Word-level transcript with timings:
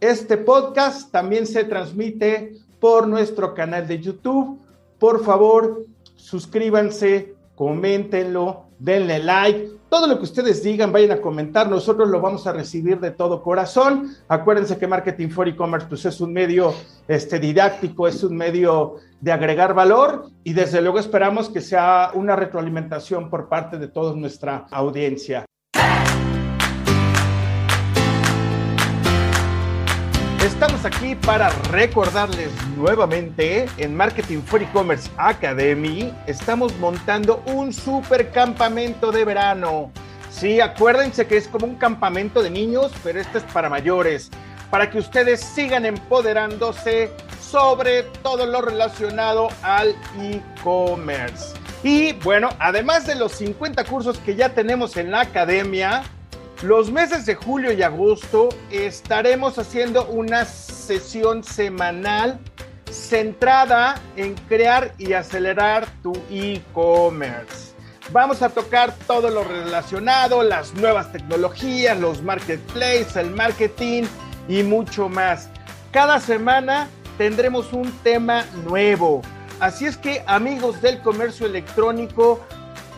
Este 0.00 0.36
podcast 0.36 1.10
también 1.10 1.46
se 1.46 1.64
transmite 1.64 2.58
por 2.78 3.08
nuestro 3.08 3.54
canal 3.54 3.86
de 3.86 4.00
YouTube. 4.00 4.58
Por 4.98 5.24
favor, 5.24 5.86
suscríbanse, 6.16 7.31
coméntenlo, 7.62 8.64
denle 8.80 9.20
like. 9.20 9.70
Todo 9.88 10.08
lo 10.08 10.18
que 10.18 10.24
ustedes 10.24 10.64
digan, 10.64 10.90
vayan 10.90 11.12
a 11.12 11.20
comentar. 11.20 11.68
Nosotros 11.70 12.08
lo 12.08 12.20
vamos 12.20 12.44
a 12.48 12.52
recibir 12.52 12.98
de 12.98 13.12
todo 13.12 13.40
corazón. 13.40 14.10
Acuérdense 14.26 14.78
que 14.78 14.88
Marketing 14.88 15.28
for 15.28 15.46
E-Commerce 15.46 15.86
pues, 15.88 16.04
es 16.04 16.20
un 16.20 16.32
medio 16.32 16.74
este, 17.06 17.38
didáctico, 17.38 18.08
es 18.08 18.24
un 18.24 18.36
medio 18.36 18.96
de 19.20 19.30
agregar 19.30 19.74
valor 19.74 20.30
y 20.42 20.54
desde 20.54 20.82
luego 20.82 20.98
esperamos 20.98 21.50
que 21.50 21.60
sea 21.60 22.10
una 22.14 22.34
retroalimentación 22.34 23.30
por 23.30 23.48
parte 23.48 23.78
de 23.78 23.86
toda 23.86 24.16
nuestra 24.16 24.66
audiencia. 24.72 25.44
Aquí 30.84 31.14
para 31.14 31.48
recordarles 31.70 32.50
nuevamente 32.76 33.68
en 33.76 33.94
Marketing 33.94 34.40
for 34.40 34.60
E-Commerce 34.60 35.08
Academy. 35.16 36.12
Estamos 36.26 36.76
montando 36.78 37.40
un 37.46 37.72
super 37.72 38.32
campamento 38.32 39.12
de 39.12 39.24
verano. 39.24 39.92
Sí, 40.28 40.60
acuérdense 40.60 41.28
que 41.28 41.36
es 41.36 41.46
como 41.46 41.66
un 41.66 41.76
campamento 41.76 42.42
de 42.42 42.50
niños, 42.50 42.90
pero 43.04 43.20
este 43.20 43.38
es 43.38 43.44
para 43.44 43.68
mayores, 43.68 44.28
para 44.70 44.90
que 44.90 44.98
ustedes 44.98 45.40
sigan 45.40 45.86
empoderándose 45.86 47.12
sobre 47.40 48.02
todo 48.24 48.44
lo 48.46 48.60
relacionado 48.60 49.50
al 49.62 49.94
e-commerce. 50.20 51.54
Y 51.84 52.14
bueno, 52.14 52.48
además 52.58 53.06
de 53.06 53.14
los 53.14 53.30
50 53.32 53.84
cursos 53.84 54.18
que 54.18 54.34
ya 54.34 54.48
tenemos 54.48 54.96
en 54.96 55.12
la 55.12 55.20
academia, 55.20 56.02
los 56.62 56.92
meses 56.92 57.26
de 57.26 57.34
julio 57.34 57.72
y 57.72 57.82
agosto 57.82 58.48
estaremos 58.70 59.58
haciendo 59.58 60.06
una 60.06 60.44
sesión 60.44 61.42
semanal 61.42 62.38
centrada 62.88 64.00
en 64.16 64.34
crear 64.48 64.94
y 64.96 65.14
acelerar 65.14 65.88
tu 66.02 66.12
e-commerce. 66.30 67.72
Vamos 68.12 68.42
a 68.42 68.48
tocar 68.48 68.94
todo 69.06 69.30
lo 69.30 69.42
relacionado, 69.42 70.42
las 70.42 70.74
nuevas 70.74 71.10
tecnologías, 71.10 71.98
los 71.98 72.22
marketplaces, 72.22 73.16
el 73.16 73.30
marketing 73.30 74.04
y 74.48 74.62
mucho 74.62 75.08
más. 75.08 75.48
Cada 75.90 76.20
semana 76.20 76.88
tendremos 77.18 77.72
un 77.72 77.90
tema 78.02 78.44
nuevo. 78.64 79.22
Así 79.58 79.86
es 79.86 79.96
que 79.96 80.22
amigos 80.26 80.80
del 80.82 81.00
comercio 81.00 81.46
electrónico, 81.46 82.40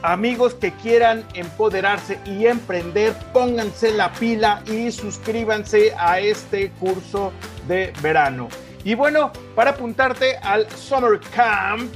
Amigos 0.06 0.53
que 0.53 0.70
quieran 0.70 1.25
empoderarse 1.32 2.19
y 2.26 2.44
emprender, 2.44 3.15
pónganse 3.32 3.91
la 3.91 4.12
pila 4.12 4.62
y 4.66 4.92
suscríbanse 4.92 5.94
a 5.97 6.20
este 6.20 6.70
curso 6.72 7.32
de 7.66 7.91
verano. 8.03 8.50
Y 8.84 8.94
bueno, 8.97 9.32
para 9.54 9.70
apuntarte 9.70 10.37
al 10.43 10.70
Summer 10.72 11.19
Camp, 11.34 11.91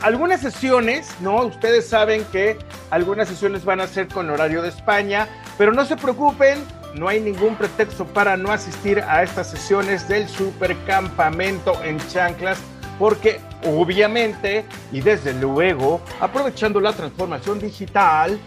algunas 0.02 0.40
sesiones, 0.40 1.14
¿no? 1.20 1.44
Ustedes 1.44 1.88
saben 1.88 2.24
que 2.32 2.58
algunas 2.90 3.28
sesiones 3.28 3.64
van 3.64 3.80
a 3.80 3.86
ser 3.86 4.08
con 4.08 4.30
horario 4.30 4.62
de 4.62 4.68
España, 4.68 5.28
pero 5.56 5.72
no 5.72 5.84
se 5.84 5.96
preocupen, 5.96 6.64
no 6.96 7.08
hay 7.08 7.20
ningún 7.20 7.56
pretexto 7.56 8.06
para 8.06 8.36
no 8.36 8.50
asistir 8.50 9.00
a 9.00 9.22
estas 9.22 9.50
sesiones 9.50 10.08
del 10.08 10.28
supercampamento 10.28 11.82
en 11.84 11.98
Chanclas, 12.08 12.58
porque 12.98 13.40
obviamente 13.64 14.64
y 14.92 15.00
desde 15.00 15.34
luego, 15.34 16.00
aprovechando 16.20 16.80
la 16.80 16.92
transformación 16.92 17.58
digital, 17.58 18.38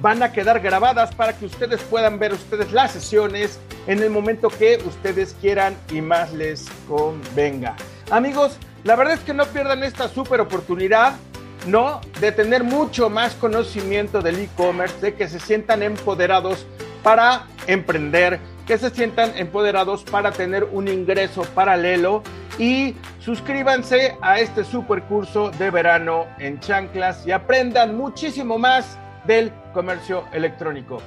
van 0.00 0.22
a 0.22 0.32
quedar 0.32 0.60
grabadas 0.60 1.14
para 1.14 1.32
que 1.32 1.46
ustedes 1.46 1.80
puedan 1.82 2.18
ver 2.18 2.32
ustedes 2.32 2.72
las 2.72 2.90
sesiones 2.90 3.60
en 3.86 4.02
el 4.02 4.10
momento 4.10 4.48
que 4.48 4.82
ustedes 4.84 5.36
quieran 5.40 5.76
y 5.92 6.00
más 6.00 6.32
les 6.32 6.66
convenga. 6.88 7.76
Amigos, 8.10 8.56
la 8.82 8.96
verdad 8.96 9.14
es 9.14 9.20
que 9.20 9.32
no 9.32 9.46
pierdan 9.46 9.84
esta 9.84 10.08
super 10.08 10.40
oportunidad. 10.40 11.14
¿no? 11.66 12.00
De 12.20 12.32
tener 12.32 12.64
mucho 12.64 13.08
más 13.08 13.34
conocimiento 13.34 14.20
del 14.20 14.40
e-commerce, 14.40 15.00
de 15.00 15.14
que 15.14 15.28
se 15.28 15.38
sientan 15.38 15.84
empoderados 15.84 16.66
para 17.02 17.46
emprender, 17.66 18.40
que 18.66 18.78
se 18.78 18.90
sientan 18.90 19.32
empoderados 19.36 20.04
para 20.04 20.32
tener 20.32 20.64
un 20.64 20.88
ingreso 20.88 21.42
paralelo 21.54 22.22
y 22.58 22.94
suscríbanse 23.18 24.16
a 24.20 24.38
este 24.40 24.64
super 24.64 25.02
curso 25.04 25.50
de 25.50 25.70
verano 25.70 26.26
en 26.38 26.60
Chanclas 26.60 27.26
y 27.26 27.32
aprendan 27.32 27.96
muchísimo 27.96 28.58
más 28.58 28.98
del 29.26 29.52
comercio 29.72 30.24
electrónico. 30.32 31.02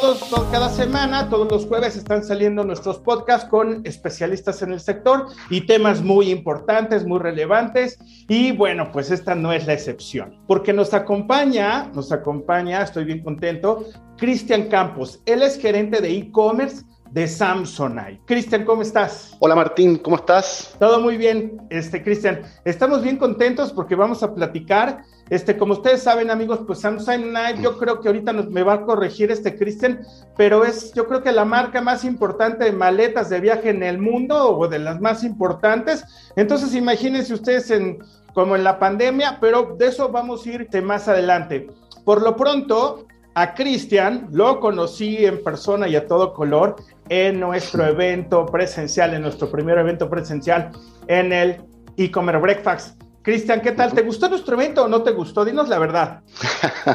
Todos, 0.00 0.48
cada 0.50 0.68
semana, 0.70 1.28
todos 1.28 1.48
los 1.50 1.66
jueves 1.66 1.94
están 1.94 2.24
saliendo 2.24 2.64
nuestros 2.64 2.98
podcasts 2.98 3.48
con 3.48 3.80
especialistas 3.84 4.60
en 4.62 4.72
el 4.72 4.80
sector 4.80 5.28
y 5.50 5.66
temas 5.66 6.02
muy 6.02 6.30
importantes, 6.30 7.06
muy 7.06 7.20
relevantes. 7.20 7.98
Y 8.28 8.50
bueno, 8.50 8.90
pues 8.90 9.12
esta 9.12 9.36
no 9.36 9.52
es 9.52 9.66
la 9.66 9.74
excepción, 9.74 10.40
porque 10.48 10.72
nos 10.72 10.94
acompaña, 10.94 11.90
nos 11.94 12.10
acompaña, 12.10 12.82
estoy 12.82 13.04
bien 13.04 13.22
contento, 13.22 13.84
Cristian 14.16 14.64
Campos. 14.64 15.20
Él 15.26 15.42
es 15.42 15.60
gerente 15.60 16.00
de 16.00 16.10
e-commerce 16.10 16.84
de 17.14 17.28
Samsonite. 17.28 18.20
Cristian, 18.24 18.64
¿cómo 18.64 18.82
estás? 18.82 19.36
Hola 19.38 19.54
Martín, 19.54 19.98
¿cómo 19.98 20.16
estás? 20.16 20.74
Todo 20.80 20.98
muy 20.98 21.16
bien, 21.16 21.64
este 21.70 22.02
Cristian. 22.02 22.42
Estamos 22.64 23.02
bien 23.04 23.18
contentos 23.18 23.72
porque 23.72 23.94
vamos 23.94 24.24
a 24.24 24.34
platicar. 24.34 25.04
Este, 25.30 25.56
como 25.56 25.74
ustedes 25.74 26.02
saben, 26.02 26.28
amigos, 26.28 26.62
pues 26.66 26.80
Samsonite, 26.80 27.62
yo 27.62 27.78
creo 27.78 28.00
que 28.00 28.08
ahorita 28.08 28.32
nos, 28.32 28.50
me 28.50 28.64
va 28.64 28.72
a 28.72 28.84
corregir 28.84 29.30
este 29.30 29.56
Cristian, 29.56 30.00
pero 30.36 30.64
es, 30.64 30.92
yo 30.92 31.06
creo 31.06 31.22
que 31.22 31.30
la 31.30 31.44
marca 31.44 31.80
más 31.80 32.04
importante 32.04 32.64
de 32.64 32.72
maletas 32.72 33.30
de 33.30 33.38
viaje 33.38 33.70
en 33.70 33.84
el 33.84 33.98
mundo 33.98 34.50
o 34.58 34.66
de 34.66 34.80
las 34.80 35.00
más 35.00 35.22
importantes. 35.22 36.04
Entonces, 36.34 36.74
imagínense 36.74 37.32
ustedes 37.32 37.70
en 37.70 38.00
como 38.34 38.56
en 38.56 38.64
la 38.64 38.80
pandemia, 38.80 39.38
pero 39.40 39.76
de 39.78 39.86
eso 39.86 40.08
vamos 40.08 40.44
a 40.44 40.50
ir 40.50 40.68
más 40.82 41.06
adelante. 41.06 41.68
Por 42.04 42.22
lo 42.22 42.34
pronto, 42.34 43.06
a 43.34 43.54
Cristian 43.54 44.28
lo 44.32 44.60
conocí 44.60 45.24
en 45.24 45.42
persona 45.42 45.88
y 45.88 45.96
a 45.96 46.06
todo 46.06 46.32
color 46.32 46.76
en 47.08 47.40
nuestro 47.40 47.84
evento 47.84 48.46
presencial, 48.46 49.14
en 49.14 49.22
nuestro 49.22 49.50
primer 49.50 49.78
evento 49.78 50.08
presencial 50.08 50.70
en 51.08 51.32
el 51.32 51.60
e-commerce 51.96 52.40
breakfast. 52.40 53.03
Cristian, 53.24 53.62
¿qué 53.62 53.72
tal? 53.72 53.94
¿Te 53.94 54.02
gustó 54.02 54.28
nuestro 54.28 54.54
evento 54.54 54.84
o 54.84 54.88
no 54.88 55.02
te 55.02 55.12
gustó? 55.12 55.46
Dinos 55.46 55.66
la 55.70 55.78
verdad. 55.78 56.20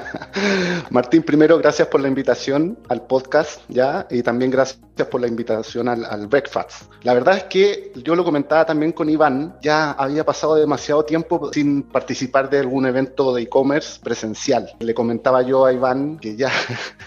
Martín, 0.92 1.24
primero, 1.24 1.58
gracias 1.58 1.88
por 1.88 2.02
la 2.02 2.08
invitación 2.08 2.78
al 2.88 3.08
podcast, 3.08 3.62
¿ya? 3.68 4.06
Y 4.12 4.22
también 4.22 4.52
gracias 4.52 4.80
por 5.10 5.22
la 5.22 5.28
invitación 5.28 5.90
al, 5.90 6.06
al, 6.06 6.28
breakfast. 6.28 6.84
La 7.02 7.16
verdad 7.16 7.38
es 7.38 7.44
que 7.46 7.92
yo 8.04 8.16
lo 8.16 8.24
comentaba 8.24 8.64
también 8.64 8.92
con 8.92 9.10
Iván, 9.10 9.58
ya 9.64 9.94
había 9.94 10.24
pasado 10.24 10.54
demasiado 10.54 11.04
tiempo 11.04 11.52
sin 11.52 11.82
participar 11.82 12.48
de 12.48 12.60
algún 12.60 12.86
evento 12.86 13.34
de 13.34 13.42
e-commerce 13.42 14.00
presencial. 14.00 14.72
Le 14.82 14.94
comentaba 14.94 15.42
yo 15.42 15.66
a 15.66 15.74
Iván 15.74 16.20
que 16.20 16.36
ya 16.36 16.52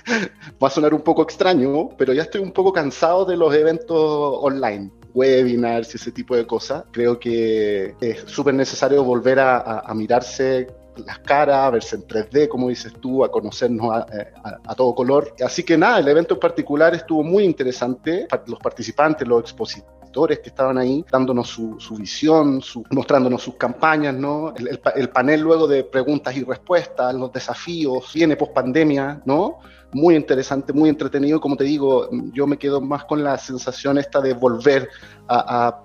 va 0.60 0.66
a 0.66 0.70
sonar 0.70 0.94
un 0.94 1.02
poco 1.02 1.22
extraño, 1.22 1.90
pero 1.96 2.12
ya 2.12 2.22
estoy 2.22 2.40
un 2.40 2.50
poco 2.50 2.72
cansado 2.72 3.24
de 3.24 3.36
los 3.36 3.54
eventos 3.54 3.96
online 4.40 4.90
webinars 5.14 5.94
y 5.94 5.96
ese 5.96 6.12
tipo 6.12 6.36
de 6.36 6.46
cosas. 6.46 6.84
Creo 6.90 7.18
que 7.18 7.94
es 8.00 8.20
súper 8.26 8.54
necesario 8.54 9.04
volver 9.04 9.38
a, 9.40 9.92
mirarse 9.94 10.66
las 11.06 11.18
caras, 11.20 11.72
verse 11.72 11.96
en 11.96 12.02
3D, 12.02 12.48
como 12.48 12.68
dices 12.68 12.92
tú, 13.00 13.24
a 13.24 13.30
conocernos 13.30 14.04
eh, 14.12 14.32
a, 14.64 14.74
todo 14.74 14.94
color. 14.94 15.34
Así 15.44 15.62
que 15.62 15.78
nada, 15.78 16.00
el 16.00 16.08
evento 16.08 16.34
en 16.34 16.40
particular 16.40 16.94
estuvo 16.94 17.22
muy 17.22 17.44
interesante. 17.44 18.26
Los 18.46 18.58
participantes, 18.58 19.26
los 19.26 19.40
expositores 19.40 20.40
que 20.40 20.50
estaban 20.50 20.76
ahí, 20.76 21.04
dándonos 21.10 21.48
su, 21.48 21.96
visión, 21.98 22.60
mostrándonos 22.90 23.42
sus 23.42 23.54
campañas, 23.54 24.14
¿no? 24.14 24.54
El, 24.54 24.78
el, 24.96 25.08
panel 25.08 25.40
luego 25.40 25.66
de 25.66 25.84
preguntas 25.84 26.36
y 26.36 26.44
respuestas, 26.44 27.14
los 27.14 27.32
desafíos, 27.32 28.12
viene 28.12 28.36
post 28.36 28.52
pandemia, 28.52 29.22
¿no? 29.24 29.60
Muy 29.92 30.16
interesante, 30.16 30.72
muy 30.72 30.88
entretenido. 30.88 31.40
Como 31.40 31.56
te 31.56 31.64
digo, 31.64 32.08
yo 32.32 32.46
me 32.46 32.58
quedo 32.58 32.80
más 32.80 33.04
con 33.04 33.22
la 33.22 33.38
sensación 33.38 33.98
esta 33.98 34.20
de 34.20 34.34
volver 34.34 34.88
a, 35.28 35.82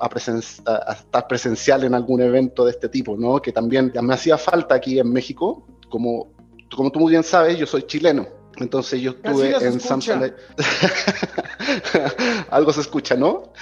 estar 0.91 1.27
presencial 1.27 1.83
en 1.83 1.93
algún 1.93 2.21
evento 2.21 2.65
de 2.65 2.71
este 2.71 2.89
tipo, 2.89 3.15
¿no? 3.17 3.41
Que 3.41 3.51
también 3.51 3.91
me 4.01 4.13
hacía 4.13 4.37
falta 4.37 4.75
aquí 4.75 4.99
en 4.99 5.11
México. 5.11 5.65
Como, 5.89 6.33
como 6.75 6.91
tú 6.91 6.99
muy 6.99 7.11
bien 7.11 7.23
sabes, 7.23 7.57
yo 7.57 7.65
soy 7.65 7.83
chileno. 7.83 8.27
Entonces 8.57 9.01
yo 9.01 9.11
estuve 9.11 9.55
en 9.55 9.79
Samsung. 9.79 10.31
Algo 12.49 12.73
se 12.73 12.81
escucha, 12.81 13.15
¿no? 13.15 13.53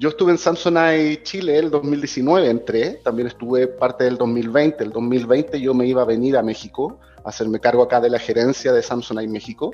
Yo 0.00 0.08
estuve 0.08 0.32
en 0.32 0.38
Samsonite 0.38 1.22
Chile 1.24 1.58
el 1.58 1.70
2019, 1.70 2.48
entré, 2.48 3.00
también 3.04 3.28
estuve 3.28 3.66
parte 3.66 4.04
del 4.04 4.16
2020. 4.16 4.82
El 4.82 4.92
2020 4.92 5.60
yo 5.60 5.74
me 5.74 5.86
iba 5.86 6.00
a 6.00 6.06
venir 6.06 6.38
a 6.38 6.42
México 6.42 6.98
hacerme 7.24 7.60
cargo 7.60 7.82
acá 7.82 8.00
de 8.00 8.10
la 8.10 8.18
gerencia 8.18 8.72
de 8.72 8.82
Samsung 8.82 9.20
en 9.20 9.32
México 9.32 9.72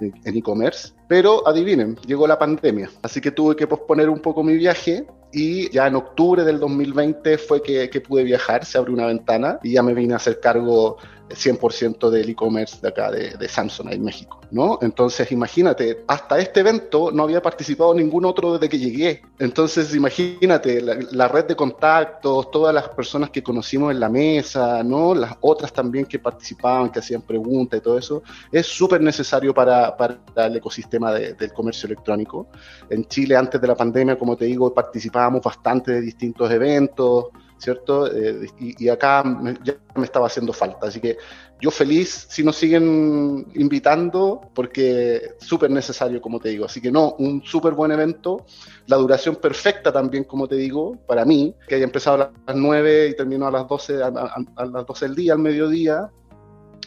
en 0.00 0.36
e-commerce, 0.36 0.94
pero 1.08 1.46
adivinen, 1.46 1.96
llegó 2.06 2.26
la 2.26 2.38
pandemia, 2.38 2.90
así 3.02 3.20
que 3.20 3.30
tuve 3.30 3.54
que 3.54 3.66
posponer 3.66 4.08
un 4.08 4.20
poco 4.20 4.42
mi 4.42 4.54
viaje 4.56 5.06
y 5.32 5.70
ya 5.70 5.86
en 5.86 5.96
octubre 5.96 6.44
del 6.44 6.58
2020 6.58 7.38
fue 7.38 7.62
que, 7.62 7.88
que 7.88 8.00
pude 8.00 8.24
viajar, 8.24 8.64
se 8.64 8.78
abrió 8.78 8.94
una 8.94 9.06
ventana 9.06 9.58
y 9.62 9.72
ya 9.72 9.82
me 9.82 9.94
vine 9.94 10.14
a 10.14 10.16
hacer 10.16 10.40
cargo 10.40 10.98
100% 11.34 12.10
del 12.10 12.30
e-commerce 12.30 12.78
de 12.80 12.88
acá 12.88 13.10
de, 13.10 13.30
de 13.36 13.48
Samsung 13.48 13.92
en 13.92 14.04
México, 14.04 14.40
¿no? 14.50 14.78
Entonces, 14.82 15.30
imagínate, 15.32 16.04
hasta 16.06 16.38
este 16.38 16.60
evento 16.60 17.10
no 17.10 17.24
había 17.24 17.40
participado 17.42 17.94
ningún 17.94 18.24
otro 18.24 18.54
desde 18.54 18.68
que 18.68 18.78
llegué. 18.78 19.22
Entonces, 19.38 19.94
imagínate, 19.94 20.80
la, 20.80 21.28
red 21.28 21.46
de 21.46 21.56
contactos, 21.56 22.50
todas 22.50 22.74
las 22.74 22.88
personas 22.88 23.30
que 23.30 23.42
conocimos 23.42 23.92
en 23.92 24.00
la 24.00 24.08
mesa, 24.08 24.82
¿no? 24.82 25.14
Las 25.14 25.36
otras 25.40 25.72
también 25.72 26.06
que 26.06 26.18
participaban, 26.18 26.90
que 26.90 26.98
hacían 26.98 27.22
preguntas 27.22 27.78
y 27.78 27.82
todo 27.82 27.98
eso, 27.98 28.22
es 28.50 28.66
súper 28.66 29.00
necesario 29.00 29.54
para, 29.54 29.96
para, 29.96 30.18
el 30.36 30.56
ecosistema 30.56 31.12
del 31.12 31.52
comercio 31.52 31.86
electrónico. 31.86 32.48
En 32.88 33.06
Chile, 33.06 33.36
antes 33.36 33.60
de 33.60 33.68
la 33.68 33.74
pandemia, 33.74 34.18
como 34.18 34.36
te 34.36 34.46
digo, 34.46 34.72
participábamos 35.20 35.42
bastante 35.42 35.92
de 35.92 36.00
distintos 36.00 36.50
eventos, 36.50 37.26
¿cierto? 37.58 38.06
Eh, 38.06 38.46
y, 38.58 38.88
acá 38.88 39.22
ya 39.62 39.74
me 39.94 40.04
estaba 40.04 40.26
haciendo 40.26 40.52
falta. 40.52 40.86
Así 40.86 41.00
que 41.00 41.18
yo 41.60 41.70
feliz 41.70 42.26
si 42.30 42.42
nos 42.42 42.56
siguen 42.56 43.46
invitando, 43.54 44.40
porque 44.54 45.34
súper 45.38 45.70
necesario, 45.70 46.20
como 46.20 46.40
te 46.40 46.48
digo. 46.48 46.64
Así 46.64 46.80
que 46.80 46.90
no, 46.90 47.16
un 47.18 47.42
súper 47.44 47.74
buen 47.74 47.92
evento. 47.92 48.46
La 48.86 48.96
duración 48.96 49.36
perfecta 49.36 49.92
también, 49.92 50.24
como 50.24 50.48
te 50.48 50.56
digo, 50.56 50.96
para 51.06 51.24
mí, 51.24 51.54
que 51.68 51.74
haya 51.74 51.84
empezado 51.84 52.22
a 52.22 52.32
las 52.46 52.56
9 52.56 53.08
y 53.08 53.16
terminó 53.16 53.46
a 53.46 53.50
las 53.50 53.68
12, 53.68 54.02
a, 54.02 54.10
las 54.10 54.86
12 54.86 55.06
del 55.06 55.14
día, 55.14 55.32
al 55.34 55.40
mediodía, 55.40 56.10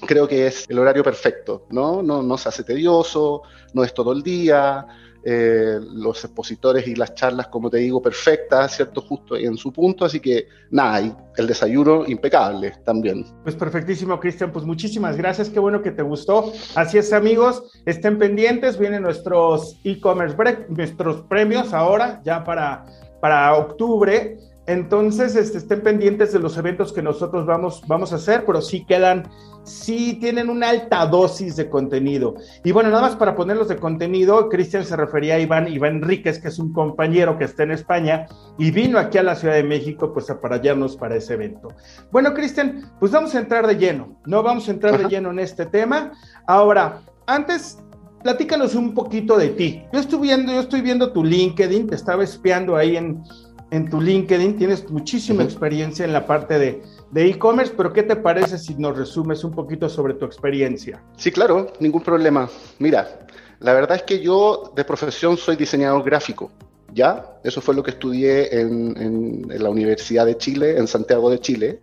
creo 0.08 0.28
que 0.28 0.48
es 0.48 0.66
el 0.70 0.80
horario 0.80 1.04
perfecto, 1.04 1.68
¿no? 1.70 2.02
No, 2.02 2.24
no 2.24 2.38
se 2.38 2.50
hace 2.50 2.64
tedioso, 2.64 3.44
no 3.74 3.84
es 3.84 3.94
todo 3.94 4.12
el 4.12 4.24
día, 4.24 4.88
eh, 5.26 5.80
los 5.94 6.24
expositores 6.24 6.86
y 6.88 6.96
las 6.96 7.16
charlas, 7.16 7.48
como 7.48 7.70
te 7.70 7.78
digo, 7.78 8.02
perfectas, 8.02 8.76
¿cierto? 8.76 9.02
Justo 9.02 9.38
en 9.38 9.56
su 9.56 9.72
punto, 9.72 10.04
así 10.04 10.20
que 10.20 10.48
nada, 10.70 11.02
y 11.02 11.16
el 11.38 11.48
desayuno 11.48 12.04
impecable 12.06 12.74
también. 12.84 13.26
Pues 13.44 13.56
perfectísimo, 13.56 14.20
Cristian, 14.20 14.52
pues 14.52 14.66
muchísimas 14.66 15.16
gracias, 15.16 15.50
qué 15.50 15.60
bueno 15.60 15.82
que 15.82 15.92
te 15.92 16.02
gustó. 16.02 16.52
Así 16.76 16.98
es, 16.98 17.14
amigos, 17.14 17.64
estén 17.86 18.20
pendientes, 18.20 18.78
vienen 18.78 19.04
nuestros 19.04 19.80
e-commerce 19.84 20.36
break, 20.36 20.70
nuestros 20.70 21.22
premios 21.24 21.74
ahora, 21.74 22.22
ya 22.26 22.44
para, 22.44 22.86
para 23.22 23.56
octubre. 23.56 24.38
Entonces, 24.66 25.36
este, 25.36 25.58
estén 25.58 25.82
pendientes 25.82 26.32
de 26.32 26.40
los 26.40 26.58
eventos 26.58 26.94
que 26.94 27.02
nosotros 27.02 27.46
vamos, 27.46 27.82
vamos 27.88 28.14
a 28.14 28.16
hacer, 28.16 28.46
pero 28.46 28.62
sí 28.62 28.86
quedan, 28.86 29.30
sí 29.64 30.18
tienen 30.20 30.50
una 30.50 30.70
alta 30.70 31.06
dosis 31.06 31.56
de 31.56 31.70
contenido. 31.70 32.36
Y 32.64 32.72
bueno, 32.72 32.90
nada 32.90 33.02
más 33.02 33.16
para 33.16 33.36
ponerlos 33.36 33.68
de 33.68 33.78
contenido, 33.78 34.50
Cristian 34.50 34.86
se 34.86 34.96
refería 34.96 35.36
a 35.36 35.40
Iván, 35.40 35.68
Iván 35.68 35.98
Enríquez, 35.98 36.40
que 36.40 36.50
es 36.50 36.60
un 36.60 36.74
compañero 36.74 37.38
que 37.38 37.46
está 37.46 37.64
en 37.64 37.72
España 37.72 38.28
y 38.58 38.72
vino 38.72 39.00
aquí 39.00 39.18
a 39.18 39.24
la 39.24 39.36
Ciudad 39.36 39.56
de 39.56 39.64
México, 39.64 40.14
pues 40.14 40.30
a 40.30 40.40
pararnos 40.40 40.96
para 40.98 41.16
ese 41.16 41.34
evento. 41.34 41.70
Bueno, 42.12 42.34
Cristian, 42.34 42.92
pues 43.00 43.12
vamos 43.12 43.34
a 43.36 43.40
entrar 43.40 43.66
de 43.68 43.76
lleno, 43.76 44.20
¿no? 44.26 44.44
Vamos 44.44 44.68
a 44.68 44.72
entrar 44.72 44.98
de 44.98 45.08
lleno 45.08 45.32
en 45.32 45.40
este 45.40 45.66
tema. 45.66 46.12
Ahora, 46.46 47.02
antes 47.26 47.80
platícanos 48.24 48.74
un 48.74 48.94
poquito 48.94 49.38
de 49.38 49.50
ti. 49.50 49.84
Yo 49.92 50.00
estoy 50.00 50.20
viendo, 50.20 50.54
yo 50.54 50.62
estoy 50.62 50.82
viendo 50.82 51.12
tu 51.12 51.24
LinkedIn, 51.24 51.88
te 51.88 51.96
estaba 51.96 52.24
espiando 52.24 52.76
ahí 52.76 52.96
en, 52.96 53.22
en 53.72 53.90
tu 53.90 54.02
LinkedIn, 54.02 54.56
tienes 54.58 54.90
muchísima 54.90 55.44
experiencia 55.44 56.06
en 56.06 56.14
la 56.14 56.26
parte 56.26 56.58
de 56.58 56.82
e-commerce, 57.16 57.74
pero 57.76 57.94
¿qué 57.94 58.04
te 58.04 58.16
parece 58.16 58.58
si 58.58 58.76
nos 58.76 58.98
resumes 58.98 59.44
un 59.44 59.52
poquito 59.52 59.88
sobre 59.88 60.16
tu 60.16 60.26
experiencia? 60.26 61.02
Sí, 61.16 61.32
claro, 61.32 61.72
ningún 61.80 62.02
problema. 62.02 62.50
Mira, 62.80 63.26
la 63.60 63.74
verdad 63.74 63.98
es 63.98 64.04
que 64.04 64.20
yo 64.20 64.74
de 64.76 64.84
profesión 64.84 65.38
soy 65.38 65.56
diseñador 65.56 66.04
gráfico, 66.04 66.52
¿ya? 66.94 67.38
Eso 67.44 67.62
fue 67.62 67.76
lo 67.76 67.84
que 67.84 67.92
estudié 67.92 68.60
en, 68.60 69.46
la 69.48 69.70
Universidad 69.70 70.26
de 70.26 70.38
Chile, 70.38 70.78
en 70.78 70.88
Santiago 70.88 71.30
de 71.30 71.40
Chile. 71.40 71.82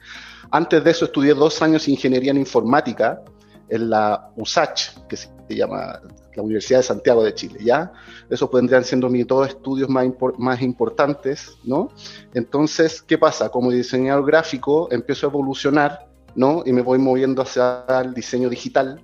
Antes 0.51 0.83
de 0.83 0.91
eso 0.91 1.05
estudié 1.05 1.35
dos 1.35 1.63
años 1.63 1.87
de 1.87 1.93
ingeniería 1.93 2.33
en 2.33 2.39
informática 2.39 3.23
en 3.71 3.91
la 3.91 4.31
USACH, 4.37 5.07
que 5.09 5.17
se 5.17 5.31
llama 5.49 6.01
la 6.35 6.43
Universidad 6.43 6.81
de 6.81 6.83
Santiago 6.85 7.23
de 7.23 7.35
Chile, 7.35 7.61
¿ya? 7.63 7.93
Esos 8.29 8.51
vendrían 8.51 8.85
siendo 8.85 9.09
mis 9.09 9.27
dos 9.27 9.49
estudios 9.49 9.89
más, 9.89 10.07
más 10.39 10.61
importantes, 10.63 11.57
¿no? 11.65 11.91
Entonces, 12.35 13.03
¿qué 13.03 13.19
pasa? 13.19 13.49
Como 13.49 13.71
diseñador 13.71 14.27
gráfico 14.27 14.89
empiezo 14.91 15.27
a 15.27 15.31
evolucionar, 15.31 16.09
¿no? 16.35 16.63
Y 16.67 16.73
me 16.73 16.83
voy 16.83 16.99
moviendo 16.99 17.43
hacia 17.43 17.85
el 18.03 18.15
diseño 18.15 18.49
digital, 18.49 19.03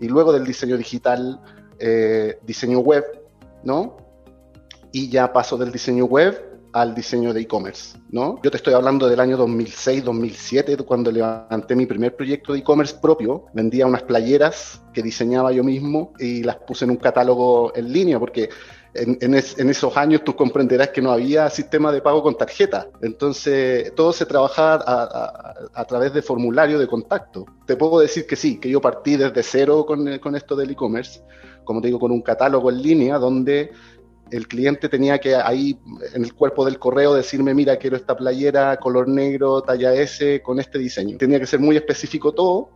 y 0.00 0.08
luego 0.08 0.32
del 0.32 0.44
diseño 0.44 0.76
digital, 0.76 1.40
eh, 1.78 2.38
diseño 2.42 2.80
web, 2.80 3.04
¿no? 3.62 3.96
Y 4.92 5.08
ya 5.08 5.32
paso 5.32 5.56
del 5.56 5.72
diseño 5.72 6.04
web 6.04 6.53
al 6.74 6.92
diseño 6.92 7.32
de 7.32 7.40
e-commerce, 7.42 7.96
¿no? 8.10 8.40
Yo 8.42 8.50
te 8.50 8.56
estoy 8.56 8.74
hablando 8.74 9.08
del 9.08 9.20
año 9.20 9.38
2006-2007, 9.38 10.84
cuando 10.84 11.12
levanté 11.12 11.76
mi 11.76 11.86
primer 11.86 12.16
proyecto 12.16 12.52
de 12.52 12.58
e-commerce 12.58 12.96
propio. 13.00 13.46
Vendía 13.54 13.86
unas 13.86 14.02
playeras 14.02 14.82
que 14.92 15.00
diseñaba 15.00 15.52
yo 15.52 15.62
mismo 15.62 16.12
y 16.18 16.42
las 16.42 16.56
puse 16.56 16.84
en 16.84 16.90
un 16.90 16.96
catálogo 16.96 17.72
en 17.76 17.92
línea, 17.92 18.18
porque 18.18 18.48
en, 18.94 19.34
esos 19.34 19.96
años 19.96 20.22
tú 20.24 20.34
comprenderás 20.34 20.88
que 20.88 21.00
no 21.00 21.12
había 21.12 21.48
sistema 21.48 21.92
de 21.92 22.02
pago 22.02 22.24
con 22.24 22.36
tarjeta. 22.36 22.88
Entonces, 23.02 23.94
todo 23.94 24.12
se 24.12 24.26
trabajaba 24.26 24.82
a, 24.84 25.54
a, 25.74 25.84
través 25.84 26.12
de 26.12 26.22
formulario 26.22 26.78
de 26.78 26.88
contacto. 26.88 27.46
Te 27.66 27.76
puedo 27.76 28.00
decir 28.00 28.26
que 28.26 28.34
sí, 28.34 28.58
que 28.58 28.68
yo 28.68 28.80
partí 28.80 29.16
desde 29.16 29.44
cero 29.44 29.84
con, 29.86 30.18
con 30.18 30.34
esto 30.34 30.56
del 30.56 30.70
e-commerce, 30.70 31.22
como 31.64 31.80
te 31.80 31.88
digo, 31.88 31.98
con 31.98 32.12
un 32.12 32.22
catálogo 32.22 32.70
en 32.70 32.82
línea 32.82 33.18
donde 33.18 33.72
el 34.30 34.48
cliente 34.48 34.88
tenía 34.88 35.18
que 35.18 35.34
ahí 35.34 35.78
en 36.14 36.24
el 36.24 36.34
cuerpo 36.34 36.64
del 36.64 36.78
correo 36.78 37.14
decirme, 37.14 37.54
mira, 37.54 37.76
quiero 37.76 37.96
esta 37.96 38.16
playera 38.16 38.76
color 38.78 39.08
negro, 39.08 39.62
talla 39.62 39.94
S, 39.94 40.42
con 40.42 40.58
este 40.58 40.78
diseño. 40.78 41.16
Tenía 41.18 41.38
que 41.38 41.46
ser 41.46 41.60
muy 41.60 41.76
específico 41.76 42.32
todo. 42.32 42.70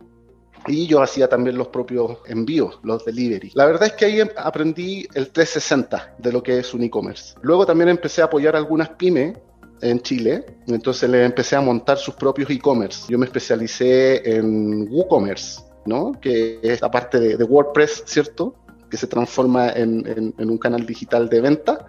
Y 0.67 0.87
yo 0.87 1.01
hacía 1.01 1.27
también 1.27 1.57
los 1.57 1.69
propios 1.69 2.17
envíos, 2.25 2.79
los 2.83 3.05
delivery. 3.05 3.51
La 3.53 3.65
verdad 3.65 3.87
es 3.87 3.93
que 3.93 4.05
ahí 4.05 4.21
aprendí 4.35 5.07
el 5.13 5.29
360 5.29 6.15
de 6.17 6.31
lo 6.33 6.43
que 6.43 6.59
es 6.59 6.73
un 6.73 6.83
e-commerce. 6.83 7.35
Luego 7.41 7.65
también 7.65 7.89
empecé 7.89 8.21
a 8.21 8.25
apoyar 8.25 8.55
algunas 8.55 8.89
pymes 8.89 9.37
en 9.81 10.01
Chile, 10.01 10.45
entonces 10.67 11.09
le 11.09 11.23
empecé 11.23 11.55
a 11.55 11.61
montar 11.61 11.97
sus 11.97 12.13
propios 12.15 12.49
e-commerce. 12.49 13.05
Yo 13.07 13.17
me 13.17 13.25
especialicé 13.25 14.35
en 14.35 14.87
WooCommerce, 14.91 15.61
¿no? 15.85 16.11
Que 16.19 16.59
es 16.61 16.81
la 16.81 16.91
parte 16.91 17.19
de 17.19 17.43
WordPress, 17.43 18.03
¿cierto? 18.05 18.53
Que 18.89 18.97
se 18.97 19.07
transforma 19.07 19.69
en, 19.69 20.33
un 20.37 20.57
canal 20.57 20.85
digital 20.85 21.29
de 21.29 21.41
venta. 21.41 21.87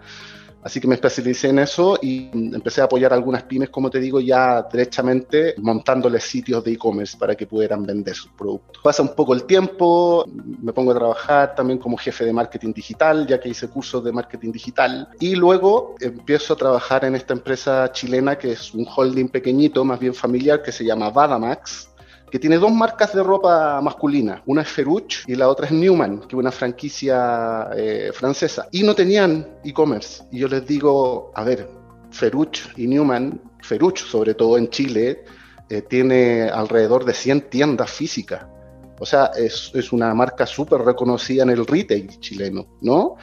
Así 0.63 0.79
que 0.79 0.87
me 0.87 0.93
especialicé 0.93 1.49
en 1.49 1.57
eso 1.57 1.97
y 1.99 2.29
empecé 2.31 2.81
a 2.81 2.83
apoyar 2.83 3.11
a 3.11 3.15
algunas 3.15 3.41
pymes, 3.43 3.71
como 3.71 3.89
te 3.89 3.99
digo, 3.99 4.19
ya 4.19 4.61
derechamente 4.71 5.55
montándoles 5.57 6.23
sitios 6.23 6.63
de 6.63 6.73
e-commerce 6.73 7.17
para 7.17 7.33
que 7.33 7.47
pudieran 7.47 7.83
vender 7.83 8.13
sus 8.13 8.31
productos. 8.33 8.79
Pasa 8.83 9.01
un 9.01 9.15
poco 9.15 9.33
el 9.33 9.45
tiempo, 9.45 10.23
me 10.61 10.71
pongo 10.71 10.91
a 10.91 10.95
trabajar 10.95 11.55
también 11.55 11.79
como 11.79 11.97
jefe 11.97 12.25
de 12.25 12.33
marketing 12.33 12.73
digital, 12.73 13.25
ya 13.25 13.39
que 13.39 13.49
hice 13.49 13.69
cursos 13.69 14.03
de 14.03 14.11
marketing 14.11 14.51
digital, 14.51 15.09
y 15.19 15.33
luego 15.33 15.95
empiezo 15.99 16.53
a 16.53 16.57
trabajar 16.57 17.05
en 17.05 17.15
esta 17.15 17.33
empresa 17.33 17.91
chilena 17.91 18.37
que 18.37 18.51
es 18.51 18.71
un 18.75 18.85
holding 18.87 19.29
pequeñito, 19.29 19.83
más 19.83 19.99
bien 19.99 20.13
familiar, 20.13 20.61
que 20.61 20.71
se 20.71 20.85
llama 20.85 21.09
Vadamax 21.09 21.90
que 22.31 22.39
tiene 22.39 22.57
dos 22.57 22.71
marcas 22.71 23.13
de 23.13 23.21
ropa 23.21 23.81
masculina. 23.81 24.41
Una 24.45 24.61
es 24.61 24.69
Ferruch 24.69 25.25
y 25.27 25.35
la 25.35 25.49
otra 25.49 25.65
es 25.65 25.73
Newman, 25.73 26.21
que 26.21 26.27
es 26.27 26.33
una 26.33 26.51
franquicia 26.51 27.69
eh, 27.75 28.11
francesa. 28.13 28.69
Y 28.71 28.83
no 28.83 28.95
tenían 28.95 29.57
e-commerce. 29.65 30.23
Y 30.31 30.39
yo 30.39 30.47
les 30.47 30.65
digo, 30.65 31.33
a 31.35 31.43
ver, 31.43 31.69
Ferruch 32.09 32.69
y 32.77 32.87
Newman, 32.87 33.41
Ferruch 33.61 33.99
sobre 33.99 34.33
todo 34.33 34.57
en 34.57 34.69
Chile, 34.69 35.25
eh, 35.69 35.81
tiene 35.81 36.49
alrededor 36.49 37.03
de 37.03 37.13
100 37.13 37.49
tiendas 37.49 37.91
físicas. 37.91 38.45
O 38.97 39.05
sea, 39.05 39.31
es, 39.35 39.91
una 39.91 40.13
marca 40.13 40.45
súper 40.45 40.81
reconocida 40.81 41.43
en 41.43 41.49
el 41.49 41.65
retail 41.67 42.07
chileno, 42.19 42.65
¿no? 42.81 43.17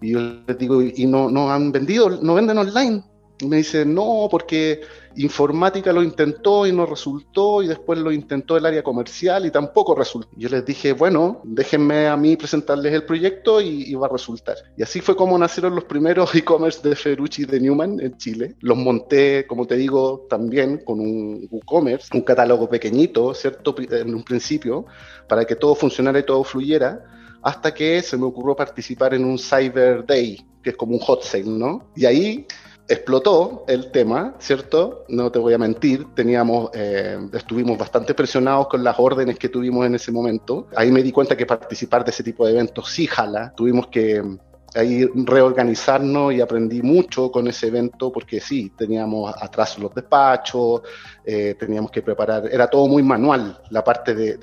Y 0.00 0.12
yo 0.12 0.20
les 0.46 0.58
digo, 0.58 0.80
¿y 0.80 1.06
no, 1.06 1.28
no 1.28 1.50
han 1.50 1.72
vendido, 1.72 2.10
no 2.10 2.34
venden 2.34 2.58
online? 2.58 3.02
Y 3.40 3.46
me 3.46 3.56
dice, 3.56 3.84
no, 3.84 4.28
porque 4.30 4.82
informática 5.16 5.92
lo 5.92 6.02
intentó 6.02 6.66
y 6.66 6.72
no 6.72 6.86
resultó, 6.86 7.62
y 7.62 7.68
después 7.68 7.98
lo 7.98 8.12
intentó 8.12 8.56
el 8.56 8.66
área 8.66 8.82
comercial 8.82 9.46
y 9.46 9.50
tampoco 9.50 9.94
resultó. 9.94 10.28
Yo 10.36 10.48
les 10.48 10.64
dije, 10.64 10.92
bueno, 10.92 11.40
déjenme 11.44 12.06
a 12.06 12.16
mí 12.16 12.36
presentarles 12.36 12.92
el 12.92 13.04
proyecto 13.04 13.60
y, 13.60 13.94
va 13.94 14.06
a 14.06 14.10
resultar. 14.10 14.56
Y 14.76 14.82
así 14.82 15.00
fue 15.00 15.16
como 15.16 15.38
nacieron 15.38 15.74
los 15.74 15.84
primeros 15.84 16.34
e-commerce 16.34 16.86
de 16.86 16.96
Ferrucci 16.96 17.42
y 17.42 17.46
de 17.46 17.60
Newman 17.60 18.00
en 18.00 18.16
Chile. 18.16 18.56
Los 18.60 18.76
monté, 18.76 19.46
como 19.46 19.66
te 19.66 19.76
digo, 19.76 20.26
también 20.28 20.78
con 20.84 21.00
un 21.00 21.48
e-commerce, 21.50 22.08
un 22.12 22.22
catálogo 22.22 22.68
pequeñito, 22.68 23.34
¿cierto? 23.34 23.74
En 23.78 24.14
un 24.14 24.24
principio, 24.24 24.86
para 25.28 25.44
que 25.44 25.56
todo 25.56 25.74
funcionara 25.74 26.18
y 26.18 26.24
todo 26.24 26.42
fluyera, 26.44 27.04
hasta 27.42 27.74
que 27.74 28.02
se 28.02 28.16
me 28.16 28.24
ocurrió 28.24 28.56
participar 28.56 29.14
en 29.14 29.24
un 29.24 29.38
Cyber 29.38 30.04
Day, 30.06 30.44
que 30.62 30.70
es 30.70 30.76
como 30.76 30.94
un 30.94 31.00
hot 31.00 31.22
sale, 31.22 31.44
¿no? 31.44 31.90
Y 31.94 32.06
ahí 32.06 32.46
explotó 32.88 33.64
el 33.66 33.90
tema, 33.90 34.34
¿cierto? 34.38 35.04
No 35.08 35.30
te 35.30 35.38
voy 35.38 35.54
a 35.54 35.58
mentir, 35.58 36.06
teníamos, 36.14 36.70
eh, 36.74 37.18
estuvimos 37.32 37.78
bastante 37.78 38.14
presionados 38.14 38.68
con 38.68 38.84
las 38.84 38.98
órdenes 38.98 39.38
que 39.38 39.48
tuvimos 39.48 39.86
en 39.86 39.94
ese 39.94 40.12
momento. 40.12 40.68
Ahí 40.76 40.90
me 40.90 41.02
di 41.02 41.10
cuenta 41.10 41.36
que 41.36 41.46
participar 41.46 42.04
de 42.04 42.10
ese 42.10 42.22
tipo 42.22 42.46
de 42.46 42.52
eventos 42.52 42.90
sí 42.90 43.06
jala. 43.06 43.54
Tuvimos 43.56 43.86
que 43.88 44.22
mm, 44.22 44.38
ahí 44.74 45.08
reorganizarnos 45.14 46.34
y 46.34 46.40
aprendí 46.40 46.82
mucho 46.82 47.30
con 47.30 47.48
ese 47.48 47.68
evento 47.68 48.12
porque 48.12 48.40
sí, 48.40 48.72
teníamos 48.76 49.34
atrás 49.40 49.78
los 49.78 49.94
despachos, 49.94 50.82
eh, 51.24 51.54
teníamos 51.58 51.90
que 51.90 52.02
preparar, 52.02 52.48
era 52.52 52.66
todo 52.66 52.86
muy 52.86 53.02
manual, 53.02 53.62
la 53.70 53.82
parte 53.82 54.14
de, 54.14 54.36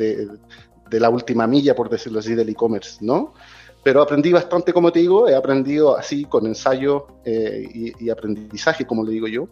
de 0.91 0.99
la 0.99 1.09
última 1.09 1.47
milla, 1.47 1.73
por 1.73 1.89
decirlo 1.89 2.19
así, 2.19 2.35
del 2.35 2.49
e-commerce, 2.49 2.97
¿no? 3.01 3.33
Pero 3.83 4.01
aprendí 4.01 4.31
bastante, 4.31 4.73
como 4.73 4.91
te 4.91 4.99
digo, 4.99 5.27
he 5.27 5.35
aprendido 5.35 5.97
así 5.97 6.25
con 6.25 6.45
ensayo 6.45 7.07
eh, 7.25 7.93
y, 7.99 8.09
aprendizaje, 8.09 8.85
como 8.85 9.03
le 9.03 9.11
digo 9.11 9.27
yo. 9.27 9.47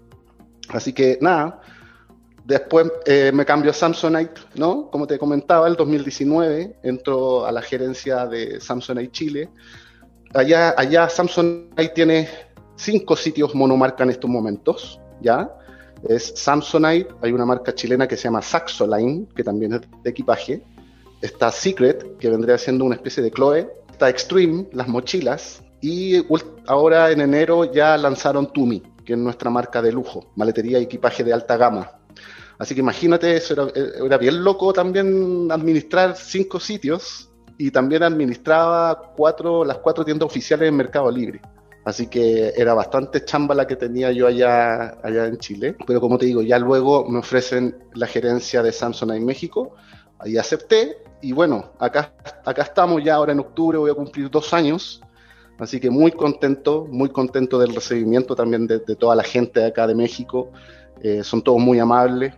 Así 0.70 0.94
que 0.94 1.18
nada, 1.20 1.62
después 2.46 2.92
eh, 3.06 3.32
me 3.34 3.44
cambio 3.44 3.72
a 3.72 3.74
Samsonite, 3.74 4.42
¿no? 4.56 4.90
Como 4.92 5.08
te 5.08 5.18
comentaba, 5.18 5.68
el 5.68 5.76
2019 5.76 6.78
entro 6.84 7.46
a 7.46 7.52
la 7.52 7.62
gerencia 7.62 8.28
de 8.28 8.62
Samsonite 8.62 9.12
Chile. 9.12 9.50
Allá, 10.36 10.76
allá 10.78 11.10
Samsonite 11.10 11.90
tiene 11.96 12.30
cinco 12.76 13.16
sitios 13.16 13.56
monomarca 13.56 14.04
en 14.04 14.12
estos 14.12 14.30
momentos, 14.30 15.02
¿ya? 15.22 15.52
Es 16.08 16.34
Samsonite, 16.36 17.10
hay 17.22 17.32
una 17.32 17.48
marca 17.48 17.74
chilena 17.74 18.08
que 18.08 18.16
se 18.16 18.26
llama 18.26 18.44
Saxoline, 18.44 19.28
que 19.36 19.44
también 19.44 19.74
es 19.74 19.82
de 20.04 20.10
equipaje. 20.10 20.64
Está 21.20 21.52
Secret, 21.52 22.18
que 22.18 22.30
vendría 22.30 22.58
siendo 22.58 22.86
una 22.86 22.96
especie 22.96 23.22
de 23.22 23.32
Chloe, 23.32 23.68
Extreme, 24.08 24.70
las 24.72 24.88
mochilas, 24.88 25.64
y 25.82 26.24
ahora 26.68 27.12
en 27.12 27.22
enero 27.22 27.72
ya 27.72 27.98
lanzaron 27.98 28.54
Tumi, 28.54 28.84
que 29.04 29.14
es 29.14 29.20
nuestra 29.20 29.50
marca 29.50 29.82
de 29.82 29.92
lujo, 29.92 30.32
maletería 30.36 30.80
y 30.80 30.84
equipaje 30.84 31.24
de 31.24 31.34
alta 31.34 31.58
gama. 31.58 31.92
Así 32.60 32.76
que 32.76 32.82
imagínate, 32.82 33.36
eso 33.36 33.72
era, 34.06 34.18
bien 34.18 34.44
loco 34.44 34.74
también 34.74 35.50
administrar 35.50 36.18
cinco 36.18 36.60
sitios 36.60 37.32
y 37.58 37.72
también 37.72 38.04
administraba 38.04 39.14
cuatro, 39.16 39.64
las 39.64 39.78
cuatro 39.78 40.04
tiendas 40.04 40.28
oficiales 40.28 40.68
en 40.68 40.76
Mercado 40.76 41.10
Libre. 41.10 41.42
Así 41.86 42.08
que 42.08 42.54
era 42.56 42.74
bastante 42.74 43.24
chamba 43.24 43.56
la 43.56 43.66
que 43.66 43.78
tenía 43.78 44.12
yo 44.12 44.28
allá, 44.28 44.98
allá 45.02 45.26
en 45.26 45.38
Chile. 45.38 45.76
Pero 45.88 46.02
como 46.02 46.18
te 46.18 46.26
digo, 46.26 46.42
ya 46.42 46.60
luego 46.60 47.08
me 47.10 47.20
ofrecen 47.20 47.78
la 47.96 48.06
gerencia 48.06 48.62
de 48.62 48.74
Samsung 48.74 49.14
en 49.14 49.26
México. 49.26 49.76
Ahí 50.20 50.38
acepté 50.38 50.98
y 51.22 51.34
bueno, 51.34 51.72
acá, 51.80 52.14
acá 52.46 52.64
estamos 52.64 53.04
ya 53.04 53.16
ahora 53.16 53.34
en 53.34 53.40
octubre, 53.40 53.78
voy 53.78 53.92
a 53.92 53.94
cumplir 53.94 54.30
dos 54.30 54.54
años, 54.54 55.02
así 55.58 55.80
que 55.80 55.90
muy 55.90 56.12
contento, 56.12 56.88
muy 56.90 57.10
contento 57.10 57.60
del 57.60 57.76
recibimiento 57.76 58.36
también 58.36 58.68
de, 58.68 58.80
toda 58.80 59.16
la 59.16 59.24
gente 59.24 59.60
de 59.60 59.68
acá 59.68 59.86
de 59.88 59.96
México, 59.96 60.52
eh, 61.02 61.24
son 61.24 61.42
todos 61.42 61.60
muy 61.60 61.80
amables, 61.80 62.34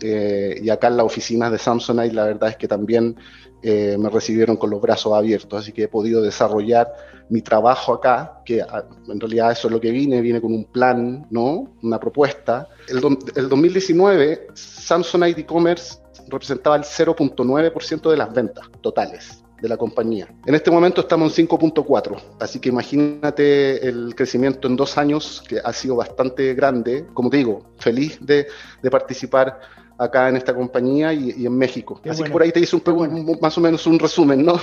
eh, 0.00 0.60
y 0.62 0.70
acá 0.70 0.88
en 0.88 0.96
la 0.96 1.04
oficina 1.04 1.50
de 1.50 1.58
Samsonite 1.58 2.14
la 2.14 2.24
verdad 2.24 2.50
es 2.50 2.56
que 2.56 2.68
también 2.68 3.16
eh, 3.62 3.96
me 3.98 4.08
recibieron 4.08 4.56
con 4.56 4.70
los 4.70 4.80
brazos 4.80 5.12
abiertos, 5.12 5.62
así 5.62 5.72
que 5.72 5.84
he 5.84 5.88
podido 5.88 6.22
desarrollar 6.22 6.92
mi 7.28 7.42
trabajo 7.42 7.92
acá, 7.94 8.42
que 8.44 8.62
ah, 8.62 8.84
en 9.08 9.20
realidad 9.20 9.52
eso 9.52 9.68
es 9.68 9.72
lo 9.72 9.80
que 9.80 9.90
vine, 9.90 10.20
vine 10.20 10.40
con 10.40 10.52
un 10.52 10.64
plan, 10.64 11.26
¿no? 11.30 11.74
Una 11.82 12.00
propuesta. 12.00 12.68
El, 12.88 13.00
el 13.36 13.48
2019, 13.48 14.48
Samsonite 14.54 15.42
e-commerce 15.42 15.98
representaba 16.28 16.76
el 16.76 16.82
0.9% 16.82 18.10
de 18.10 18.16
las 18.16 18.32
ventas 18.32 18.66
totales 18.80 19.42
de 19.60 19.68
la 19.68 19.76
compañía. 19.76 20.28
En 20.46 20.54
este 20.54 20.70
momento 20.70 21.02
estamos 21.02 21.38
en 21.38 21.48
5.4, 21.48 22.16
así 22.40 22.60
que 22.60 22.70
imagínate 22.70 23.86
el 23.86 24.14
crecimiento 24.14 24.68
en 24.68 24.76
dos 24.76 24.96
años, 24.96 25.42
que 25.46 25.60
ha 25.62 25.72
sido 25.72 25.96
bastante 25.96 26.54
grande. 26.54 27.06
Como 27.12 27.30
te 27.30 27.38
digo, 27.38 27.62
feliz 27.78 28.18
de, 28.20 28.46
participar 28.90 29.60
acá 30.00 30.30
en 30.30 30.36
esta 30.36 30.54
compañía 30.54 31.12
y, 31.12 31.44
en 31.44 31.56
México. 31.56 32.00
así 32.08 32.22
que 32.22 32.30
por 32.30 32.42
ahí 32.42 32.50
te 32.50 32.60
hice 32.60 32.76
un, 32.76 33.38
más 33.40 33.56
o 33.58 33.60
menos 33.60 33.86
un 33.86 33.98
resumen, 33.98 34.44
¿no? 34.44 34.54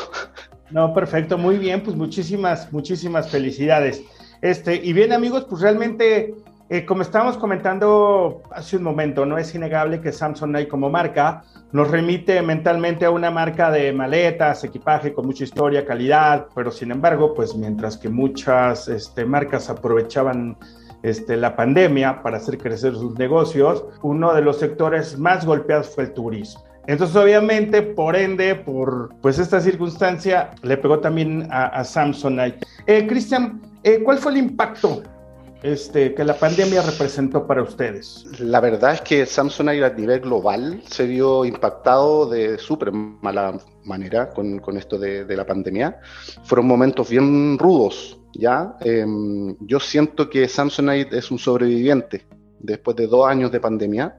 No, 0.72 0.94
perfecto, 0.94 1.38
muy 1.38 1.58
bien, 1.58 1.82
pues 1.82 1.96
muchísimas, 1.96 2.74
muchísimas 2.74 3.30
felicidades. 3.30 4.02
Este, 4.42 4.76
y 4.76 4.92
bien 4.92 5.14
amigos, 5.14 5.46
pues 5.50 5.62
realmente 5.62 6.36
eh, 6.70 6.86
como 6.86 7.04
estábamos 7.04 7.38
comentando 7.38 8.42
hace 8.52 8.76
un 8.76 8.84
momento, 8.84 9.26
no 9.26 9.38
es 9.38 9.56
innegable 9.56 10.02
que 10.02 10.12
Samsonite 10.12 10.68
como 10.68 10.90
marca 10.90 11.44
nos 11.72 11.90
remite 11.90 12.42
mentalmente 12.42 13.06
a 13.06 13.12
una 13.12 13.32
marca 13.32 13.72
de 13.72 13.94
maletas, 13.94 14.66
equipaje 14.66 15.14
con 15.14 15.26
mucha 15.26 15.46
historia, 15.46 15.86
calidad, 15.86 16.48
pero 16.54 16.72
sin 16.72 16.92
embargo, 16.92 17.34
pues 17.34 17.56
mientras 17.56 17.96
que 17.96 18.10
muchas 18.10 18.90
este, 18.90 19.24
marcas 19.24 19.70
aprovechaban 19.70 20.58
este, 21.04 21.38
la 21.38 21.56
pandemia 21.56 22.22
para 22.22 22.38
hacer 22.38 22.58
crecer 22.58 22.94
sus 22.94 23.18
negocios, 23.18 23.86
uno 24.02 24.34
de 24.34 24.42
los 24.42 24.60
sectores 24.60 25.18
más 25.18 25.46
golpeados 25.46 25.94
fue 25.94 26.06
el 26.06 26.14
turismo. 26.14 26.64
Entonces, 26.88 27.16
obviamente, 27.18 27.82
por 27.82 28.16
ende, 28.16 28.56
por 28.56 29.14
pues 29.22 29.40
esta 29.40 29.60
circunstancia, 29.60 30.52
le 30.64 30.78
pegó 30.78 31.00
también 31.00 31.48
a, 31.52 31.84
Samsonite. 31.84 32.60
Eh, 32.86 33.06
Cristian, 33.08 33.62
eh, 33.84 34.02
¿cuál 34.04 34.18
fue 34.20 34.32
el 34.32 34.38
impacto 34.38 35.04
este, 35.64 36.14
que 36.14 36.24
la 36.24 36.38
pandemia 36.38 36.82
representó 36.82 37.48
para 37.48 37.64
ustedes? 37.64 38.26
La 38.40 38.60
verdad 38.60 38.94
es 38.94 39.02
que 39.02 39.26
Samsung 39.26 39.70
a 39.70 39.90
nivel 39.90 40.22
global 40.22 40.82
se 40.88 41.08
vio 41.08 41.46
impactado 41.46 42.30
de 42.30 42.58
súper 42.58 42.92
mala 42.92 43.60
manera 43.84 44.30
con, 44.30 44.60
con 44.60 44.78
esto 44.78 44.98
de, 44.98 45.26
de, 45.26 45.36
la 45.36 45.46
pandemia. 45.46 46.00
Fueron 46.44 46.68
momentos 46.68 47.10
bien 47.10 47.58
rudos, 47.58 48.20
¿ya? 48.34 48.76
Em, 48.82 49.56
yo 49.62 49.80
siento 49.80 50.30
que 50.30 50.48
Samsonite 50.48 51.18
es 51.18 51.32
un 51.32 51.40
sobreviviente 51.40 52.28
después 52.60 52.96
de 52.98 53.08
dos 53.08 53.28
años 53.28 53.52
de 53.52 53.60
pandemia. 53.60 54.16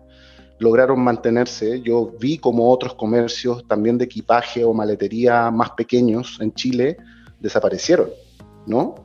Lograron 0.59 1.00
mantenerse. 1.00 1.80
Yo 1.83 2.12
vi 2.18 2.38
como 2.38 2.71
otros 2.71 2.95
comercios, 2.95 3.66
también 3.68 3.97
de 3.97 4.07
equipaje 4.07 4.64
o 4.64 4.75
maletería 4.75 5.50
más 5.50 5.71
pequeños 5.71 6.38
en 6.40 6.52
Chile, 6.54 6.97
desaparecieron, 7.38 8.09
¿no? 8.66 9.04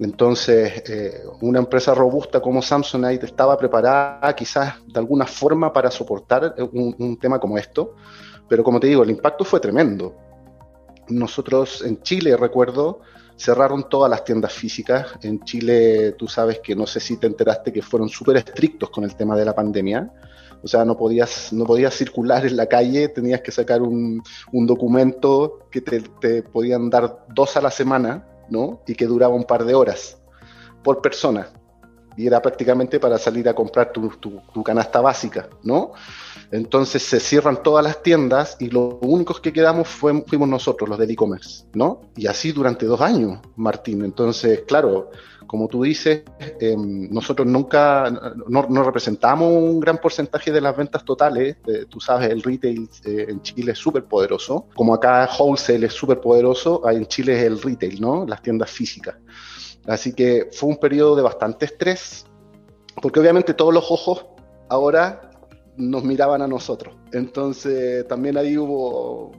Entonces, 0.00 0.82
eh, 0.88 1.24
una 1.42 1.58
empresa 1.58 1.94
robusta 1.94 2.40
como 2.40 2.62
Samsonite 2.62 3.26
estaba 3.26 3.58
preparada 3.58 4.34
quizás 4.34 4.76
de 4.86 4.98
alguna 4.98 5.26
forma 5.26 5.74
para 5.74 5.90
soportar 5.90 6.54
un, 6.72 7.18
tema 7.20 7.38
como 7.38 7.58
esto, 7.58 7.96
pero 8.48 8.64
como 8.64 8.80
te 8.80 8.86
digo, 8.86 9.02
el 9.02 9.10
impacto 9.10 9.44
fue 9.44 9.60
tremendo. 9.60 10.16
Nosotros 11.08 11.82
en 11.82 12.00
Chile, 12.00 12.34
recuerdo, 12.38 13.00
cerraron 13.36 13.90
todas 13.90 14.10
las 14.10 14.24
tiendas 14.24 14.54
físicas. 14.54 15.06
En 15.22 15.44
Chile, 15.44 16.12
tú 16.12 16.26
sabes 16.26 16.60
que 16.60 16.74
no 16.74 16.86
sé 16.86 16.98
si 16.98 17.18
te 17.18 17.26
enteraste 17.26 17.70
que 17.70 17.82
fueron 17.82 18.08
súper 18.08 18.38
estrictos 18.38 18.88
con 18.88 19.04
el 19.04 19.14
tema 19.14 19.36
de 19.36 19.44
la 19.44 19.54
pandemia. 19.54 20.10
O 20.62 20.68
sea, 20.68 20.82
no 20.86 20.96
podías, 20.96 21.52
no 21.52 21.66
podías 21.66 21.92
circular 21.92 22.46
en 22.46 22.56
la 22.56 22.66
calle, 22.66 23.08
tenías 23.08 23.42
que 23.42 23.50
sacar 23.50 23.82
un, 23.82 24.22
documento 24.50 25.66
que 25.70 25.82
te, 25.82 26.00
te 26.00 26.42
podían 26.42 26.88
dar 26.88 27.26
dos 27.34 27.58
a 27.58 27.60
la 27.60 27.70
semana 27.70 28.29
¿no? 28.50 28.82
Y 28.86 28.94
que 28.94 29.06
duraba 29.06 29.34
un 29.34 29.44
par 29.44 29.64
de 29.64 29.74
horas. 29.74 30.18
por 30.82 31.00
persona. 31.02 31.48
Y 32.16 32.26
era 32.26 32.40
prácticamente 32.42 32.98
para 32.98 33.18
salir 33.18 33.48
a 33.48 33.54
comprar 33.54 33.92
tu, 33.92 34.08
tu 34.18 34.62
canasta 34.62 35.00
básica, 35.00 35.48
¿no? 35.62 35.92
Entonces 36.50 37.02
se 37.02 37.20
cierran 37.20 37.62
todas 37.62 37.84
las 37.84 38.02
tiendas 38.02 38.56
y 38.58 38.68
los 38.70 38.94
únicos 39.00 39.40
que 39.40 39.52
quedamos 39.52 39.88
fuimos 39.88 40.48
nosotros, 40.48 40.88
los 40.88 40.98
del 40.98 41.10
e-commerce, 41.10 41.66
¿no? 41.74 42.00
Y 42.16 42.26
así 42.26 42.50
durante 42.50 42.86
dos 42.86 43.00
años, 43.00 43.38
Martín. 43.56 44.04
Entonces, 44.04 44.62
claro, 44.66 45.10
como 45.50 45.66
tú 45.66 45.82
dices, 45.82 46.22
em, 46.60 47.10
nosotros 47.10 47.44
nunca, 47.44 48.08
no, 48.46 48.84
representamos 48.84 49.50
un 49.50 49.80
gran 49.80 49.98
porcentaje 49.98 50.52
de 50.52 50.60
las 50.60 50.76
ventas 50.76 51.04
totales. 51.04 51.56
tú 51.88 51.98
sabes, 51.98 52.30
el 52.30 52.40
retail 52.40 52.88
eh, 53.04 53.26
en 53.28 53.42
Chile 53.42 53.72
es 53.72 53.78
súper 53.78 54.04
poderoso. 54.04 54.68
Como 54.76 54.94
acá 54.94 55.28
wholesale 55.36 55.86
es 55.88 55.92
súper 55.92 56.20
poderoso, 56.20 56.88
en 56.88 57.04
Chile 57.06 57.36
es 57.36 57.42
el 57.42 57.60
retail, 57.60 58.00
¿no? 58.00 58.24
Las 58.26 58.42
tiendas 58.42 58.70
físicas. 58.70 59.16
Así 59.88 60.12
que 60.12 60.50
fue 60.52 60.68
un 60.68 60.76
periodo 60.76 61.16
de 61.16 61.22
bastante 61.22 61.64
estrés, 61.64 62.26
porque 63.02 63.18
obviamente 63.18 63.52
todos 63.52 63.74
los 63.74 63.90
ojos 63.90 64.26
ahora 64.68 65.32
nos 65.76 66.04
miraban 66.04 66.42
a 66.42 66.46
nosotros. 66.46 66.94
Entonces 67.12 68.06
también 68.06 68.36
ahí 68.36 68.56
hubo, 68.56 69.32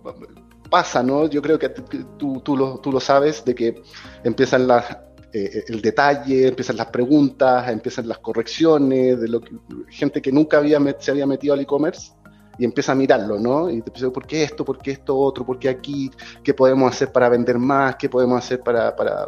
pasa, 0.69 1.01
¿no? 1.03 1.29
Yo 1.29 1.41
creo 1.41 1.57
que 1.57 1.69
tú, 1.69 2.41
tú, 2.41 2.57
lo, 2.57 2.79
tú 2.79 2.91
lo 2.91 2.99
sabes, 2.99 3.45
de 3.45 3.55
que 3.55 3.81
empiezan 4.25 4.67
las, 4.67 4.97
eh, 5.33 5.63
el 5.67 5.81
detalle, 5.81 6.47
empiezan 6.47 6.77
las 6.77 6.87
preguntas, 6.87 7.69
empiezan 7.69 8.07
las 8.07 8.19
correcciones, 8.19 9.19
de 9.19 9.27
lo 9.27 9.41
que, 9.41 9.51
gente 9.89 10.21
que 10.21 10.31
nunca 10.31 10.57
había 10.57 10.79
se 10.99 11.11
había 11.11 11.25
metido 11.25 11.53
al 11.53 11.61
e-commerce 11.61 12.13
y 12.57 12.65
empieza 12.65 12.91
a 12.91 12.95
mirarlo, 12.95 13.39
¿no? 13.39 13.69
Y 13.69 13.81
te 13.81 13.89
empieza, 13.89 14.09
¿por 14.11 14.27
qué 14.27 14.43
esto? 14.43 14.65
¿Por 14.65 14.77
qué 14.77 14.91
esto 14.91 15.17
otro? 15.17 15.45
¿Por 15.45 15.57
qué 15.57 15.69
aquí? 15.69 16.11
¿Qué 16.43 16.53
podemos 16.53 16.91
hacer 16.91 17.11
para 17.11 17.29
vender 17.29 17.57
más? 17.57 17.95
¿Qué 17.95 18.09
podemos 18.09 18.37
hacer 18.37 18.61
para, 18.61 18.95
para 18.95 19.27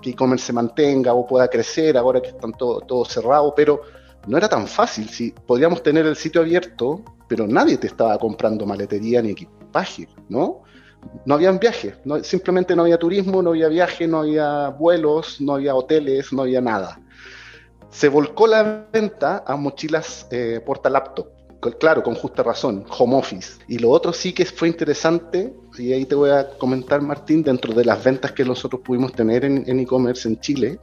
que 0.00 0.10
e-commerce 0.10 0.46
se 0.46 0.52
mantenga 0.52 1.12
o 1.12 1.26
pueda 1.26 1.48
crecer 1.48 1.96
ahora 1.96 2.20
que 2.20 2.28
están 2.30 2.52
todos 2.52 2.86
todo 2.86 3.04
cerrados? 3.04 3.52
Pero 3.54 3.82
no 4.26 4.36
era 4.36 4.48
tan 4.48 4.66
fácil. 4.66 5.08
Si 5.08 5.30
podíamos 5.30 5.82
tener 5.82 6.06
el 6.06 6.16
sitio 6.16 6.40
abierto, 6.40 7.04
pero 7.28 7.46
nadie 7.46 7.76
te 7.76 7.86
estaba 7.86 8.18
comprando 8.18 8.66
maletería 8.66 9.22
ni 9.22 9.30
equipaje, 9.30 10.08
¿no? 10.28 10.62
No 11.24 11.34
habían 11.34 11.58
viajes, 11.58 11.94
simplemente 12.22 12.74
no 12.74 12.82
había 12.82 12.98
turismo, 12.98 13.42
no 13.42 13.50
había 13.50 13.68
viaje, 13.68 14.06
no 14.06 14.20
había 14.20 14.68
vuelos, 14.68 15.40
no 15.40 15.54
había 15.54 15.74
hoteles, 15.74 16.32
no 16.32 16.42
había 16.42 16.60
nada. 16.60 17.00
Se 17.90 18.08
volcó 18.08 18.46
la 18.46 18.86
venta 18.92 19.44
a 19.46 19.56
mochilas 19.56 20.26
eh, 20.30 20.60
porta 20.64 20.88
laptop, 20.88 21.28
claro, 21.78 22.02
con 22.02 22.14
justa 22.14 22.42
razón, 22.42 22.84
home 22.98 23.16
office. 23.16 23.60
Y 23.68 23.78
lo 23.78 23.90
otro 23.90 24.12
sí 24.12 24.32
que 24.32 24.44
fue 24.46 24.68
interesante, 24.68 25.54
y 25.78 25.92
ahí 25.92 26.06
te 26.06 26.14
voy 26.14 26.30
a 26.30 26.48
comentar, 26.58 27.02
Martín, 27.02 27.42
dentro 27.42 27.72
de 27.72 27.84
las 27.84 28.02
ventas 28.02 28.32
que 28.32 28.44
nosotros 28.44 28.82
pudimos 28.82 29.12
tener 29.12 29.44
en 29.44 29.80
e-commerce 29.80 30.28
en 30.28 30.40
Chile, 30.40 30.80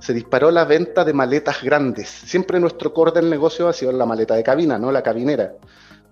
se 0.00 0.14
disparó 0.14 0.50
la 0.50 0.64
venta 0.64 1.04
de 1.04 1.12
maletas 1.12 1.62
grandes. 1.62 2.08
Siempre 2.08 2.60
nuestro 2.60 2.92
core 2.92 3.12
del 3.12 3.28
negocio 3.28 3.68
ha 3.68 3.72
sido 3.72 3.92
la 3.92 4.06
maleta 4.06 4.34
de 4.34 4.42
cabina, 4.42 4.78
no 4.78 4.92
la 4.92 5.02
cabinera. 5.02 5.54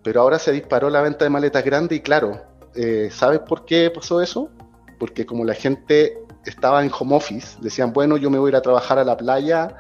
Pero 0.03 0.21
ahora 0.21 0.39
se 0.39 0.53
disparó 0.53 0.91
la 0.91 1.03
venta 1.03 1.25
de 1.25 1.31
maletas 1.31 1.65
grandes 1.65 1.99
y 1.99 2.01
claro, 2.01 2.41
eh, 2.77 3.09
¿sabes 3.11 3.41
por 3.41 3.65
qué 3.65 3.91
pasó 3.91 4.21
eso? 4.21 4.51
Porque 4.99 5.27
como 5.27 5.45
la 5.45 5.55
gente 5.55 6.19
estaba 6.45 6.85
en 6.85 6.91
home 6.97 7.17
office, 7.17 7.59
decían, 7.61 7.93
bueno, 7.93 8.17
yo 8.17 8.31
me 8.31 8.39
voy 8.39 8.49
a 8.49 8.53
ir 8.53 8.57
a 8.57 8.63
trabajar 8.63 8.99
a 8.99 9.05
la 9.05 9.17
playa 9.17 9.77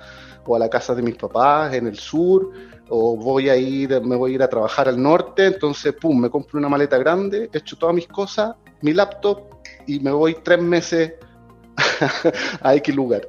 o 0.46 0.56
a 0.56 0.58
la 0.58 0.68
casa 0.68 0.94
de 0.94 1.02
mis 1.02 1.16
papás 1.16 1.74
en 1.74 1.86
el 1.86 1.98
sur, 1.98 2.52
o 2.88 3.16
voy 3.16 3.48
a 3.48 3.56
ir, 3.56 4.00
me 4.02 4.16
voy 4.16 4.32
a 4.32 4.34
ir 4.36 4.42
a 4.42 4.48
trabajar 4.48 4.88
al 4.88 5.00
norte, 5.00 5.46
entonces, 5.46 5.92
pum, 5.92 6.20
me 6.20 6.30
compro 6.30 6.58
una 6.58 6.68
maleta 6.68 6.98
grande, 6.98 7.50
echo 7.52 7.76
todas 7.76 7.94
mis 7.94 8.06
cosas, 8.06 8.54
mi 8.82 8.92
laptop 8.92 9.42
y 9.86 10.00
me 10.00 10.10
voy 10.12 10.36
tres 10.42 10.60
meses 10.60 11.14
a 12.60 12.74
X 12.74 12.94
lugar. 12.94 13.22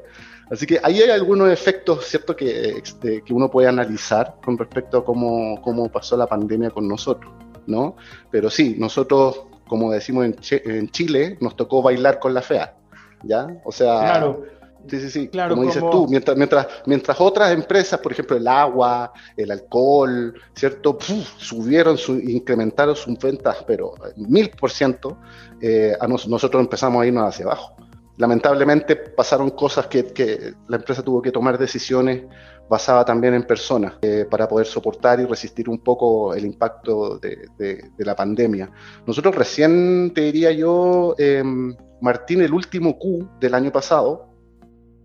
Así 0.50 0.66
que 0.66 0.80
ahí 0.82 1.02
hay 1.02 1.10
algunos 1.10 1.50
efectos, 1.50 2.06
¿cierto?, 2.06 2.36
que, 2.36 2.82
que 3.02 3.34
uno 3.34 3.52
puede 3.52 3.68
analizar 3.68 4.36
con 4.44 4.58
respecto 4.58 5.00
a 5.00 5.06
cómo, 5.06 5.62
cómo, 5.62 5.92
pasó 5.92 6.16
la 6.16 6.26
pandemia 6.26 6.70
con 6.70 6.88
nosotros, 6.88 7.34
¿no? 7.66 7.98
Pero 8.32 8.50
sí, 8.50 8.76
nosotros, 8.78 9.42
como 9.68 9.92
decimos 9.92 10.26
en, 10.26 10.36
en 10.66 10.90
Chile, 10.90 11.38
nos 11.42 11.56
tocó 11.56 11.82
bailar 11.82 12.20
con 12.20 12.34
la 12.34 12.42
fea, 12.42 12.76
¿ya? 13.24 13.48
O 13.64 13.72
sea... 13.72 14.00
Claro. 14.00 14.44
Sí, 14.88 15.02
sí, 15.02 15.10
sí. 15.10 15.28
Claro, 15.28 15.56
como, 15.56 15.68
dices 15.68 15.84
tú, 15.92 16.08
mientras, 16.08 16.38
mientras, 16.38 16.68
mientras 16.86 17.20
otras 17.20 17.52
empresas, 17.52 18.00
por 18.00 18.14
ejemplo, 18.14 18.38
el 18.38 18.48
agua, 18.48 19.12
el 19.36 19.52
alcohol, 19.52 20.34
¿cierto? 20.56 20.98
subieron, 21.38 21.98
su, 21.98 22.18
incrementaron 22.18 22.96
sus 22.96 23.20
ventas, 23.20 23.66
pero 23.68 23.96
mil 24.16 24.50
por 24.52 24.72
ciento, 24.72 25.18
eh, 25.60 25.94
a 26.00 26.08
nosotros 26.08 26.62
empezamos 26.62 27.04
a 27.04 27.06
irnos 27.06 27.28
hacia 27.28 27.46
abajo 27.48 27.76
lamentablemente 28.18 28.96
pasaron 28.96 29.52
cosas 29.52 29.88
que, 29.88 30.54
la 30.68 30.78
empresa 30.78 31.04
tuvo 31.04 31.22
que 31.22 31.32
tomar 31.32 31.58
decisiones 31.58 32.24
basadas 32.70 33.06
también 33.06 33.34
en 33.34 33.44
personas 33.44 33.94
eh, 34.02 34.26
para 34.30 34.48
poder 34.48 34.68
soportar 34.68 35.20
y 35.20 35.26
resistir 35.26 35.70
un 35.70 35.80
poco 35.80 36.34
el 36.34 36.46
impacto 36.46 37.20
de, 37.20 37.92
la 37.98 38.16
pandemia. 38.16 38.70
Nosotros 39.06 39.36
recién, 39.36 40.12
te 40.14 40.22
diría 40.22 40.52
yo, 40.52 41.16
em, 41.18 41.76
Martín, 42.02 42.42
el 42.42 42.54
último 42.54 42.98
Q 42.98 43.28
del 43.40 43.54
año 43.54 43.72
pasado, 43.72 44.30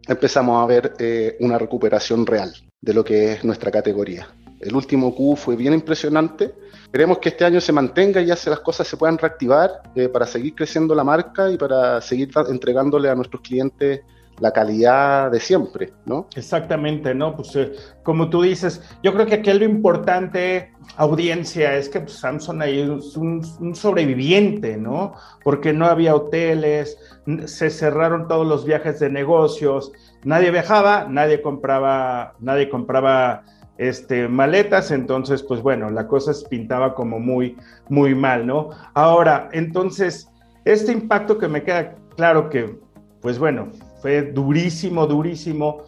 empezamos 0.06 0.62
a 0.62 0.66
ver 0.66 0.94
eh, 0.98 1.36
una 1.40 1.58
recuperación 1.58 2.26
real 2.26 2.52
de 2.80 2.94
lo 2.94 3.04
que 3.04 3.32
es 3.32 3.44
nuestra 3.44 3.70
categoría. 3.70 4.28
El 4.60 4.74
último 4.74 5.14
Q 5.14 5.36
fue 5.36 5.56
bien 5.56 5.74
impresionante 5.74 6.54
Queremos 6.92 7.18
que 7.18 7.30
este 7.30 7.46
año 7.46 7.58
se 7.58 7.72
mantenga 7.72 8.20
y 8.20 8.26
ya 8.26 8.36
se 8.36 8.50
las 8.50 8.60
cosas 8.60 8.86
se 8.86 8.98
puedan 8.98 9.16
reactivar 9.16 9.80
eh, 9.94 10.10
para 10.10 10.26
seguir 10.26 10.54
creciendo 10.54 10.94
la 10.94 11.02
marca 11.02 11.50
y 11.50 11.56
para 11.56 12.02
seguir 12.02 12.30
entregándole 12.50 13.08
a 13.08 13.14
nuestros 13.14 13.40
clientes 13.40 14.02
la 14.42 14.50
calidad 14.50 15.30
de 15.30 15.38
siempre, 15.38 15.92
¿no? 16.04 16.26
Exactamente, 16.34 17.14
¿no? 17.14 17.36
Pues 17.36 17.54
eh, 17.54 17.72
como 18.02 18.28
tú 18.28 18.42
dices, 18.42 18.82
yo 19.02 19.14
creo 19.14 19.24
que 19.24 19.36
aquí 19.36 19.52
lo 19.52 19.64
importante, 19.64 20.72
audiencia, 20.96 21.76
es 21.76 21.88
que 21.88 22.00
pues, 22.00 22.14
Samsung 22.14 22.60
ahí 22.60 22.80
es 22.80 23.16
un, 23.16 23.40
un, 23.60 23.74
sobreviviente, 23.76 24.76
¿no? 24.76 25.14
Porque 25.44 25.72
no 25.72 25.86
había 25.86 26.16
hoteles, 26.16 26.98
se 27.44 27.70
cerraron 27.70 28.26
todos 28.26 28.44
los 28.44 28.64
viajes 28.64 28.98
de 28.98 29.10
negocios, 29.10 29.92
nadie 30.24 30.50
viajaba, 30.50 31.06
nadie 31.08 31.40
compraba, 31.40 32.34
nadie 32.40 32.68
compraba 32.68 33.44
este, 33.78 34.26
maletas, 34.26 34.90
entonces, 34.90 35.44
pues 35.44 35.62
bueno, 35.62 35.88
la 35.88 36.08
cosa 36.08 36.34
se 36.34 36.48
pintaba 36.48 36.96
como 36.96 37.20
muy, 37.20 37.56
muy 37.88 38.12
mal, 38.16 38.44
¿no? 38.44 38.70
Ahora, 38.94 39.48
entonces, 39.52 40.28
este 40.64 40.90
impacto 40.90 41.38
que 41.38 41.46
me 41.46 41.62
queda 41.62 41.94
claro 42.16 42.50
que, 42.50 42.76
pues 43.20 43.38
bueno, 43.38 43.70
fue 44.02 44.22
durísimo, 44.22 45.06
durísimo. 45.06 45.84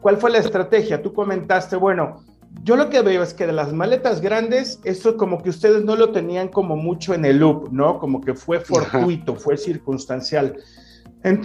¿Cuál 0.00 0.16
fue 0.16 0.30
la 0.30 0.38
estrategia? 0.38 1.02
Tú 1.02 1.12
comentaste, 1.12 1.76
bueno, 1.76 2.24
yo 2.64 2.76
lo 2.76 2.88
que 2.90 3.02
veo 3.02 3.22
es 3.22 3.34
que 3.34 3.46
de 3.46 3.52
las 3.52 3.72
maletas 3.72 4.20
grandes, 4.20 4.80
eso 4.84 5.16
como 5.16 5.42
que 5.42 5.50
ustedes 5.50 5.84
no 5.84 5.94
lo 5.94 6.10
tenían 6.10 6.48
como 6.48 6.74
mucho 6.74 7.14
en 7.14 7.24
el 7.24 7.38
loop, 7.38 7.70
¿no? 7.70 7.98
Como 7.98 8.20
que 8.20 8.34
fue 8.34 8.58
fortuito, 8.58 9.36
fue 9.36 9.56
circunstancial 9.56 10.56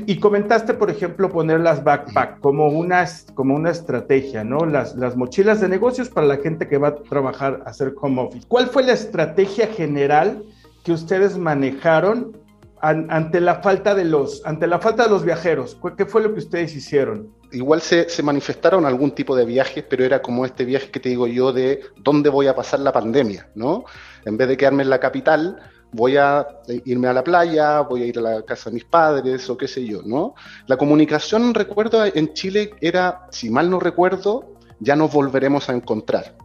y 0.05 0.19
comentaste, 0.19 0.73
por 0.75 0.89
ejemplo, 0.91 1.29
poner 1.29 1.59
las 1.59 1.83
backpack 1.83 2.39
como 2.39 2.67
una, 2.67 3.05
como 3.33 3.55
una 3.55 3.71
estrategia, 3.71 4.43
¿no? 4.43 4.65
Las, 4.65 4.95
las 4.95 5.17
mochilas 5.17 5.61
de 5.61 5.67
negocios 5.67 6.09
para 6.09 6.27
la 6.27 6.37
gente 6.37 6.67
que 6.67 6.77
va 6.77 6.89
a 6.89 6.95
trabajar, 6.95 7.63
a 7.65 7.69
hacer 7.69 7.93
home 7.99 8.21
office. 8.21 8.45
¿Cuál 8.47 8.67
fue 8.67 8.83
la 8.83 8.93
estrategia 8.93 9.67
general 9.67 10.43
que 10.83 10.91
ustedes 10.91 11.37
manejaron 11.37 12.37
ante 12.83 13.39
la 13.39 13.61
falta 13.61 13.95
de 13.95 14.03
los, 14.03 14.45
ante 14.45 14.67
la 14.67 14.77
falta 14.77 15.03
de 15.03 15.09
los 15.09 15.23
viajeros? 15.23 15.77
¿Qué 15.97 16.05
fue 16.05 16.21
lo 16.21 16.33
que 16.33 16.39
ustedes 16.39 16.75
hicieron? 16.75 17.33
Igual 17.53 17.81
se, 17.81 18.09
se 18.09 18.21
manifestaron 18.21 18.85
algún 18.85 19.11
tipo 19.11 19.35
de 19.37 19.45
viajes, 19.45 19.85
pero 19.89 20.03
era 20.03 20.21
como 20.21 20.45
este 20.45 20.65
viaje 20.65 20.91
que 20.91 20.99
te 20.99 21.09
digo 21.09 21.25
yo 21.27 21.53
de 21.53 21.79
dónde 21.97 22.29
voy 22.29 22.47
a 22.47 22.55
pasar 22.55 22.81
la 22.81 22.91
pandemia, 22.91 23.49
¿no? 23.55 23.85
En 24.25 24.35
vez 24.35 24.49
de 24.49 24.57
quedarme 24.57 24.83
en 24.83 24.89
la 24.89 24.99
capital, 24.99 25.57
voy 25.93 26.17
a 26.17 26.45
irme 26.83 27.07
a 27.07 27.13
la 27.13 27.23
playa, 27.23 27.79
voy 27.81 28.03
a 28.03 28.05
ir 28.05 28.17
a 28.17 28.21
la 28.21 28.41
casa 28.41 28.69
de 28.69 28.73
mis 28.73 28.85
padres 28.85 29.49
o 29.49 29.55
qué 29.55 29.67
sé 29.67 29.85
yo, 29.85 30.01
¿no? 30.03 30.35
La 30.67 30.75
comunicación, 30.75 31.53
recuerdo, 31.53 32.03
en 32.05 32.33
Chile 32.33 32.71
era, 32.81 33.27
si 33.31 33.49
mal 33.49 33.69
no 33.69 33.79
recuerdo, 33.79 34.55
ya 34.79 34.97
nos 34.97 35.13
volveremos 35.13 35.69
a 35.69 35.73
encontrar. 35.73 36.35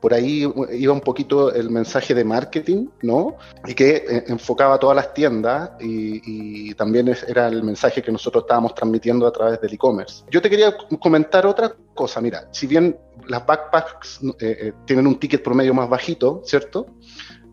Por 0.00 0.14
ahí 0.14 0.46
iba 0.72 0.92
un 0.92 1.00
poquito 1.00 1.52
el 1.52 1.70
mensaje 1.70 2.14
de 2.14 2.24
marketing, 2.24 2.88
¿no? 3.02 3.36
Y 3.66 3.74
que 3.74 3.96
eh, 3.96 4.24
enfocaba 4.28 4.78
todas 4.78 4.96
las 4.96 5.14
tiendas 5.14 5.70
y, 5.80 6.74
también 6.74 7.14
era 7.26 7.46
el 7.48 7.62
mensaje 7.62 8.02
que 8.02 8.12
nosotros 8.12 8.44
estábamos 8.44 8.74
transmitiendo 8.74 9.26
a 9.26 9.32
través 9.32 9.60
del 9.60 9.72
e-commerce. 9.72 10.24
Yo 10.30 10.42
te 10.42 10.50
quería 10.50 10.76
comentar 11.00 11.46
otra 11.46 11.74
cosa, 11.94 12.20
mira, 12.20 12.48
si 12.52 12.66
bien 12.66 12.98
las 13.26 13.46
backpacks 13.46 14.20
eh, 14.22 14.34
eh, 14.40 14.72
tienen 14.84 15.06
un 15.06 15.18
ticket 15.18 15.42
promedio 15.42 15.72
más 15.72 15.88
bajito, 15.88 16.42
¿cierto? 16.44 16.86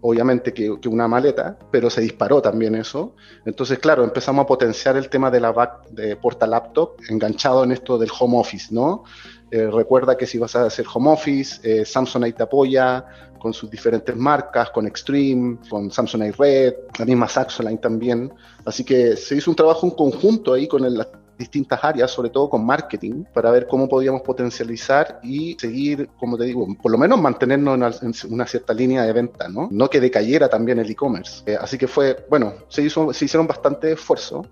obviamente, 0.06 0.54
que, 0.54 0.70
una 0.70 1.08
maleta, 1.08 1.58
pero 1.72 1.90
se 1.90 2.02
disparó 2.02 2.42
también 2.42 2.76
eso. 2.76 3.16
Entonces, 3.46 3.80
claro, 3.80 4.04
empezamos 4.04 4.44
a 4.44 4.48
potenciar 4.48 4.98
el 4.98 5.08
tema 5.10 5.32
de 5.32 5.40
la 5.40 5.54
back 5.54 5.88
de 5.92 6.18
porta 6.18 6.46
laptop 6.46 6.98
enganchado 7.08 7.64
en 7.64 7.72
esto 7.72 7.98
del 7.98 8.10
home 8.20 8.38
office, 8.38 8.68
¿no? 8.74 9.06
Eh, 9.54 9.70
recuerda 9.70 10.18
que 10.18 10.26
si 10.26 10.40
vas 10.40 10.56
a 10.56 10.66
hacer 10.66 10.84
home 10.92 11.12
office, 11.12 11.60
eh, 11.62 11.86
Samsonite 11.86 12.38
te 12.38 12.42
apoya 12.42 13.06
con 13.38 13.54
sus 13.54 13.70
diferentes 13.70 14.16
marcas, 14.16 14.72
con 14.72 14.88
Extreme, 14.88 15.60
con 15.70 15.92
Samsonite 15.92 16.36
Red, 16.40 16.74
la 16.98 17.06
misma 17.06 17.28
Saxoline 17.28 17.78
también. 17.78 18.34
Así 18.66 18.84
que 18.84 19.16
se 19.16 19.36
hizo 19.36 19.52
un 19.52 19.56
trabajo 19.56 19.86
en 19.86 19.92
conjunto 19.92 20.54
ahí 20.54 20.68
con 20.68 20.84
el, 20.84 21.06
distintas 21.38 21.84
áreas, 21.84 22.10
sobre 22.10 22.32
todo 22.32 22.50
con 22.50 22.66
marketing, 22.66 23.26
para 23.32 23.52
ver 23.52 23.68
cómo 23.68 23.88
podíamos 23.88 24.24
potencializar 24.24 25.20
y 25.22 25.56
seguir, 25.60 26.10
como 26.20 26.36
te 26.36 26.46
digo, 26.46 26.66
por 26.82 26.92
lo 26.92 26.98
menos 26.98 27.22
mantenernos 27.22 28.02
en 28.02 28.34
una, 28.34 28.48
cierta 28.48 28.74
línea 28.74 29.04
de 29.04 29.14
venta, 29.14 29.48
¿no? 29.50 29.68
No 29.70 29.88
que 29.88 30.00
decayera 30.00 30.50
también 30.50 30.80
el 30.80 30.90
e-commerce. 30.90 31.44
Eh, 31.46 31.58
así 31.62 31.78
que 31.78 31.88
fue, 31.88 32.26
bueno, 32.28 32.54
se, 32.70 32.82
hizo, 32.82 33.14
se 33.14 33.26
hicieron 33.26 33.46
bastante 33.46 33.92
esfuerzo. 33.92 34.48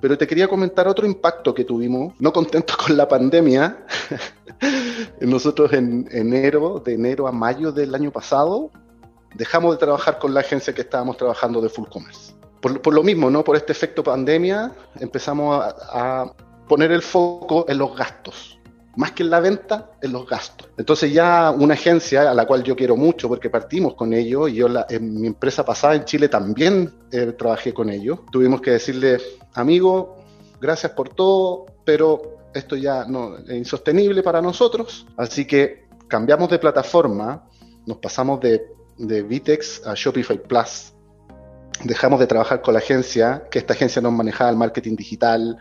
Pero 0.00 0.16
te 0.16 0.26
quería 0.26 0.48
comentar 0.48 0.88
otro 0.88 1.06
impacto 1.06 1.54
que 1.54 1.64
tuvimos, 1.64 2.14
no 2.18 2.32
contentos 2.32 2.76
con 2.86 2.96
la 2.96 3.08
pandemia. 3.08 3.84
Nosotros 5.20 5.72
en 5.72 6.08
enero, 6.10 6.82
de 6.84 6.94
enero 6.94 7.26
a 7.26 7.32
mayo 7.32 7.72
del 7.72 7.94
año 7.94 8.10
pasado, 8.10 8.70
dejamos 9.34 9.72
de 9.72 9.78
trabajar 9.78 10.18
con 10.18 10.34
la 10.34 10.40
agencia 10.40 10.74
que 10.74 10.82
estábamos 10.82 11.16
trabajando 11.16 11.60
de 11.60 11.68
Full 11.68 11.88
Commerce. 11.88 12.34
Por, 12.60 12.92
lo 12.92 13.02
mismo, 13.02 13.30
¿no? 13.30 13.42
Por 13.42 13.56
este 13.56 13.72
efecto 13.72 14.04
pandemia, 14.04 14.72
empezamos 14.98 15.64
a, 15.64 16.32
poner 16.68 16.92
el 16.92 17.02
foco 17.02 17.64
en 17.68 17.78
los 17.78 17.96
gastos 17.96 18.59
más 19.00 19.12
que 19.12 19.22
en 19.22 19.30
la 19.30 19.40
venta, 19.40 19.92
en 20.02 20.12
los 20.12 20.28
gastos. 20.28 20.68
Entonces 20.76 21.10
ya 21.10 21.50
una 21.50 21.72
agencia 21.72 22.30
a 22.30 22.34
la 22.34 22.46
cual 22.46 22.62
yo 22.62 22.76
quiero 22.76 22.96
mucho 22.96 23.28
porque 23.28 23.48
partimos 23.48 23.94
con 23.94 24.12
ellos 24.12 24.50
y 24.50 24.56
yo 24.56 24.66
en 24.90 25.20
mi 25.22 25.26
empresa 25.26 25.64
pasada 25.64 25.94
en 25.94 26.04
Chile 26.04 26.28
también 26.28 26.92
eh, 27.10 27.32
trabajé 27.32 27.72
con 27.72 27.88
ellos, 27.88 28.18
tuvimos 28.30 28.60
que 28.60 28.72
decirle, 28.72 29.16
amigo, 29.54 30.18
gracias 30.60 30.92
por 30.92 31.08
todo, 31.08 31.64
pero 31.82 32.50
esto 32.52 32.76
ya 32.76 33.06
no, 33.06 33.38
es 33.38 33.56
insostenible 33.56 34.22
para 34.22 34.42
nosotros, 34.42 35.06
así 35.16 35.46
que 35.46 35.88
cambiamos 36.06 36.50
de 36.50 36.58
plataforma, 36.58 37.48
nos 37.86 37.96
pasamos 37.96 38.38
de, 38.40 38.66
de 38.98 39.22
Vitex 39.22 39.86
a 39.86 39.94
Shopify 39.94 40.36
Plus 40.36 40.92
dejamos 41.84 42.20
de 42.20 42.26
trabajar 42.26 42.60
con 42.60 42.74
la 42.74 42.80
agencia, 42.80 43.44
que 43.50 43.58
esta 43.58 43.72
agencia 43.72 44.02
nos 44.02 44.12
manejaba 44.12 44.50
el 44.50 44.56
marketing 44.56 44.96
digital, 44.96 45.56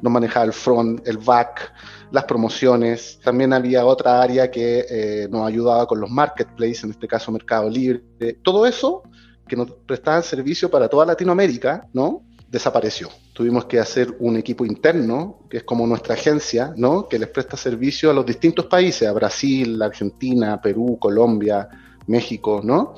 nos 0.00 0.12
manejaba 0.12 0.46
el 0.46 0.52
front, 0.52 1.06
el 1.06 1.18
back, 1.18 1.72
las 2.10 2.24
promociones. 2.24 3.18
También 3.22 3.52
había 3.52 3.84
otra 3.84 4.22
área 4.22 4.50
que 4.50 4.86
eh, 4.88 5.28
nos 5.30 5.46
ayudaba 5.46 5.86
con 5.86 6.00
los 6.00 6.10
marketplaces, 6.10 6.84
en 6.84 6.90
este 6.90 7.08
caso 7.08 7.32
Mercado 7.32 7.68
Libre. 7.68 8.02
Todo 8.42 8.66
eso 8.66 9.02
que 9.46 9.56
nos 9.56 9.70
prestaba 9.70 10.22
servicio 10.22 10.70
para 10.70 10.88
toda 10.88 11.06
Latinoamérica, 11.06 11.86
¿no? 11.92 12.22
Desapareció. 12.48 13.08
Tuvimos 13.32 13.64
que 13.66 13.78
hacer 13.78 14.14
un 14.20 14.36
equipo 14.36 14.64
interno, 14.64 15.40
que 15.50 15.58
es 15.58 15.64
como 15.64 15.86
nuestra 15.86 16.14
agencia, 16.14 16.72
¿no? 16.76 17.08
Que 17.08 17.18
les 17.18 17.28
presta 17.28 17.56
servicio 17.56 18.10
a 18.10 18.14
los 18.14 18.24
distintos 18.24 18.66
países, 18.66 19.08
a 19.08 19.12
Brasil, 19.12 19.80
Argentina, 19.82 20.60
Perú, 20.60 20.98
Colombia, 21.00 21.68
México, 22.06 22.60
¿no? 22.62 22.94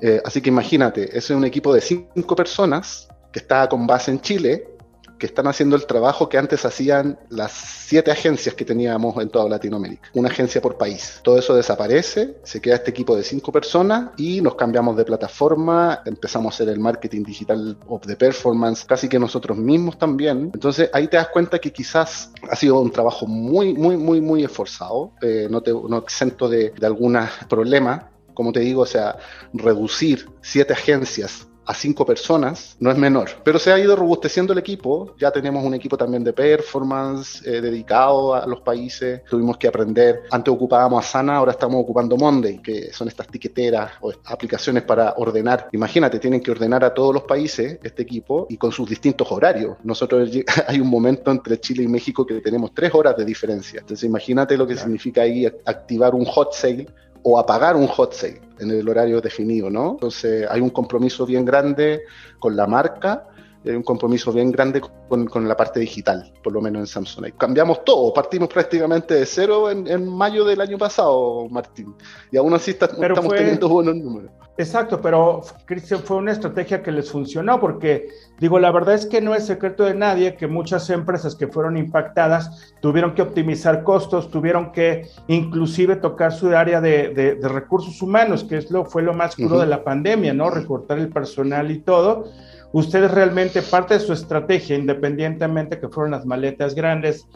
Eh, 0.00 0.20
así 0.24 0.40
que 0.40 0.48
imagínate, 0.48 1.04
ese 1.08 1.18
es 1.18 1.30
un 1.30 1.44
equipo 1.44 1.74
de 1.74 1.80
cinco 1.80 2.34
personas 2.34 3.08
que 3.32 3.40
está 3.40 3.68
con 3.68 3.86
base 3.86 4.10
en 4.10 4.20
Chile, 4.20 4.76
que 5.20 5.26
están 5.26 5.46
haciendo 5.46 5.76
el 5.76 5.86
trabajo 5.86 6.28
que 6.28 6.38
antes 6.38 6.64
hacían 6.64 7.18
las 7.28 7.52
siete 7.52 8.10
agencias 8.10 8.54
que 8.54 8.64
teníamos 8.64 9.16
en 9.22 9.28
toda 9.28 9.48
Latinoamérica, 9.48 10.08
una 10.14 10.30
agencia 10.30 10.60
por 10.60 10.76
país. 10.76 11.20
Todo 11.22 11.38
eso 11.38 11.54
desaparece, 11.54 12.38
se 12.42 12.60
queda 12.60 12.76
este 12.76 12.90
equipo 12.90 13.14
de 13.14 13.22
cinco 13.22 13.52
personas 13.52 14.10
y 14.16 14.40
nos 14.40 14.54
cambiamos 14.54 14.96
de 14.96 15.04
plataforma, 15.04 16.02
empezamos 16.06 16.52
a 16.52 16.54
hacer 16.56 16.70
el 16.70 16.80
marketing 16.80 17.22
digital 17.22 17.76
of 17.86 18.00
the 18.06 18.16
performance, 18.16 18.84
casi 18.84 19.08
que 19.08 19.18
nosotros 19.18 19.56
mismos 19.58 19.98
también. 19.98 20.50
Entonces 20.54 20.88
ahí 20.92 21.06
te 21.06 21.18
das 21.18 21.28
cuenta 21.28 21.58
que 21.58 21.70
quizás 21.70 22.32
ha 22.50 22.56
sido 22.56 22.80
un 22.80 22.90
trabajo 22.90 23.26
muy, 23.26 23.74
muy, 23.74 23.98
muy, 23.98 24.20
muy 24.22 24.42
esforzado, 24.42 25.12
eh, 25.20 25.46
no, 25.50 25.60
te, 25.60 25.70
exento 25.98 26.48
de, 26.48 26.70
de 26.70 26.86
algunos 26.86 27.28
problemas, 27.48 28.04
como 28.32 28.52
te 28.52 28.60
digo, 28.60 28.82
o 28.82 28.86
sea, 28.86 29.18
reducir 29.52 30.30
siete 30.40 30.72
agencias 30.72 31.46
a 31.70 31.74
cinco 31.74 32.04
personas 32.04 32.76
no 32.80 32.90
es 32.90 32.98
menor, 32.98 33.30
pero 33.44 33.56
se 33.60 33.72
ha 33.72 33.78
ido 33.78 33.94
robusteciendo 33.94 34.52
el 34.52 34.58
equipo, 34.58 35.14
ya 35.16 35.30
tenemos 35.30 35.64
un 35.64 35.72
equipo 35.72 35.96
también 35.96 36.24
de 36.24 36.32
performance 36.32 37.46
eh, 37.46 37.60
dedicado 37.60 38.34
a 38.34 38.44
los 38.44 38.60
países, 38.62 39.22
tuvimos 39.30 39.56
que 39.56 39.68
aprender, 39.68 40.24
antes 40.32 40.52
ocupábamos 40.52 41.04
Asana, 41.04 41.36
ahora 41.36 41.52
estamos 41.52 41.80
ocupando 41.80 42.16
Monday, 42.16 42.60
que 42.60 42.92
son 42.92 43.06
estas 43.06 43.28
tiqueteras 43.28 43.92
o 44.00 44.12
aplicaciones 44.24 44.82
para 44.82 45.14
ordenar, 45.16 45.68
imagínate, 45.70 46.18
tienen 46.18 46.40
que 46.40 46.50
ordenar 46.50 46.82
a 46.82 46.92
todos 46.92 47.14
los 47.14 47.22
países 47.22 47.78
este 47.84 48.02
equipo 48.02 48.48
y 48.50 48.56
con 48.56 48.72
sus 48.72 48.88
distintos 48.88 49.30
horarios, 49.30 49.76
nosotros 49.84 50.28
hay 50.66 50.80
un 50.80 50.88
momento 50.88 51.30
entre 51.30 51.60
Chile 51.60 51.84
y 51.84 51.88
México 51.88 52.26
que 52.26 52.40
tenemos 52.40 52.74
tres 52.74 52.92
horas 52.92 53.16
de 53.16 53.24
diferencia, 53.24 53.78
entonces 53.78 54.08
imagínate 54.08 54.56
lo 54.56 54.66
que 54.66 54.76
significa 54.76 55.22
ahí 55.22 55.46
activar 55.46 56.16
un 56.16 56.24
hot 56.24 56.52
sale 56.52 56.88
o 57.22 57.38
apagar 57.38 57.76
un 57.76 57.86
hot 57.86 58.12
sale 58.12 58.40
en 58.58 58.70
el 58.70 58.88
horario 58.88 59.20
definido, 59.20 59.70
¿no? 59.70 59.92
Entonces 59.92 60.46
hay 60.48 60.60
un 60.60 60.70
compromiso 60.70 61.26
bien 61.26 61.44
grande 61.44 62.02
con 62.38 62.56
la 62.56 62.66
marca, 62.66 63.26
hay 63.64 63.72
un 63.72 63.82
compromiso 63.82 64.32
bien 64.32 64.50
grande 64.50 64.80
con, 64.80 65.48
la 65.48 65.56
parte 65.56 65.80
digital, 65.80 66.32
por 66.42 66.52
lo 66.52 66.60
menos 66.60 66.80
en 66.80 66.86
Samsung. 66.86 67.32
Cambiamos 67.36 67.84
todo, 67.84 68.12
partimos 68.12 68.48
prácticamente 68.48 69.14
de 69.14 69.26
cero 69.26 69.70
en, 69.70 70.08
mayo 70.08 70.44
del 70.44 70.60
año 70.60 70.78
pasado, 70.78 71.46
Martín, 71.50 71.94
y 72.30 72.36
aún 72.36 72.54
así 72.54 72.72
estamos 72.72 73.34
teniendo 73.34 73.68
buenos 73.68 73.96
números. 73.96 74.30
Exacto, 74.60 75.00
pero 75.00 75.40
Cristian, 75.64 76.00
fue 76.00 76.18
una 76.18 76.32
estrategia 76.32 76.82
que 76.82 76.92
les 76.92 77.10
funcionó 77.10 77.58
porque, 77.58 78.08
digo, 78.38 78.58
la 78.58 78.70
verdad 78.70 78.94
es 78.94 79.06
que 79.06 79.22
no 79.22 79.34
es 79.34 79.46
secreto 79.46 79.84
de 79.84 79.94
nadie 79.94 80.36
que 80.36 80.46
muchas 80.46 80.90
empresas 80.90 81.34
que 81.34 81.46
fueron 81.46 81.78
impactadas 81.78 82.74
tuvieron 82.82 83.14
que 83.14 83.22
optimizar 83.22 83.82
costos, 83.84 84.30
tuvieron 84.30 84.70
que 84.70 85.08
inclusive 85.28 85.96
tocar 85.96 86.32
su 86.32 86.54
área 86.54 86.82
de, 86.82 87.38
recursos 87.42 88.02
humanos, 88.02 88.44
que 88.44 88.58
es 88.58 88.70
lo, 88.70 88.84
fue 88.84 89.00
lo 89.00 89.14
más 89.14 89.34
crudo 89.34 89.60
de 89.60 89.66
la 89.66 89.82
pandemia, 89.82 90.34
¿no? 90.34 90.50
Recortar 90.50 90.98
el 90.98 91.08
personal 91.08 91.70
y 91.70 91.78
todo. 91.78 92.26
Ustedes 92.72 93.10
realmente, 93.10 93.62
parte 93.62 93.94
de 93.94 94.00
su 94.00 94.12
estrategia, 94.12 94.76
independientemente 94.76 95.80
que 95.80 95.88
fueron 95.88 96.12
las 96.12 96.26
maletas 96.26 96.74
grandes, 96.74 97.26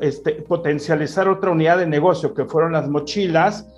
este, 0.00 0.32
potencializar 0.32 1.28
otra 1.28 1.52
unidad 1.52 1.78
de 1.78 1.86
negocio 1.86 2.34
que 2.34 2.46
fueron 2.46 2.72
las 2.72 2.88
mochilas, 2.88 3.68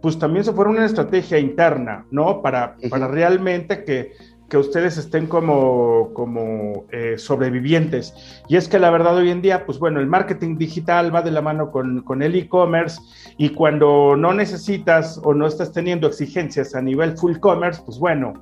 pues 0.00 0.18
también 0.18 0.44
se 0.44 0.52
fueron 0.52 0.76
una 0.76 0.86
estrategia 0.86 1.38
interna, 1.38 2.06
¿no? 2.10 2.42
Para, 2.42 2.76
para 2.88 3.08
realmente 3.08 3.84
que, 3.84 4.12
que 4.50 4.58
ustedes 4.58 4.96
estén 4.96 5.26
como, 5.26 6.10
como 6.12 6.84
eh, 6.90 7.14
sobrevivientes. 7.16 8.14
Y 8.48 8.56
es 8.56 8.68
que 8.68 8.78
la 8.78 8.90
verdad 8.90 9.16
hoy 9.16 9.30
en 9.30 9.42
día, 9.42 9.64
pues 9.64 9.78
bueno, 9.78 10.00
el 10.00 10.06
marketing 10.06 10.56
digital 10.56 11.14
va 11.14 11.22
de 11.22 11.30
la 11.30 11.40
mano 11.40 11.70
con, 11.70 12.02
con 12.02 12.22
el 12.22 12.34
e-commerce 12.34 13.00
y 13.38 13.50
cuando 13.50 14.16
no 14.16 14.34
necesitas 14.34 15.20
o 15.22 15.34
no 15.34 15.46
estás 15.46 15.72
teniendo 15.72 16.08
exigencias 16.08 16.74
a 16.74 16.82
nivel 16.82 17.16
full 17.16 17.36
commerce, 17.38 17.80
pues 17.86 17.98
bueno, 17.98 18.34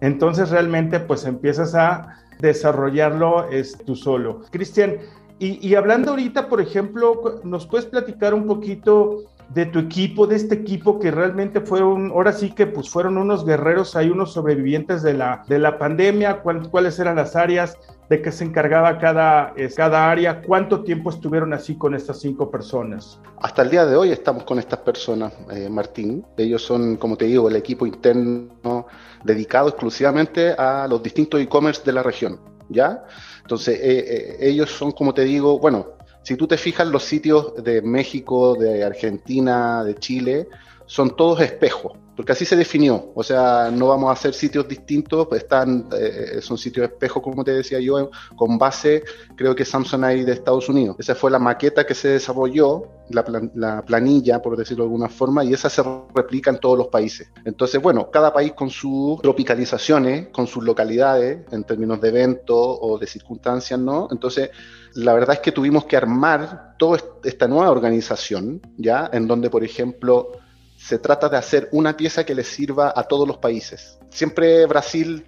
entonces 0.00 0.50
realmente 0.50 1.00
pues 1.00 1.24
empiezas 1.24 1.74
a 1.74 2.20
desarrollarlo 2.40 3.48
es, 3.50 3.78
tú 3.86 3.96
solo. 3.96 4.42
Cristian, 4.50 4.98
y, 5.38 5.66
y 5.66 5.74
hablando 5.74 6.10
ahorita, 6.10 6.48
por 6.48 6.60
ejemplo, 6.60 7.40
¿nos 7.42 7.66
puedes 7.66 7.86
platicar 7.86 8.34
un 8.34 8.46
poquito 8.46 9.33
de 9.50 9.66
tu 9.66 9.78
equipo, 9.78 10.26
de 10.26 10.36
este 10.36 10.54
equipo 10.54 10.98
que 10.98 11.10
realmente 11.10 11.60
fueron, 11.60 12.10
ahora 12.10 12.32
sí 12.32 12.50
que 12.50 12.66
pues 12.66 12.88
fueron 12.88 13.18
unos 13.18 13.44
guerreros, 13.44 13.94
hay 13.96 14.10
unos 14.10 14.32
sobrevivientes 14.32 15.02
de 15.02 15.14
la, 15.14 15.44
de 15.48 15.58
la 15.58 15.78
pandemia, 15.78 16.42
cuáles 16.42 16.98
eran 16.98 17.16
las 17.16 17.36
áreas, 17.36 17.78
de 18.08 18.20
qué 18.20 18.30
se 18.30 18.44
encargaba 18.44 18.98
cada, 18.98 19.54
cada 19.76 20.10
área, 20.10 20.42
cuánto 20.42 20.82
tiempo 20.82 21.10
estuvieron 21.10 21.52
así 21.52 21.76
con 21.76 21.94
estas 21.94 22.20
cinco 22.20 22.50
personas. 22.50 23.18
Hasta 23.40 23.62
el 23.62 23.70
día 23.70 23.86
de 23.86 23.96
hoy 23.96 24.10
estamos 24.10 24.44
con 24.44 24.58
estas 24.58 24.80
personas, 24.80 25.32
eh, 25.50 25.68
Martín. 25.68 26.24
Ellos 26.36 26.62
son, 26.62 26.96
como 26.96 27.16
te 27.16 27.26
digo, 27.26 27.48
el 27.48 27.56
equipo 27.56 27.86
interno 27.86 28.86
dedicado 29.24 29.68
exclusivamente 29.68 30.52
a 30.52 30.86
los 30.88 31.02
distintos 31.02 31.40
e-commerce 31.40 31.82
de 31.84 31.92
la 31.92 32.02
región, 32.02 32.38
¿ya? 32.68 33.04
Entonces, 33.42 33.78
eh, 33.80 34.04
eh, 34.06 34.36
ellos 34.40 34.70
son, 34.70 34.92
como 34.92 35.14
te 35.14 35.22
digo, 35.22 35.58
bueno, 35.58 35.86
si 36.24 36.36
tú 36.36 36.46
te 36.46 36.56
fijas, 36.56 36.88
los 36.88 37.04
sitios 37.04 37.62
de 37.62 37.82
México, 37.82 38.54
de 38.54 38.82
Argentina, 38.82 39.84
de 39.84 39.94
Chile, 39.96 40.48
son 40.86 41.14
todos 41.16 41.40
espejos, 41.40 41.92
porque 42.16 42.32
así 42.32 42.46
se 42.46 42.56
definió. 42.56 43.12
O 43.14 43.22
sea, 43.22 43.70
no 43.70 43.88
vamos 43.88 44.08
a 44.08 44.12
hacer 44.12 44.32
sitios 44.32 44.66
distintos, 44.66 45.26
pues 45.28 45.42
están, 45.42 45.88
eh, 45.98 46.38
son 46.40 46.56
sitios 46.56 46.86
espejos, 46.86 47.22
como 47.22 47.44
te 47.44 47.52
decía 47.52 47.78
yo, 47.78 48.10
con 48.36 48.56
base, 48.56 49.04
creo 49.36 49.54
que 49.54 49.66
Samsonite 49.66 50.24
de 50.24 50.32
Estados 50.32 50.66
Unidos. 50.68 50.96
Esa 50.98 51.14
fue 51.14 51.30
la 51.30 51.38
maqueta 51.38 51.84
que 51.86 51.94
se 51.94 52.08
desarrolló, 52.08 52.88
la, 53.10 53.82
planilla, 53.82 54.40
por 54.40 54.56
decirlo 54.56 54.84
de 54.84 54.88
alguna 54.88 55.10
forma, 55.10 55.44
y 55.44 55.52
esa 55.52 55.68
se 55.68 55.82
replica 56.14 56.50
en 56.50 56.58
todos 56.58 56.78
los 56.78 56.88
países. 56.88 57.30
Entonces, 57.44 57.82
bueno, 57.82 58.10
cada 58.10 58.32
país 58.32 58.52
con 58.52 58.70
sus 58.70 59.20
tropicalizaciones, 59.20 60.28
con 60.28 60.46
sus 60.46 60.64
localidades, 60.64 61.44
en 61.52 61.64
términos 61.64 62.00
de 62.00 62.08
eventos 62.08 62.78
o 62.80 62.98
de 62.98 63.06
circunstancias, 63.06 63.78
¿no? 63.78 64.08
Entonces, 64.10 64.50
la 64.94 65.14
verdad 65.14 65.34
es 65.34 65.40
que 65.40 65.52
tuvimos 65.52 65.84
que 65.84 65.96
armar 65.96 66.74
toda 66.78 66.98
esta 67.24 67.48
nueva 67.48 67.70
organización, 67.70 68.60
¿ya? 68.76 69.10
En 69.12 69.26
donde, 69.26 69.50
por 69.50 69.64
ejemplo, 69.64 70.32
se 70.76 70.98
trata 70.98 71.28
de 71.28 71.36
hacer 71.36 71.68
una 71.72 71.96
pieza 71.96 72.24
que 72.24 72.34
le 72.34 72.44
sirva 72.44 72.92
a 72.94 73.04
todos 73.04 73.26
los 73.26 73.38
países. 73.38 73.98
Siempre 74.10 74.66
Brasil, 74.66 75.24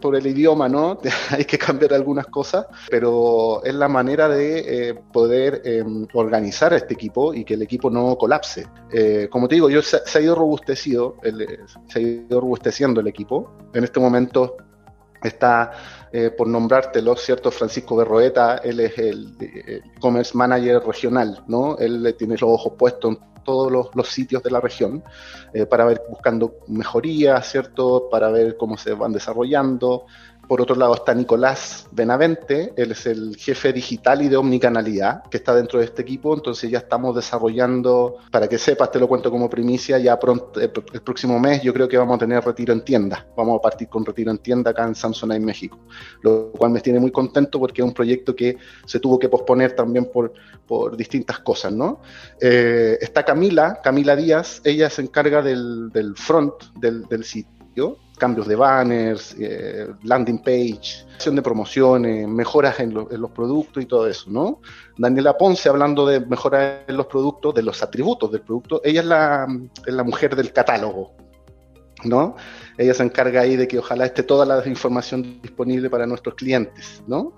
por 0.00 0.14
el 0.14 0.26
idioma, 0.26 0.68
¿no? 0.68 0.98
Hay 1.30 1.44
que 1.44 1.58
cambiar 1.58 1.94
algunas 1.94 2.26
cosas, 2.26 2.66
pero 2.88 3.64
es 3.64 3.74
la 3.74 3.88
manera 3.88 4.28
de 4.28 4.90
eh, 4.90 4.94
poder 5.12 5.62
em, 5.64 6.06
organizar 6.12 6.72
este 6.74 6.94
equipo 6.94 7.34
y 7.34 7.44
que 7.44 7.54
el 7.54 7.62
equipo 7.62 7.90
no 7.90 8.16
colapse. 8.16 8.66
Eh, 8.92 9.28
como 9.30 9.48
te 9.48 9.56
digo, 9.56 9.70
yo 9.70 9.82
se, 9.82 9.96
ha 9.96 10.20
ido 10.20 10.34
robustecido, 10.34 11.16
se 11.88 11.98
ha 11.98 12.02
ido 12.02 12.40
robusteciendo 12.40 13.00
el 13.00 13.08
equipo. 13.08 13.52
En 13.72 13.84
este 13.84 14.00
momento 14.00 14.56
está 15.22 15.72
eh, 16.12 16.30
por 16.30 16.48
nombrártelo, 16.48 17.14
¿cierto? 17.16 17.50
Francisco 17.50 17.94
Berroeta, 17.96 18.56
él 18.58 18.80
es 18.80 18.98
el, 18.98 19.36
e-commerce 19.40 20.36
manager 20.36 20.82
regional, 20.84 21.44
¿no? 21.46 21.78
Él 21.78 22.14
tiene 22.18 22.34
los 22.34 22.50
ojos 22.50 22.72
puestos 22.76 23.12
en 23.16 23.44
todos 23.44 23.90
los, 23.94 24.08
sitios 24.08 24.42
de 24.42 24.50
la 24.50 24.60
región 24.60 25.02
eh, 25.54 25.66
para 25.66 25.84
ver, 25.84 26.02
buscando 26.08 26.56
mejorías, 26.68 27.48
¿cierto? 27.48 28.08
Para 28.10 28.30
ver 28.30 28.56
cómo 28.56 28.76
se 28.76 28.92
van 28.92 29.12
desarrollando, 29.12 30.06
por 30.50 30.60
otro 30.60 30.74
lado 30.74 30.94
está 30.94 31.14
Nicolás 31.14 31.86
Benavente, 31.92 32.72
él 32.76 32.90
es 32.90 33.06
el 33.06 33.36
jefe 33.36 33.72
digital 33.72 34.20
y 34.20 34.28
de 34.28 34.36
omnicanalidad 34.36 35.22
que 35.30 35.36
está 35.36 35.54
dentro 35.54 35.78
de 35.78 35.84
este 35.84 36.02
equipo, 36.02 36.34
entonces 36.34 36.68
ya 36.68 36.78
estamos 36.78 37.14
desarrollando, 37.14 38.16
para 38.32 38.48
que 38.48 38.58
sepas, 38.58 38.90
te 38.90 38.98
lo 38.98 39.06
cuento 39.06 39.30
como 39.30 39.48
primicia, 39.48 39.96
ya 40.00 40.18
pronto, 40.18 40.60
el, 40.60 40.72
próximo 40.72 41.38
mes 41.38 41.62
yo 41.62 41.72
creo 41.72 41.86
que 41.86 41.96
vamos 41.96 42.16
a 42.16 42.18
tener 42.18 42.44
retiro 42.44 42.72
en 42.72 42.84
tienda, 42.84 43.28
vamos 43.36 43.60
a 43.60 43.62
partir 43.62 43.88
con 43.88 44.04
retiro 44.04 44.32
en 44.32 44.38
tienda 44.38 44.72
acá 44.72 44.88
en 44.88 44.96
Samsung 44.96 45.34
en 45.34 45.44
México, 45.44 45.78
lo 46.22 46.50
cual 46.50 46.72
me 46.72 46.80
tiene 46.80 46.98
muy 46.98 47.12
contento 47.12 47.60
porque 47.60 47.82
es 47.82 47.86
un 47.86 47.94
proyecto 47.94 48.34
que 48.34 48.56
se 48.86 48.98
tuvo 48.98 49.20
que 49.20 49.28
posponer 49.28 49.76
también 49.76 50.06
por, 50.06 50.32
por 50.66 50.96
distintas 50.96 51.38
cosas, 51.38 51.72
¿no? 51.72 52.00
Eh, 52.40 52.98
está 53.00 53.24
Camila, 53.24 53.80
Camila 53.84 54.16
Díaz, 54.16 54.62
ella 54.64 54.90
se 54.90 55.02
encarga 55.02 55.42
del, 55.42 55.90
del 55.92 56.16
front 56.16 56.54
del, 56.74 57.04
del 57.04 57.22
sitio, 57.22 57.98
cambios 58.20 58.46
de 58.46 58.54
banners, 58.54 59.34
eh, 59.40 59.88
landing 60.04 60.38
page, 60.38 61.06
acción 61.14 61.34
de 61.34 61.42
promociones, 61.42 62.28
mejoras 62.28 62.78
en, 62.78 62.94
los 62.94 63.30
productos 63.32 63.82
y 63.82 63.86
todo 63.86 64.06
eso, 64.06 64.30
¿no? 64.30 64.60
Daniela 64.98 65.36
Ponce, 65.36 65.68
hablando 65.68 66.06
de 66.06 66.20
mejoras 66.20 66.82
en 66.86 66.96
los 66.96 67.06
productos, 67.06 67.54
de 67.54 67.62
los 67.62 67.82
atributos 67.82 68.30
del 68.30 68.42
producto, 68.42 68.82
ella 68.84 69.00
es 69.00 69.06
la, 69.06 69.46
la 69.86 70.04
mujer 70.04 70.36
del 70.36 70.52
catálogo, 70.52 71.14
¿no? 72.04 72.36
Ella 72.76 72.94
se 72.94 73.02
encarga 73.02 73.40
ahí 73.40 73.56
de 73.56 73.66
que 73.66 73.78
ojalá 73.78 74.04
esté 74.04 74.22
toda 74.22 74.44
la 74.44 74.66
información 74.68 75.40
disponible 75.40 75.88
para 75.88 76.06
nuestros 76.06 76.34
clientes, 76.34 77.02
¿no? 77.06 77.34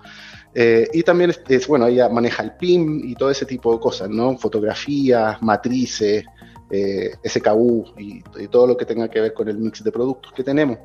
Eh, 0.55 0.87
y 0.93 1.01
también, 1.01 1.33
es, 1.47 1.67
bueno, 1.67 1.87
ella 1.87 2.09
maneja 2.09 2.43
el 2.43 2.55
PIM 2.57 3.01
y 3.05 3.15
todo 3.15 3.31
ese 3.31 3.45
tipo 3.45 3.73
de 3.73 3.79
cosas, 3.79 4.09
¿no? 4.09 4.37
Fotografías, 4.37 5.41
matrices, 5.41 6.25
eh, 6.73 7.15
SKU 7.23 7.93
y, 7.97 8.23
todo 8.49 8.67
lo 8.67 8.75
que 8.75 8.85
tenga 8.85 9.07
que 9.07 9.21
ver 9.21 9.33
con 9.33 9.47
el 9.47 9.57
mix 9.57 9.83
de 9.83 9.91
productos 9.91 10.33
que 10.33 10.43
tenemos. 10.43 10.79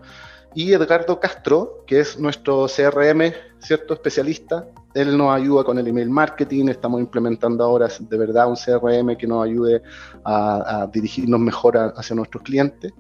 Y 0.55 0.73
Edgardo 0.73 1.21
Castro, 1.21 1.85
que 1.87 2.01
es 2.01 2.19
nuestro 2.19 2.67
CRM, 2.67 3.33
¿cierto? 3.59 3.95
Especialista, 3.95 4.67
él 4.95 5.17
nos 5.17 5.35
ayuda 5.35 5.65
con 5.65 5.79
el 5.79 5.87
email 5.87 6.11
marketing, 6.11 6.69
estamos 6.69 7.01
implementando 7.01 7.63
ahora 7.65 7.89
de 8.01 8.19
verdad 8.19 8.49
un 8.49 8.57
CRM 8.57 9.17
que 9.17 9.27
nos 9.27 9.45
ayude 9.45 9.83
a, 10.25 10.89
dirigirnos 10.93 11.41
mejor 11.41 11.77
hacia 11.77 12.17
nuestros 12.17 12.43
clientes. 12.43 12.93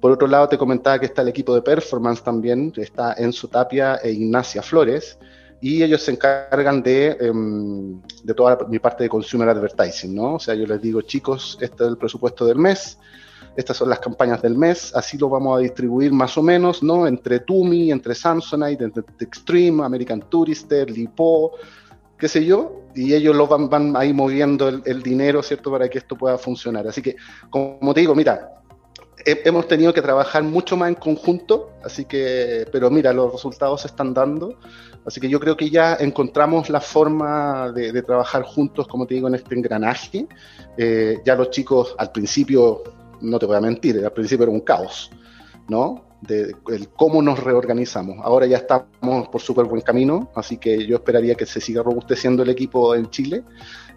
Por 0.00 0.12
otro 0.12 0.26
lado, 0.26 0.48
te 0.48 0.58
comentaba 0.58 0.98
que 0.98 1.06
está 1.06 1.22
el 1.22 1.28
equipo 1.28 1.54
de 1.54 1.62
performance 1.62 2.22
también, 2.22 2.72
está 2.76 3.14
Enzo 3.14 3.48
Tapia 3.48 3.96
e 3.96 4.10
Ignacia 4.10 4.62
Flores, 4.62 5.18
y 5.60 5.82
ellos 5.82 6.02
se 6.02 6.12
encargan 6.12 6.82
de, 6.82 7.16
em, 7.20 8.00
de 8.22 8.34
toda 8.34 8.58
mi 8.68 8.78
parte 8.78 9.04
de 9.04 9.08
consumer 9.08 9.48
advertising, 9.48 10.14
¿no? 10.14 10.34
O 10.34 10.38
sea, 10.38 10.54
yo 10.54 10.66
les 10.66 10.80
digo, 10.80 11.02
chicos, 11.02 11.58
este 11.60 11.84
es 11.84 11.90
el 11.90 11.96
presupuesto 11.96 12.44
del 12.44 12.58
mes, 12.58 12.98
estas 13.56 13.76
son 13.76 13.88
las 13.88 14.00
campañas 14.00 14.42
del 14.42 14.56
mes, 14.56 14.94
así 14.94 15.16
lo 15.16 15.30
vamos 15.30 15.58
a 15.58 15.60
distribuir 15.60 16.12
más 16.12 16.36
o 16.36 16.42
menos, 16.42 16.82
¿no? 16.82 17.06
Entre 17.06 17.40
Tumi, 17.40 17.90
entre 17.90 18.14
Samsonite, 18.14 18.84
entre 18.84 19.02
Extreme, 19.20 19.84
American 19.84 20.20
Tourister, 20.28 20.90
Lipo, 20.90 21.52
qué 22.18 22.28
sé 22.28 22.44
yo, 22.44 22.82
y 22.94 23.14
ellos 23.14 23.34
lo 23.34 23.46
van, 23.46 23.68
van 23.70 23.96
ahí 23.96 24.12
moviendo 24.12 24.68
el, 24.68 24.82
el, 24.84 25.02
dinero, 25.02 25.42
¿cierto?, 25.42 25.70
para 25.70 25.88
que 25.88 25.98
esto 25.98 26.16
pueda 26.16 26.36
funcionar. 26.36 26.86
Así 26.86 27.00
que, 27.00 27.16
como 27.50 27.94
te 27.94 28.00
digo, 28.00 28.14
mira, 28.14 28.56
hemos 29.26 29.66
tenido 29.66 29.92
que 29.92 30.02
trabajar 30.02 30.42
mucho 30.44 30.76
más 30.76 30.88
en 30.88 30.94
conjunto, 30.94 31.70
así 31.82 32.04
que, 32.04 32.66
pero 32.70 32.90
mira, 32.90 33.12
los 33.12 33.32
resultados 33.32 33.80
se 33.80 33.88
están 33.88 34.14
dando, 34.14 34.58
así 35.04 35.20
que 35.20 35.28
yo 35.28 35.40
creo 35.40 35.56
que 35.56 35.68
ya 35.68 35.96
encontramos 35.96 36.70
la 36.70 36.80
forma 36.80 37.72
de, 37.72 38.02
trabajar 38.02 38.42
juntos, 38.42 38.86
como 38.86 39.06
te 39.06 39.14
digo, 39.14 39.26
en 39.26 39.34
este 39.34 39.54
engranaje. 39.54 40.26
Eh, 40.76 41.18
ya 41.24 41.34
los 41.34 41.50
chicos 41.50 41.94
al 41.98 42.12
principio, 42.12 42.84
no 43.20 43.38
te 43.38 43.46
voy 43.46 43.56
a 43.56 43.60
mentir, 43.60 44.04
al 44.04 44.12
principio 44.12 44.44
era 44.44 44.52
un 44.52 44.60
caos, 44.60 45.10
¿no? 45.68 46.04
De, 46.20 46.54
el 46.68 46.88
cómo 46.90 47.20
nos 47.20 47.42
reorganizamos. 47.42 48.18
Ahora 48.22 48.46
ya 48.46 48.58
estamos 48.58 49.28
por 49.28 49.40
súper 49.40 49.64
buen 49.64 49.82
camino, 49.82 50.30
así 50.36 50.56
que 50.56 50.86
yo 50.86 50.96
esperaría 50.96 51.34
que 51.34 51.46
se 51.46 51.60
siga 51.60 51.82
robusteciendo 51.82 52.44
el 52.44 52.50
equipo 52.50 52.94
en 52.94 53.10
Chile. 53.10 53.42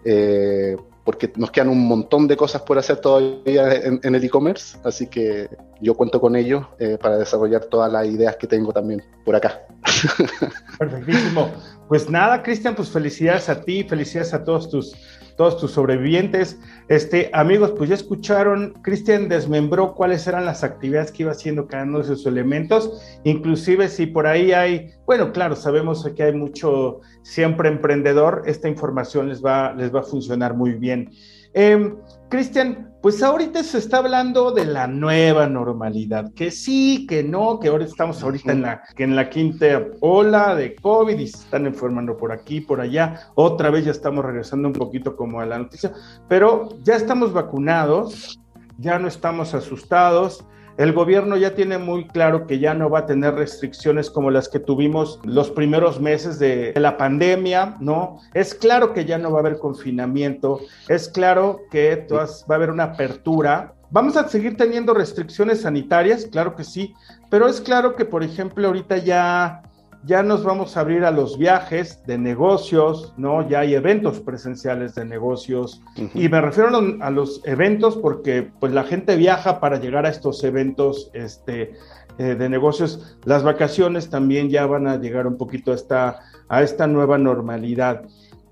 Eh, 0.04 0.76
porque 1.04 1.32
nos 1.36 1.50
quedan 1.50 1.68
un 1.68 1.86
montón 1.86 2.28
de 2.28 2.36
cosas 2.36 2.62
por 2.62 2.78
hacer 2.78 2.98
todavía 2.98 3.72
en, 3.74 4.14
el 4.14 4.24
e-commerce, 4.24 4.78
así 4.84 5.06
que 5.06 5.48
yo 5.80 5.94
cuento 5.94 6.20
con 6.20 6.36
ellos 6.36 6.66
eh, 6.78 6.98
para 7.00 7.18
desarrollar 7.18 7.64
todas 7.64 7.90
las 7.90 8.06
ideas 8.06 8.36
que 8.36 8.46
tengo 8.46 8.72
también 8.72 9.02
por 9.24 9.34
acá. 9.34 9.60
Perfectísimo. 10.78 11.50
Pues 11.88 12.08
nada, 12.08 12.42
Cristian, 12.42 12.74
pues 12.74 12.90
felicidades 12.90 13.48
a 13.48 13.60
ti, 13.62 13.82
felicidades 13.84 14.34
a 14.34 14.44
todos 14.44 14.70
tus 14.70 14.94
todos 15.40 15.56
tus 15.56 15.70
sobrevivientes. 15.70 16.60
Este, 16.88 17.30
amigos, 17.32 17.72
pues 17.74 17.88
ya 17.88 17.94
escucharon, 17.94 18.74
Cristian 18.82 19.30
desmembró 19.30 19.94
cuáles 19.94 20.26
eran 20.26 20.44
las 20.44 20.62
actividades 20.62 21.10
que 21.10 21.22
iba 21.22 21.32
haciendo 21.32 21.66
cada 21.66 21.84
uno 21.84 22.00
de 22.00 22.04
sus 22.04 22.26
elementos, 22.26 23.00
inclusive 23.24 23.88
si 23.88 24.04
por 24.04 24.26
ahí 24.26 24.52
hay, 24.52 24.90
bueno, 25.06 25.32
claro, 25.32 25.56
sabemos 25.56 26.06
que 26.14 26.24
hay 26.24 26.34
mucho 26.34 27.00
siempre 27.22 27.70
emprendedor, 27.70 28.42
esta 28.44 28.68
información 28.68 29.30
les 29.30 29.42
va, 29.42 29.72
les 29.72 29.94
va 29.94 30.00
a 30.00 30.02
funcionar 30.02 30.52
muy 30.52 30.72
bien. 30.72 31.10
Eh, 31.54 31.94
Cristian, 32.28 32.90
pues 33.02 33.22
ahorita 33.22 33.62
se 33.64 33.78
está 33.78 33.98
hablando 33.98 34.52
de 34.52 34.66
la 34.66 34.86
nueva 34.86 35.46
normalidad, 35.46 36.32
que 36.34 36.50
sí, 36.50 37.06
que 37.08 37.22
no, 37.22 37.58
que 37.58 37.68
ahora 37.68 37.84
estamos 37.84 38.22
ahorita 38.22 38.52
en 38.52 38.62
la, 38.62 38.82
que 38.94 39.04
en 39.04 39.16
la 39.16 39.30
quinta 39.30 39.86
ola 40.00 40.54
de 40.54 40.76
COVID 40.76 41.18
y 41.18 41.26
se 41.26 41.38
están 41.38 41.66
enfermando 41.66 42.16
por 42.16 42.30
aquí, 42.30 42.60
por 42.60 42.80
allá. 42.80 43.28
Otra 43.34 43.70
vez 43.70 43.86
ya 43.86 43.90
estamos 43.92 44.24
regresando 44.24 44.68
un 44.68 44.74
poquito 44.74 45.16
como 45.16 45.40
a 45.40 45.46
la 45.46 45.58
noticia, 45.58 45.92
pero 46.28 46.68
ya 46.82 46.94
estamos 46.94 47.32
vacunados, 47.32 48.38
ya 48.78 48.98
no 48.98 49.08
estamos 49.08 49.54
asustados. 49.54 50.44
El 50.80 50.94
gobierno 50.94 51.36
ya 51.36 51.54
tiene 51.54 51.76
muy 51.76 52.06
claro 52.06 52.46
que 52.46 52.58
ya 52.58 52.72
no 52.72 52.88
va 52.88 53.00
a 53.00 53.06
tener 53.06 53.34
restricciones 53.34 54.08
como 54.08 54.30
las 54.30 54.48
que 54.48 54.58
tuvimos 54.58 55.20
los 55.24 55.50
primeros 55.50 56.00
meses 56.00 56.38
de 56.38 56.72
la 56.74 56.96
pandemia, 56.96 57.76
¿no? 57.80 58.18
Es 58.32 58.54
claro 58.54 58.94
que 58.94 59.04
ya 59.04 59.18
no 59.18 59.30
va 59.30 59.36
a 59.36 59.40
haber 59.40 59.58
confinamiento, 59.58 60.58
es 60.88 61.10
claro 61.10 61.60
que 61.70 62.06
va 62.10 62.24
a 62.24 62.54
haber 62.54 62.70
una 62.70 62.84
apertura. 62.84 63.74
Vamos 63.90 64.16
a 64.16 64.26
seguir 64.26 64.56
teniendo 64.56 64.94
restricciones 64.94 65.60
sanitarias, 65.60 66.24
claro 66.32 66.56
que 66.56 66.64
sí, 66.64 66.94
pero 67.28 67.46
es 67.46 67.60
claro 67.60 67.94
que, 67.94 68.06
por 68.06 68.22
ejemplo, 68.22 68.66
ahorita 68.66 68.96
ya 68.96 69.60
ya 70.04 70.22
nos 70.22 70.44
vamos 70.44 70.76
a 70.76 70.80
abrir 70.80 71.04
a 71.04 71.10
los 71.10 71.36
viajes 71.36 72.02
de 72.06 72.16
negocios, 72.16 73.12
¿no? 73.16 73.46
Ya 73.48 73.60
hay 73.60 73.74
eventos 73.74 74.20
presenciales 74.20 74.94
de 74.94 75.04
negocios. 75.04 75.82
Y 76.14 76.28
me 76.28 76.40
refiero 76.40 76.70
a 77.00 77.10
los 77.10 77.42
eventos 77.44 77.96
porque 77.96 78.50
pues 78.60 78.72
la 78.72 78.84
gente 78.84 79.16
viaja 79.16 79.60
para 79.60 79.78
llegar 79.78 80.06
a 80.06 80.08
estos 80.08 80.42
eventos 80.42 81.10
este, 81.12 81.74
eh, 82.18 82.34
de 82.34 82.48
negocios. 82.48 83.18
Las 83.24 83.42
vacaciones 83.42 84.08
también 84.08 84.48
ya 84.48 84.66
van 84.66 84.86
a 84.86 84.96
llegar 84.96 85.26
un 85.26 85.36
poquito 85.36 85.72
a 85.72 85.74
esta, 85.74 86.20
a 86.48 86.62
esta 86.62 86.86
nueva 86.86 87.18
normalidad. 87.18 88.02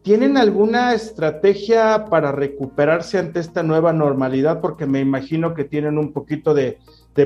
¿Tienen 0.03 0.37
alguna 0.37 0.95
estrategia 0.95 2.07
para 2.09 2.33
recuperarse 2.33 3.19
ante 3.19 3.41
esta 3.41 3.63
nueva 3.63 3.93
normalidad? 3.93 4.61
Porque 4.61 4.87
me 4.87 5.01
imagino 5.01 5.55
que 5.55 5.65
tienen 5.65 5.99
un 5.99 6.13
poquito 6.13 6.55
de, 6.55 6.79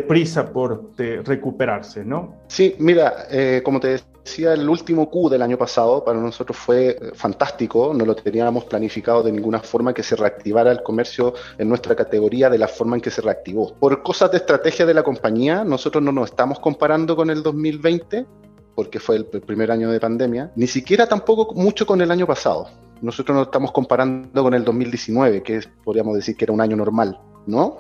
prisa 0.08 0.52
por 0.54 0.90
recuperarse, 0.96 2.02
¿no? 2.02 2.35
Sí, 2.48 2.74
mira, 2.78 3.26
eh, 3.30 3.61
como 3.62 3.78
te 3.78 4.00
decía, 4.24 4.52
el 4.52 4.68
último 4.68 5.11
Q 5.11 5.28
del 5.28 5.42
año 5.42 5.58
pasado 5.58 6.04
para 6.04 6.18
nosotros 6.18 6.56
fue 6.56 6.90
eh, 6.90 7.11
fantástico, 7.14 7.92
no 7.94 8.04
lo 8.04 8.14
teníamos 8.14 8.64
planificado 8.64 9.22
de 9.22 9.32
ninguna 9.32 9.61
forma 9.61 9.92
que 9.92 10.02
se 10.02 10.16
reactivara 10.16 10.70
el 10.70 10.82
comercio 10.82 11.35
en 11.58 11.68
nuestra 11.68 11.94
categoría 11.94 12.48
de 12.48 12.58
la 12.58 12.68
forma 12.68 12.96
en 12.96 13.02
que 13.02 13.11
se 13.11 13.22
reactivó. 13.22 13.74
Por 13.74 14.02
cosas 14.02 14.30
de 14.30 14.38
estrategia 14.38 14.87
de 14.87 14.94
la 14.94 15.02
compañía, 15.02 15.64
nosotros 15.64 16.02
no 16.02 16.12
nos 16.12 16.30
estamos 16.30 16.58
comparando 16.61 17.16
con 17.16 17.30
el 17.30 17.42
2020, 17.42 18.26
porque 18.74 19.00
fue 19.00 19.16
el 19.16 19.26
primer 19.26 19.70
año 19.70 19.90
de 19.90 20.00
pandemia, 20.00 20.50
ni 20.56 20.66
siquiera 20.66 21.06
tampoco 21.06 21.54
mucho 21.54 21.87
con 21.87 22.00
el 22.00 22.11
año 22.11 22.26
pasado. 22.26 22.68
Nosotros 23.02 23.37
nos 23.37 23.46
estamos 23.46 23.72
comparando 23.72 24.42
con 24.42 24.54
el 24.54 24.64
2019, 24.64 25.42
que 25.42 25.61
podríamos 25.85 26.14
decir 26.14 26.37
que 26.37 26.44
era 26.44 26.52
un 26.52 26.61
año 26.61 26.76
normal, 26.76 27.20
¿no? 27.46 27.78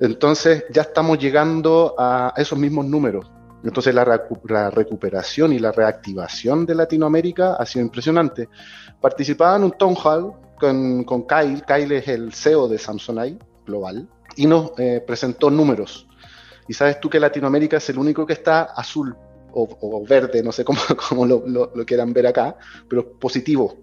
Entonces 0.00 0.64
ya 0.72 0.82
estamos 0.82 1.18
llegando 1.18 1.94
a 1.98 2.32
esos 2.36 2.58
mismos 2.58 2.86
números. 2.86 3.30
Entonces 3.64 3.94
la, 3.94 4.04
recuperación 4.04 5.52
y 5.52 5.58
la 5.58 5.72
reactivación 5.72 6.66
de 6.66 6.74
Latinoamérica 6.74 7.54
ha 7.54 7.64
sido 7.64 7.84
impresionante. 7.84 8.48
Participaba 9.00 9.56
en 9.56 9.64
un 9.64 9.72
town 9.72 9.96
hall 10.04 10.32
con, 10.58 11.04
con 11.04 11.26
Kyle, 11.26 11.62
Kyle 11.66 11.92
es 11.92 12.08
el 12.08 12.32
CEO 12.32 12.68
de 12.68 12.78
Samsonite 12.78 13.44
global, 13.66 14.06
y 14.36 14.46
nos 14.46 14.72
eh, 14.78 15.02
presentó 15.06 15.50
números. 15.50 16.06
Y 16.68 16.74
sabes 16.74 17.00
tú 17.00 17.08
que 17.08 17.18
Latinoamérica 17.18 17.78
es 17.78 17.88
el 17.88 17.98
único 17.98 18.26
que 18.26 18.34
está 18.34 18.64
azul 18.64 19.16
o, 19.56 20.04
verde, 20.06 20.42
no 20.42 20.50
sé 20.52 20.64
cómo, 20.64 20.80
cómo 21.08 21.24
lo, 21.24 21.44
lo, 21.46 21.86
quieran 21.86 22.12
ver 22.12 22.26
acá, 22.26 22.56
pero 22.88 23.12
positivo. 23.18 23.76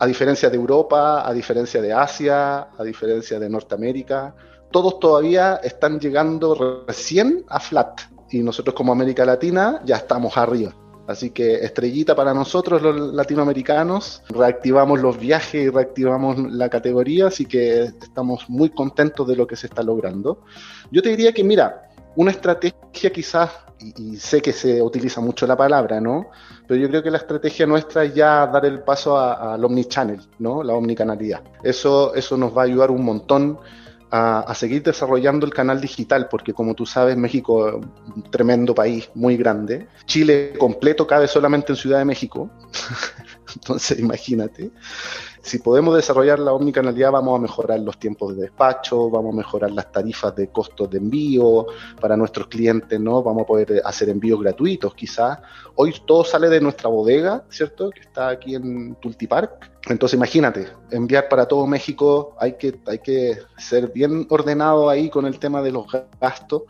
A 0.00 0.06
diferencia 0.06 0.48
de 0.48 0.56
Europa, 0.56 1.28
a 1.28 1.32
diferencia 1.32 1.82
de 1.82 1.92
Asia, 1.92 2.68
a 2.76 2.84
diferencia 2.84 3.38
de 3.38 3.48
Norteamérica, 3.48 4.34
todos 4.70 4.98
todavía 4.98 5.56
están 5.62 6.00
llegando 6.00 6.84
recién 6.86 7.44
a 7.48 7.60
flat 7.60 8.00
y 8.30 8.42
nosotros 8.42 8.74
como 8.74 8.92
América 8.92 9.24
Latina 9.24 9.80
ya 9.84 9.96
estamos 9.96 10.36
arriba. 10.36 10.74
Así 11.08 11.30
que 11.30 11.54
estrellita 11.64 12.14
para 12.14 12.34
nosotros 12.34 12.82
los 12.82 13.14
latinoamericanos, 13.14 14.22
reactivamos 14.28 15.00
los 15.00 15.18
viajes 15.18 15.64
y 15.64 15.70
reactivamos 15.70 16.38
la 16.52 16.68
categoría, 16.68 17.28
así 17.28 17.46
que 17.46 17.84
estamos 17.84 18.44
muy 18.50 18.68
contentos 18.68 19.26
de 19.26 19.34
lo 19.34 19.46
que 19.46 19.56
se 19.56 19.68
está 19.68 19.82
logrando. 19.82 20.42
Yo 20.90 21.00
te 21.00 21.08
diría 21.08 21.32
que, 21.32 21.42
mira, 21.42 21.88
una 22.14 22.30
estrategia 22.30 23.10
quizás, 23.10 23.50
y, 23.96 24.16
sé 24.16 24.42
que 24.42 24.52
se 24.52 24.82
utiliza 24.82 25.22
mucho 25.22 25.46
la 25.46 25.56
palabra, 25.56 25.98
¿no? 25.98 26.26
Pero 26.66 26.78
yo 26.78 26.90
creo 26.90 27.02
que 27.02 27.10
la 27.10 27.18
estrategia 27.18 27.64
nuestra 27.64 28.04
es 28.04 28.14
ya 28.14 28.46
dar 28.46 28.66
el 28.66 28.80
paso 28.80 29.18
al 29.18 29.64
omnichannel, 29.64 30.20
¿no? 30.40 30.62
La 30.62 30.74
omnicanalidad. 30.74 31.40
Eso, 31.62 32.14
eso 32.14 32.36
nos 32.36 32.54
va 32.54 32.62
a 32.62 32.64
ayudar 32.66 32.90
un 32.90 33.02
montón 33.02 33.58
a, 34.10 34.54
seguir 34.54 34.82
desarrollando 34.82 35.46
el 35.46 35.52
canal 35.52 35.80
digital, 35.80 36.28
porque 36.30 36.54
como 36.54 36.74
tú 36.74 36.86
sabes, 36.86 37.16
México 37.16 37.68
es 37.68 37.74
un 37.74 38.30
tremendo 38.30 38.74
país, 38.74 39.10
muy 39.14 39.36
grande. 39.36 39.88
Chile 40.06 40.54
completo 40.58 41.06
cabe 41.06 41.28
solamente 41.28 41.72
en 41.72 41.76
Ciudad 41.76 41.98
de 41.98 42.04
México. 42.04 42.50
Entonces, 43.54 43.98
imagínate. 43.98 44.70
Si 45.40 45.58
podemos 45.58 45.94
desarrollar 45.94 46.38
la 46.38 46.52
omnicanalidad, 46.52 47.12
vamos 47.12 47.38
a 47.38 47.42
mejorar 47.42 47.80
los 47.80 47.98
tiempos 47.98 48.36
de 48.36 48.42
despacho, 48.42 49.08
vamos 49.10 49.34
a 49.34 49.36
mejorar 49.36 49.70
las 49.70 49.90
tarifas 49.92 50.34
de 50.34 50.48
costos 50.48 50.90
de 50.90 50.98
envío 50.98 51.66
para 52.00 52.16
nuestros 52.16 52.48
clientes, 52.48 52.98
¿no? 52.98 53.22
Vamos 53.22 53.42
a 53.42 53.46
poder 53.46 53.82
hacer 53.84 54.08
envíos 54.08 54.40
gratuitos, 54.40 54.94
quizás. 54.94 55.38
Hoy 55.76 55.94
todo 56.06 56.24
sale 56.24 56.48
de 56.48 56.60
nuestra 56.60 56.88
bodega, 56.88 57.44
¿cierto? 57.48 57.90
Que 57.90 58.00
está 58.00 58.28
aquí 58.28 58.54
en 58.54 58.96
Tultipark. 58.96 59.70
Entonces, 59.88 60.16
imagínate, 60.16 60.68
enviar 60.90 61.28
para 61.28 61.46
todo 61.46 61.66
México, 61.66 62.34
hay 62.38 62.54
que, 62.54 62.80
hay 62.86 62.98
que 62.98 63.38
ser 63.56 63.92
bien 63.92 64.26
ordenado 64.28 64.90
ahí 64.90 65.08
con 65.08 65.24
el 65.24 65.38
tema 65.38 65.62
de 65.62 65.72
los 65.72 65.86
gastos 66.20 66.62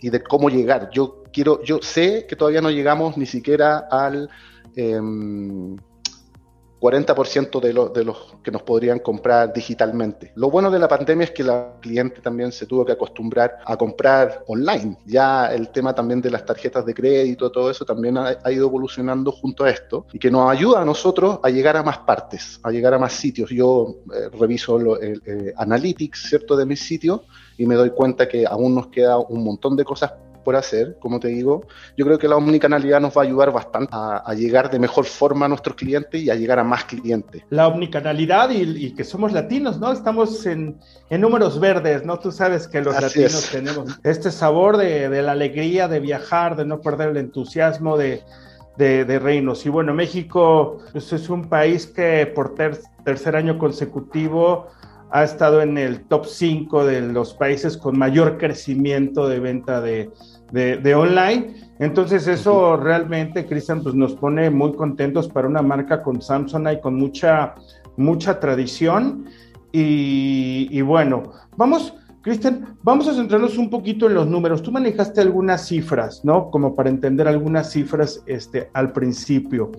y 0.00 0.10
de 0.10 0.22
cómo 0.22 0.48
llegar. 0.48 0.90
Yo 0.90 1.22
quiero, 1.32 1.62
yo 1.62 1.80
sé 1.82 2.26
que 2.26 2.36
todavía 2.36 2.60
no 2.60 2.70
llegamos 2.70 3.16
ni 3.16 3.26
siquiera 3.26 3.86
al 3.90 4.28
em, 4.76 5.76
40% 6.84 7.60
de, 7.60 8.04
los 8.04 8.34
que 8.42 8.50
nos 8.50 8.62
podrían 8.62 8.98
comprar 8.98 9.54
digitalmente. 9.54 10.32
Lo 10.34 10.50
bueno 10.50 10.70
de 10.70 10.78
la 10.78 10.86
pandemia 10.86 11.24
es 11.24 11.30
que 11.30 11.42
la 11.42 11.76
cliente 11.80 12.20
también 12.20 12.52
se 12.52 12.66
tuvo 12.66 12.84
que 12.84 12.92
acostumbrar 12.92 13.60
a 13.64 13.74
comprar 13.78 14.44
online. 14.48 14.98
Ya 15.06 15.46
el 15.46 15.70
tema 15.70 15.94
también 15.94 16.20
de 16.20 16.30
las 16.30 16.44
tarjetas 16.44 16.84
de 16.84 16.92
crédito, 16.92 17.50
todo 17.50 17.70
eso 17.70 17.86
también 17.86 18.18
ha, 18.18 18.36
ido 18.52 18.66
evolucionando 18.66 19.32
junto 19.32 19.64
a 19.64 19.70
esto 19.70 20.06
y 20.12 20.18
que 20.18 20.30
nos 20.30 20.50
ayuda 20.50 20.82
a 20.82 20.84
nosotros 20.84 21.38
a 21.42 21.48
llegar 21.48 21.78
a 21.78 21.82
más 21.82 22.00
partes, 22.00 22.60
a 22.62 22.70
llegar 22.70 22.92
a 22.92 22.98
más 22.98 23.14
sitios. 23.14 23.48
Yo 23.48 23.96
eh, 24.14 24.28
reviso 24.38 24.98
el 25.00 25.22
eh, 25.24 25.54
analytics, 25.56 26.28
¿cierto?, 26.28 26.54
de 26.54 26.66
mis 26.66 26.80
sitios 26.80 27.22
y 27.56 27.64
me 27.64 27.76
doy 27.76 27.90
cuenta 27.90 28.28
que 28.28 28.44
aún 28.46 28.74
nos 28.74 28.88
queda 28.88 29.16
un 29.16 29.42
montón 29.42 29.74
de 29.74 29.84
cosas 29.84 30.12
por 30.44 30.56
hacer, 30.56 30.96
como 31.00 31.18
te 31.18 31.28
digo, 31.28 31.66
yo 31.96 32.04
creo 32.04 32.18
que 32.18 32.28
la 32.28 32.36
omnicanalidad 32.36 33.00
nos 33.00 33.16
va 33.16 33.22
a 33.22 33.24
ayudar 33.24 33.52
bastante 33.52 33.88
a, 33.92 34.34
llegar 34.34 34.70
de 34.70 34.78
mejor 34.78 35.06
forma 35.06 35.46
a 35.46 35.48
nuestros 35.48 35.76
clientes 35.76 36.22
y 36.22 36.30
a 36.30 36.34
llegar 36.34 36.58
a 36.58 36.64
más 36.64 36.84
clientes. 36.84 37.42
La 37.50 37.66
omnicanalidad 37.66 38.50
y, 38.50 38.94
que 38.94 39.04
somos 39.04 39.32
latinos, 39.32 39.80
¿no? 39.80 39.92
Estamos 39.92 40.44
en, 40.46 40.78
números 41.10 41.58
verdes, 41.58 42.04
¿no? 42.04 42.18
Tú 42.18 42.30
sabes 42.30 42.68
que 42.68 42.80
los 42.80 43.00
latinos 43.00 43.48
tenemos 43.50 43.98
este 44.04 44.30
sabor 44.30 44.76
de, 44.76 45.22
la 45.22 45.32
alegría 45.32 45.88
de 45.88 46.00
viajar, 46.00 46.56
de 46.56 46.64
no 46.64 46.80
perder 46.80 47.10
el 47.10 47.16
entusiasmo 47.16 47.96
de, 47.96 48.22
reinos. 48.76 49.64
Y 49.66 49.68
bueno, 49.68 49.94
México 49.94 50.78
pues, 50.92 51.12
es 51.12 51.28
un 51.28 51.48
país 51.48 51.86
que 51.86 52.26
por 52.26 52.54
tercer 53.04 53.36
año 53.36 53.58
consecutivo 53.58 54.68
ha 55.14 55.22
estado 55.22 55.62
en 55.62 55.78
el 55.78 56.06
top 56.06 56.26
5 56.26 56.86
de 56.86 57.00
los 57.00 57.34
países 57.34 57.76
con 57.76 57.96
mayor 57.96 58.36
crecimiento 58.36 59.28
de 59.28 59.38
venta 59.38 59.80
de, 59.80 60.10
de, 60.52 60.94
online. 60.94 61.54
Entonces 61.78 62.26
eso 62.28 62.76
realmente, 62.76 63.46
Cristian, 63.46 63.82
pues 63.82 63.94
nos 63.94 64.14
pone 64.14 64.50
muy 64.50 64.72
contentos 64.74 65.28
para 65.28 65.48
una 65.48 65.62
marca 65.62 66.02
con 66.02 66.22
Samsung 66.22 66.68
y 66.72 66.80
con 66.80 66.94
mucha, 66.94 67.54
mucha 67.96 68.38
tradición. 68.38 69.26
Y, 69.72 70.80
bueno, 70.82 71.32
vamos, 71.56 71.94
Cristian, 72.22 72.76
vamos 72.84 73.08
a 73.08 73.14
centrarnos 73.14 73.58
un 73.58 73.70
poquito 73.70 74.06
en 74.06 74.14
los 74.14 74.28
números. 74.28 74.62
Tú 74.62 74.70
manejaste 74.70 75.20
algunas 75.20 75.66
cifras, 75.66 76.24
¿no? 76.24 76.50
Como 76.50 76.76
para 76.76 76.90
entender 76.90 77.26
algunas 77.26 77.72
cifras 77.72 78.22
este, 78.26 78.70
al 78.72 78.92
principio. 78.92 79.72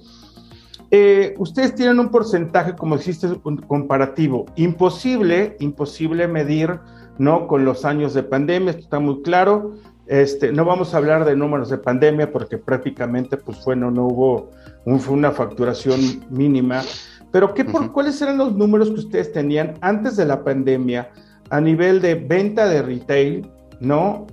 Eh, 0.92 1.34
ustedes 1.38 1.76
tienen 1.76 2.00
un 2.00 2.10
porcentaje, 2.10 2.76
como 2.76 2.98
dijiste, 2.98 3.28
comparativo. 3.68 4.46
Imposible, 4.56 5.58
imposible 5.60 6.28
medir, 6.28 6.80
¿no? 7.18 7.48
Con 7.48 7.66
los 7.66 7.86
años 7.86 8.14
de 8.14 8.24
pandemia, 8.24 8.72
esto 8.72 8.84
está 8.84 9.00
muy 9.00 9.22
claro. 9.22 9.76
Este, 10.08 10.52
no 10.52 10.66
vamos 10.66 10.94
a 10.94 10.98
hablar 10.98 11.26
de 11.26 11.36
números 11.36 11.70
de 11.70 11.78
pandemia 11.78 12.32
porque 12.32 12.58
prácticamente, 12.58 13.38
pues 13.38 13.64
bueno, 13.66 13.90
no 13.90 14.06
hubo 14.06 14.52
fue 15.00 15.16
una 15.16 15.32
facturación 15.32 16.00
mínima. 16.30 16.84
Pero 17.32 17.54
¿qué, 17.54 17.66
por, 17.66 17.92
¿cuáles 17.92 18.22
eran 18.22 18.38
los 18.38 18.56
números 18.56 18.90
que 18.90 19.00
ustedes 19.00 19.34
tenían 19.34 19.74
antes 19.82 20.16
de 20.16 20.26
la 20.26 20.44
pandemia 20.44 21.10
a 21.50 21.60
nivel 21.60 22.02
de 22.02 22.16
venta 22.16 22.68
de 22.68 22.82
retail, 22.82 23.50
¿no? 23.80 24.28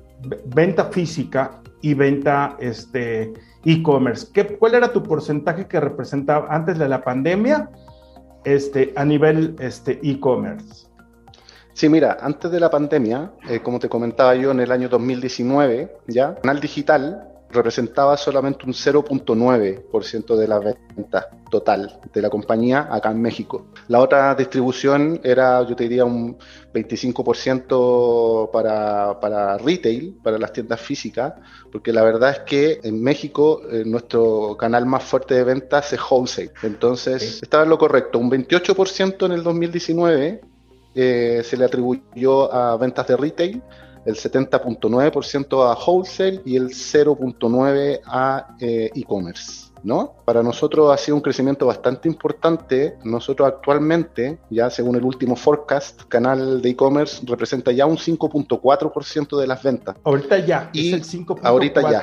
Venta 0.54 0.84
física 0.86 1.62
y 1.80 1.94
venta 1.94 2.56
este, 2.60 3.32
e-commerce. 3.64 4.28
¿Cuál 4.58 4.74
era 4.74 4.92
tu 4.92 5.02
porcentaje 5.02 5.66
que 5.66 5.80
representaba 5.80 6.46
antes 6.48 6.78
de 6.78 6.88
la 6.88 7.02
pandemia 7.02 7.70
este, 8.44 8.92
a 8.96 9.04
nivel 9.04 9.56
este, 9.58 9.98
e-commerce? 10.02 10.81
Sí, 11.74 11.88
mira, 11.88 12.18
antes 12.20 12.50
de 12.50 12.60
la 12.60 12.70
pandemia, 12.70 13.32
eh, 13.48 13.60
como 13.60 13.78
te 13.78 13.88
comentaba 13.88 14.34
yo, 14.34 14.50
en 14.50 14.60
el 14.60 14.70
año 14.70 14.88
2019, 14.88 15.96
ya, 16.06 16.34
Canal 16.36 16.60
Digital 16.60 17.32
representaba 17.52 18.16
solamente 18.16 18.64
un 18.66 18.72
0.9% 18.72 20.36
de 20.36 20.48
la 20.48 20.58
venta 20.58 21.30
total 21.50 22.00
de 22.12 22.22
la 22.22 22.30
compañía 22.30 22.88
acá 22.90 23.10
en 23.10 23.20
México. 23.20 23.66
La 23.88 24.00
otra 24.00 24.34
distribución 24.34 25.20
era, 25.22 25.62
yo 25.66 25.76
te 25.76 25.84
diría, 25.84 26.04
un 26.04 26.38
25% 26.72 28.50
para, 28.50 29.20
para 29.20 29.58
retail, 29.58 30.18
para 30.22 30.38
las 30.38 30.52
tiendas 30.52 30.80
físicas, 30.80 31.34
porque 31.70 31.92
la 31.92 32.02
verdad 32.02 32.30
es 32.30 32.38
que 32.40 32.80
en 32.82 33.02
México 33.02 33.60
eh, 33.70 33.82
nuestro 33.84 34.56
canal 34.58 34.86
más 34.86 35.04
fuerte 35.04 35.34
de 35.34 35.44
ventas 35.44 35.92
es 35.92 36.00
wholesale. 36.10 36.52
Entonces, 36.62 37.42
estaba 37.42 37.64
en 37.64 37.70
lo 37.70 37.78
correcto, 37.78 38.18
un 38.18 38.30
28% 38.30 39.26
en 39.26 39.32
el 39.32 39.42
2019 39.42 40.51
eh, 40.94 41.42
se 41.44 41.56
le 41.56 41.64
atribuyó 41.64 42.52
a 42.52 42.76
ventas 42.76 43.06
de 43.06 43.16
retail, 43.16 43.62
el 44.04 44.16
70.9% 44.16 45.70
a 45.70 45.78
wholesale 45.84 46.42
y 46.44 46.56
el 46.56 46.68
0.9% 46.68 48.00
a 48.06 48.56
eh, 48.60 48.90
e-commerce. 48.94 49.70
¿No? 49.84 50.14
Para 50.24 50.44
nosotros 50.44 50.92
ha 50.92 50.96
sido 50.96 51.16
un 51.16 51.22
crecimiento 51.22 51.66
bastante 51.66 52.08
importante. 52.08 52.98
Nosotros 53.02 53.48
actualmente, 53.48 54.38
ya 54.48 54.70
según 54.70 54.94
el 54.94 55.04
último 55.04 55.34
forecast, 55.34 56.02
canal 56.04 56.62
de 56.62 56.68
e-commerce 56.70 57.20
representa 57.26 57.72
ya 57.72 57.84
un 57.86 57.96
5.4% 57.96 59.40
de 59.40 59.46
las 59.48 59.60
ventas. 59.60 59.96
Ahorita 60.04 60.38
ya, 60.38 60.70
y 60.72 60.92
es 60.92 60.94
el 60.94 61.24
5.4%. 61.26 61.40
Ahorita 61.42 61.90
ya. 61.90 62.02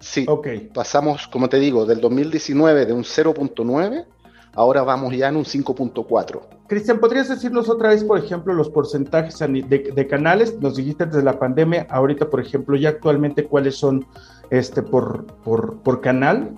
Sí, 0.00 0.24
okay. 0.28 0.70
pasamos, 0.72 1.28
como 1.28 1.48
te 1.48 1.58
digo, 1.58 1.84
del 1.84 2.00
2019 2.00 2.86
de 2.86 2.92
un 2.94 3.04
0.9 3.04 4.06
ahora 4.54 4.82
vamos 4.82 5.14
ya 5.16 5.28
en 5.28 5.36
un 5.36 5.44
5.4. 5.44 6.40
Cristian, 6.66 6.98
¿podrías 6.98 7.28
decirnos 7.28 7.68
otra 7.68 7.90
vez, 7.90 8.04
por 8.04 8.18
ejemplo, 8.18 8.54
los 8.54 8.70
porcentajes 8.70 9.38
de, 9.38 10.06
canales? 10.08 10.58
Nos 10.60 10.76
dijiste 10.76 11.06
desde 11.06 11.22
la 11.22 11.38
pandemia, 11.38 11.86
ahorita, 11.90 12.30
por 12.30 12.40
ejemplo, 12.40 12.76
ya 12.76 12.90
actualmente, 12.90 13.44
¿cuáles 13.44 13.76
son 13.76 14.06
este 14.50 14.82
por, 14.82 15.26
por, 15.42 16.00
canal? 16.00 16.56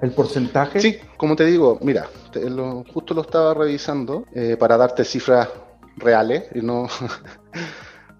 ¿El 0.00 0.10
porcentaje? 0.10 0.80
Sí, 0.80 0.96
como 1.16 1.36
te 1.36 1.44
digo, 1.44 1.78
mira, 1.82 2.06
justo 2.92 3.14
lo 3.14 3.22
estaba 3.22 3.54
revisando 3.54 4.24
eh, 4.34 4.56
para 4.58 4.76
darte 4.76 5.04
cifras 5.04 5.48
reales 5.96 6.44
y 6.54 6.60
no... 6.60 6.88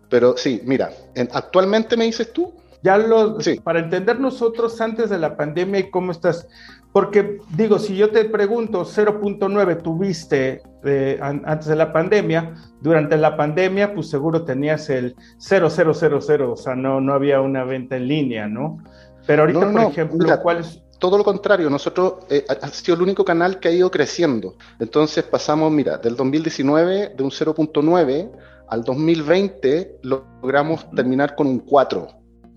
Pero 0.08 0.36
sí, 0.36 0.62
mira, 0.64 0.90
actualmente 1.32 1.96
me 1.96 2.04
dices 2.04 2.32
tú, 2.32 2.54
ya 2.84 2.98
lo, 2.98 3.40
sí. 3.40 3.58
para 3.60 3.80
entender 3.80 4.20
nosotros 4.20 4.78
antes 4.80 5.08
de 5.08 5.18
la 5.18 5.36
pandemia 5.36 5.80
y 5.80 5.90
cómo 5.90 6.12
estás, 6.12 6.46
porque 6.94 7.40
digo, 7.56 7.80
si 7.80 7.96
yo 7.96 8.10
te 8.10 8.24
pregunto 8.26 8.84
0.9 8.84 9.82
tuviste 9.82 10.62
eh, 10.84 11.18
antes 11.20 11.66
de 11.66 11.74
la 11.74 11.92
pandemia, 11.92 12.54
durante 12.80 13.16
la 13.16 13.36
pandemia 13.36 13.92
pues 13.92 14.08
seguro 14.08 14.44
tenías 14.44 14.88
el 14.90 15.16
0000, 15.38 16.42
o 16.42 16.56
sea, 16.56 16.76
no, 16.76 17.00
no 17.00 17.12
había 17.12 17.40
una 17.40 17.64
venta 17.64 17.96
en 17.96 18.06
línea, 18.06 18.46
¿no? 18.46 18.78
Pero 19.26 19.42
ahorita, 19.42 19.72
por 19.72 19.80
ejemplo, 19.80 20.40
¿cuál 20.40 20.58
es? 20.58 20.84
Todo 21.00 21.18
lo 21.18 21.24
contrario, 21.24 21.68
nosotros 21.68 22.26
eh, 22.30 22.44
ha 22.48 22.68
sido 22.68 22.94
el 22.94 23.02
único 23.02 23.24
canal 23.24 23.58
que 23.58 23.66
ha 23.66 23.72
ido 23.72 23.90
creciendo. 23.90 24.54
Entonces 24.78 25.24
pasamos, 25.24 25.72
mira, 25.72 25.98
del 25.98 26.14
2019 26.14 27.14
de 27.16 27.22
un 27.24 27.30
0.9 27.30 28.30
al 28.68 28.84
2020 28.84 29.98
logramos 30.02 30.88
terminar 30.92 31.34
con 31.34 31.48
un 31.48 31.58
4. 31.58 32.06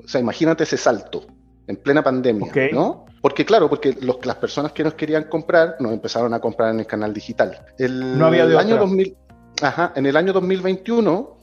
O 0.03 0.07
sea, 0.07 0.21
imagínate 0.21 0.63
ese 0.63 0.77
salto 0.77 1.25
en 1.65 1.75
plena 1.77 2.03
pandemia, 2.03 2.51
¿no? 2.71 3.06
Porque 3.21 3.45
claro, 3.45 3.69
porque 3.69 3.97
los, 4.01 4.25
las 4.25 4.35
personas 4.35 4.71
que 4.71 4.83
nos 4.83 4.93
querían 4.93 5.23
comprar 5.25 5.77
nos 5.79 5.91
empezaron 5.91 6.33
a 6.33 6.39
comprar 6.39 6.73
en 6.73 6.79
el 6.79 6.87
canal 6.87 7.13
digital. 7.13 7.65
El, 7.77 8.17
no 8.17 8.27
había 8.27 8.45
de 8.45 8.57
año 8.57 8.77
2000, 8.77 9.17
ajá, 9.61 9.93
en 9.95 10.05
el 10.05 10.15
año 10.17 10.33
2021 10.33 11.37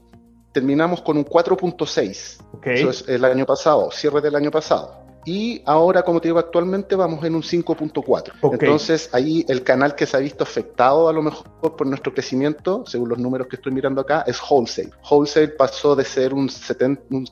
terminamos 0.53 1.03
con 1.03 1.19
un 1.19 1.25
4.6. 1.25 2.39
Eso 2.63 2.91
es 2.91 3.09
el 3.09 3.25
año 3.25 3.45
pasado, 3.45 3.91
cierre 3.91 4.21
del 4.21 4.37
año 4.37 4.51
pasado. 4.51 5.03
y 5.27 5.63
ahora, 5.65 6.03
como 6.03 6.21
te 6.21 6.29
digo, 6.29 6.39
actualmente 6.39 6.95
vamos 6.95 7.25
en 7.25 7.35
un 7.35 7.43
5.4. 7.43 8.53
Entonces, 8.53 9.09
ahí 9.13 9.45
el 9.49 9.65
canal 9.65 9.95
que 9.95 10.07
se 10.07 10.17
ha 10.17 10.21
visto 10.21 10.45
afectado 10.45 11.09
a 11.09 11.13
lo 11.13 11.23
mejor 11.23 11.77
por 11.77 11.87
nuestro 11.87 12.13
crecimiento, 12.13 12.85
según 12.87 13.09
los 13.09 13.19
números 13.19 13.49
que 13.49 13.57
estoy 13.57 13.73
mirando 13.73 14.03
acá, 14.03 14.23
es 14.27 14.39
wholesale. 14.49 14.91
Wholesale 15.11 15.49
pasó 15.49 15.97
de 15.97 16.05
ser 16.05 16.35
un, 16.35 16.49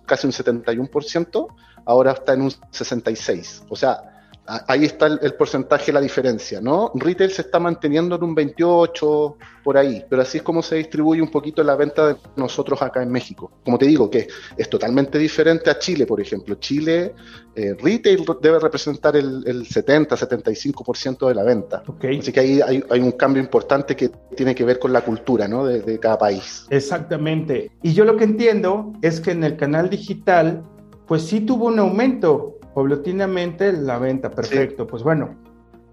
casi 0.07 0.27
un 0.27 0.33
71%, 0.33 1.47
ahora 1.85 2.13
está 2.13 2.33
en 2.33 2.43
un 2.43 2.51
66%. 2.51 3.67
O 3.69 3.77
sea, 3.77 4.12
ahí 4.47 4.85
está 4.85 5.07
el, 5.07 5.35
porcentaje, 5.35 5.93
la 5.93 6.01
diferencia, 6.01 6.61
¿no? 6.61 6.91
Retail 6.95 7.31
se 7.31 7.43
está 7.43 7.61
manteniendo 7.61 8.17
en 8.17 8.25
un 8.25 8.35
28 8.35 9.37
por 9.63 9.77
ahí, 9.77 10.05
pero 10.09 10.23
así 10.23 10.39
es 10.39 10.43
como 10.43 10.63
se 10.63 10.77
distribuye 10.77 11.23
un 11.23 11.31
poquito 11.31 11.63
la 11.63 11.77
venta 11.77 12.09
de 12.09 12.17
nosotros 12.37 12.83
acá 12.83 13.03
en 13.03 13.11
México. 13.11 13.53
Como 13.65 13.79
te 13.79 13.87
digo, 13.87 14.11
que 14.11 14.27
es 14.57 14.69
totalmente 14.69 15.19
diferente 15.19 15.71
a 15.71 15.79
Chile, 15.79 16.07
por 16.07 16.21
ejemplo. 16.21 16.57
Chile, 16.57 17.15
eh, 17.55 17.77
retail 17.81 18.25
debe 18.41 18.59
representar 18.59 19.17
el, 19.17 19.45
70-75% 19.45 21.29
de 21.29 21.35
la 21.35 21.45
venta. 21.45 21.83
Así 22.19 22.33
que 22.33 22.41
ahí 22.41 22.61
hay, 22.61 23.01
un 23.01 23.13
cambio 23.13 23.43
importante 23.43 23.95
que 23.95 24.11
tiene 24.37 24.55
que 24.55 24.65
ver 24.65 24.79
con 24.79 24.93
la 24.93 25.03
cultura, 25.03 25.47
¿no? 25.47 25.65
De, 25.67 25.83
de 25.83 26.01
cada 26.01 26.19
país. 26.19 26.67
Exactamente. 26.71 27.71
Y 27.83 27.93
yo 27.93 28.05
lo 28.05 28.17
que 28.17 28.25
entiendo 28.25 28.93
es 29.03 29.21
que 29.21 29.31
en 29.31 29.45
el 29.45 29.57
canal 29.57 29.89
digital, 29.89 30.65
pues 31.07 31.23
sí 31.23 31.41
tuvo 31.41 31.67
un 31.67 31.79
aumento 31.79 32.59
paulatinamente 32.75 33.73
la 33.73 33.99
venta, 33.99 34.31
perfecto. 34.31 34.87
Pues 34.87 35.03
bueno, 35.03 35.37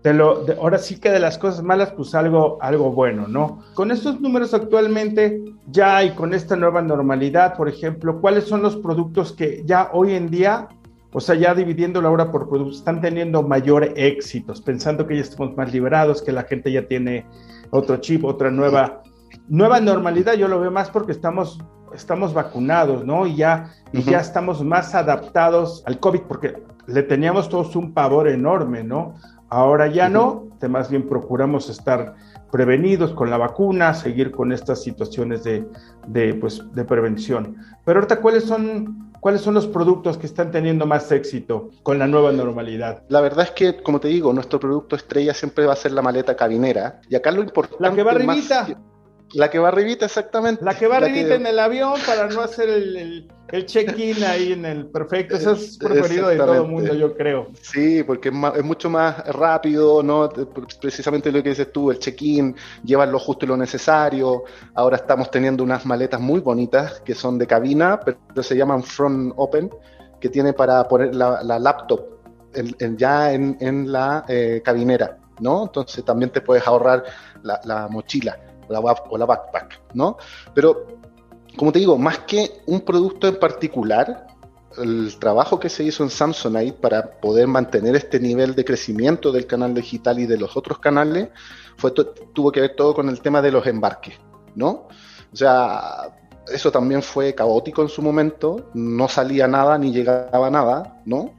de 0.04 0.14
lo, 0.14 0.46
ahora 0.62 0.78
sí 0.78 1.00
que 1.00 1.10
de 1.12 1.20
las 1.20 1.38
cosas 1.38 1.64
malas, 1.64 1.92
pues 1.92 2.16
algo, 2.16 2.58
algo 2.62 2.92
bueno, 2.92 3.28
¿no? 3.28 3.64
Con 3.74 3.92
estos 3.92 4.22
números 4.22 4.54
actualmente, 4.54 5.42
ya 5.68 6.04
y 6.04 6.12
con 6.12 6.34
esta 6.34 6.56
nueva 6.56 6.82
normalidad, 6.82 7.56
por 7.58 7.68
ejemplo, 7.68 8.22
¿cuáles 8.22 8.46
son 8.46 8.62
los 8.62 8.78
productos 8.78 9.34
que 9.34 9.62
ya 9.66 9.90
hoy 9.94 10.14
en 10.14 10.30
día, 10.30 10.70
o 11.12 11.20
sea, 11.20 11.36
ya 11.36 11.54
dividiendo 11.54 12.02
la 12.02 12.12
hora 12.12 12.32
por 12.32 12.48
productos, 12.48 12.78
están 12.78 13.02
teniendo 13.02 13.44
mayor 13.44 13.94
éxitos, 13.96 14.62
pensando 14.62 15.06
que 15.06 15.16
ya 15.16 15.22
estamos 15.22 15.58
más 15.58 15.74
liberados, 15.74 16.22
que 16.22 16.32
la 16.32 16.44
gente 16.44 16.72
ya 16.72 16.88
tiene 16.88 17.26
otro 17.72 17.98
chip, 17.98 18.24
otra 18.24 18.50
nueva, 18.52 19.04
nueva 19.50 19.82
normalidad, 19.82 20.36
yo 20.36 20.48
lo 20.48 20.62
veo 20.62 20.72
más 20.72 20.90
porque 20.90 21.12
estamos 21.12 21.60
estamos 21.94 22.34
vacunados, 22.34 23.06
¿no? 23.06 23.26
Y 23.28 23.36
ya, 23.36 23.72
y 23.92 24.04
ya 24.04 24.20
estamos 24.20 24.64
más 24.64 24.96
adaptados 24.96 25.84
al 25.86 26.00
COVID, 26.00 26.22
porque 26.22 26.64
le 26.88 27.04
teníamos 27.04 27.50
todos 27.50 27.76
un 27.76 27.94
pavor 27.94 28.28
enorme, 28.28 28.84
¿no? 28.84 29.16
Ahora 29.50 29.88
ya 29.88 30.10
no, 30.10 30.48
más 30.68 30.90
bien 30.90 31.08
procuramos 31.08 31.70
estar 31.70 32.16
prevenidos 32.52 33.14
con 33.14 33.30
la 33.30 33.38
vacuna, 33.38 33.94
seguir 33.94 34.32
con 34.32 34.52
estas 34.52 34.84
situaciones 34.84 35.44
de, 35.44 35.68
de, 36.08 36.34
pues, 36.36 36.62
de 36.74 36.84
prevención. 36.84 37.58
Pero 37.86 38.00
ahorita, 38.00 38.22
¿cuáles 38.22 38.44
son, 38.44 39.12
¿cuáles 39.20 39.42
son 39.42 39.54
los 39.54 39.68
productos 39.68 40.18
que 40.18 40.26
están 40.26 40.52
teniendo 40.52 40.86
más 40.86 41.12
éxito 41.12 41.70
con 41.84 41.98
la 41.98 42.08
nueva 42.08 42.32
normalidad? 42.32 43.04
La 43.10 43.22
verdad 43.22 43.46
es 43.46 43.52
que, 43.52 43.82
como 43.82 44.00
te 44.00 44.08
digo, 44.08 44.34
nuestro 44.34 44.60
producto 44.60 44.96
estrella 44.96 45.34
siempre 45.34 45.66
va 45.66 45.74
a 45.74 45.78
ser 45.78 45.94
la 45.94 46.02
maleta 46.02 46.36
cabinera. 46.36 47.02
Y 47.10 47.16
acá 47.16 47.32
lo 47.32 47.42
importante... 47.42 47.84
La 47.84 47.94
que 47.94 48.04
va 48.04 48.12
arribita. 48.12 48.68
La 49.34 49.50
que 49.50 49.60
va 49.60 49.68
arribita, 49.68 50.06
exactamente. 50.06 50.64
La 50.66 50.76
que 50.76 50.88
va 50.88 50.98
arribita 50.98 51.36
en 51.36 51.46
el 51.46 51.60
avión 51.60 51.94
para 52.06 52.28
no 52.28 52.42
hacer 52.42 52.68
el, 52.70 53.28
check-in 53.66 54.24
ahí 54.24 54.54
en 54.54 54.66
el 54.66 54.88
perfecto. 54.88 55.36
Eso 55.36 55.52
es 55.52 55.78
preferido 55.78 56.30
de 56.30 56.38
todo 56.38 56.56
el 56.56 56.68
mundo, 56.68 56.94
yo 56.96 57.16
creo. 57.16 57.48
Sí, 57.62 58.04
porque 58.04 58.30
es, 58.30 58.64
mucho 58.64 58.90
más 58.90 59.26
rápido, 59.28 60.02
¿no? 60.02 60.30
Precisamente 60.82 61.32
lo 61.32 61.44
que 61.44 61.50
dices 61.50 61.72
tú, 61.72 61.92
el 61.92 62.00
check-in, 62.00 62.56
llevan 62.84 63.12
lo 63.12 63.20
justo 63.20 63.46
y 63.46 63.48
lo 63.48 63.58
necesario. 63.58 64.46
Ahora 64.74 64.98
estamos 64.98 65.30
teniendo 65.30 65.64
unas 65.64 65.86
maletas 65.86 66.20
muy 66.20 66.40
bonitas 66.40 67.02
que 67.02 67.14
son 67.14 67.38
de 67.38 67.46
cabina, 67.46 68.00
pero 68.00 68.42
se 68.42 68.56
llaman 68.56 68.82
front 68.82 69.34
open, 69.36 69.70
que 70.20 70.30
tiene 70.30 70.54
para 70.54 70.88
poner 70.88 71.14
la, 71.14 71.60
laptop 71.60 72.02
ya 72.98 73.32
en, 73.32 73.92
la 73.92 74.26
eh, 74.28 74.62
cabinera, 74.66 75.20
¿no? 75.40 75.64
Entonces 75.66 76.04
también 76.04 76.32
te 76.32 76.42
puedes 76.42 76.66
ahorrar 76.66 77.04
la 77.44 77.88
mochila 77.92 78.49
o 78.70 79.18
la, 79.18 79.26
backpack, 79.26 79.82
¿no? 79.94 80.18
Pero, 80.54 80.88
como 81.58 81.72
te 81.72 81.80
digo, 81.80 81.98
más 81.98 82.20
que 82.20 82.62
un 82.68 82.82
producto 82.82 83.28
en 83.28 83.40
particular, 83.40 84.28
el 84.78 85.18
trabajo 85.20 85.60
que 85.60 85.70
se 85.70 85.84
hizo 85.84 86.04
en 86.04 86.10
Samsonite 86.10 86.74
para 86.74 87.20
poder 87.20 87.48
mantener 87.48 87.96
este 87.96 88.20
nivel 88.20 88.56
de 88.56 88.64
crecimiento 88.64 89.32
del 89.32 89.48
canal 89.48 89.74
digital 89.74 90.20
y 90.20 90.26
de 90.26 90.38
los 90.38 90.56
otros 90.56 90.80
canales 90.80 91.30
fue 91.78 91.92
tuvo 91.92 92.52
que 92.52 92.62
ver 92.62 92.76
todo 92.76 92.94
con 92.94 93.10
el 93.10 93.20
tema 93.22 93.42
de 93.42 93.52
los 93.52 93.66
embarques, 93.66 94.16
¿no? 94.56 94.88
O 95.32 95.36
sea, 95.36 96.12
eso 96.52 96.72
también 96.72 97.02
fue 97.02 97.34
caótico 97.36 97.82
en 97.82 97.90
su 97.90 98.02
momento, 98.02 98.70
no 98.74 99.08
salía 99.08 99.48
nada 99.48 99.78
ni 99.78 99.92
llegaba 99.92 100.50
nada, 100.50 101.02
¿no? 101.06 101.34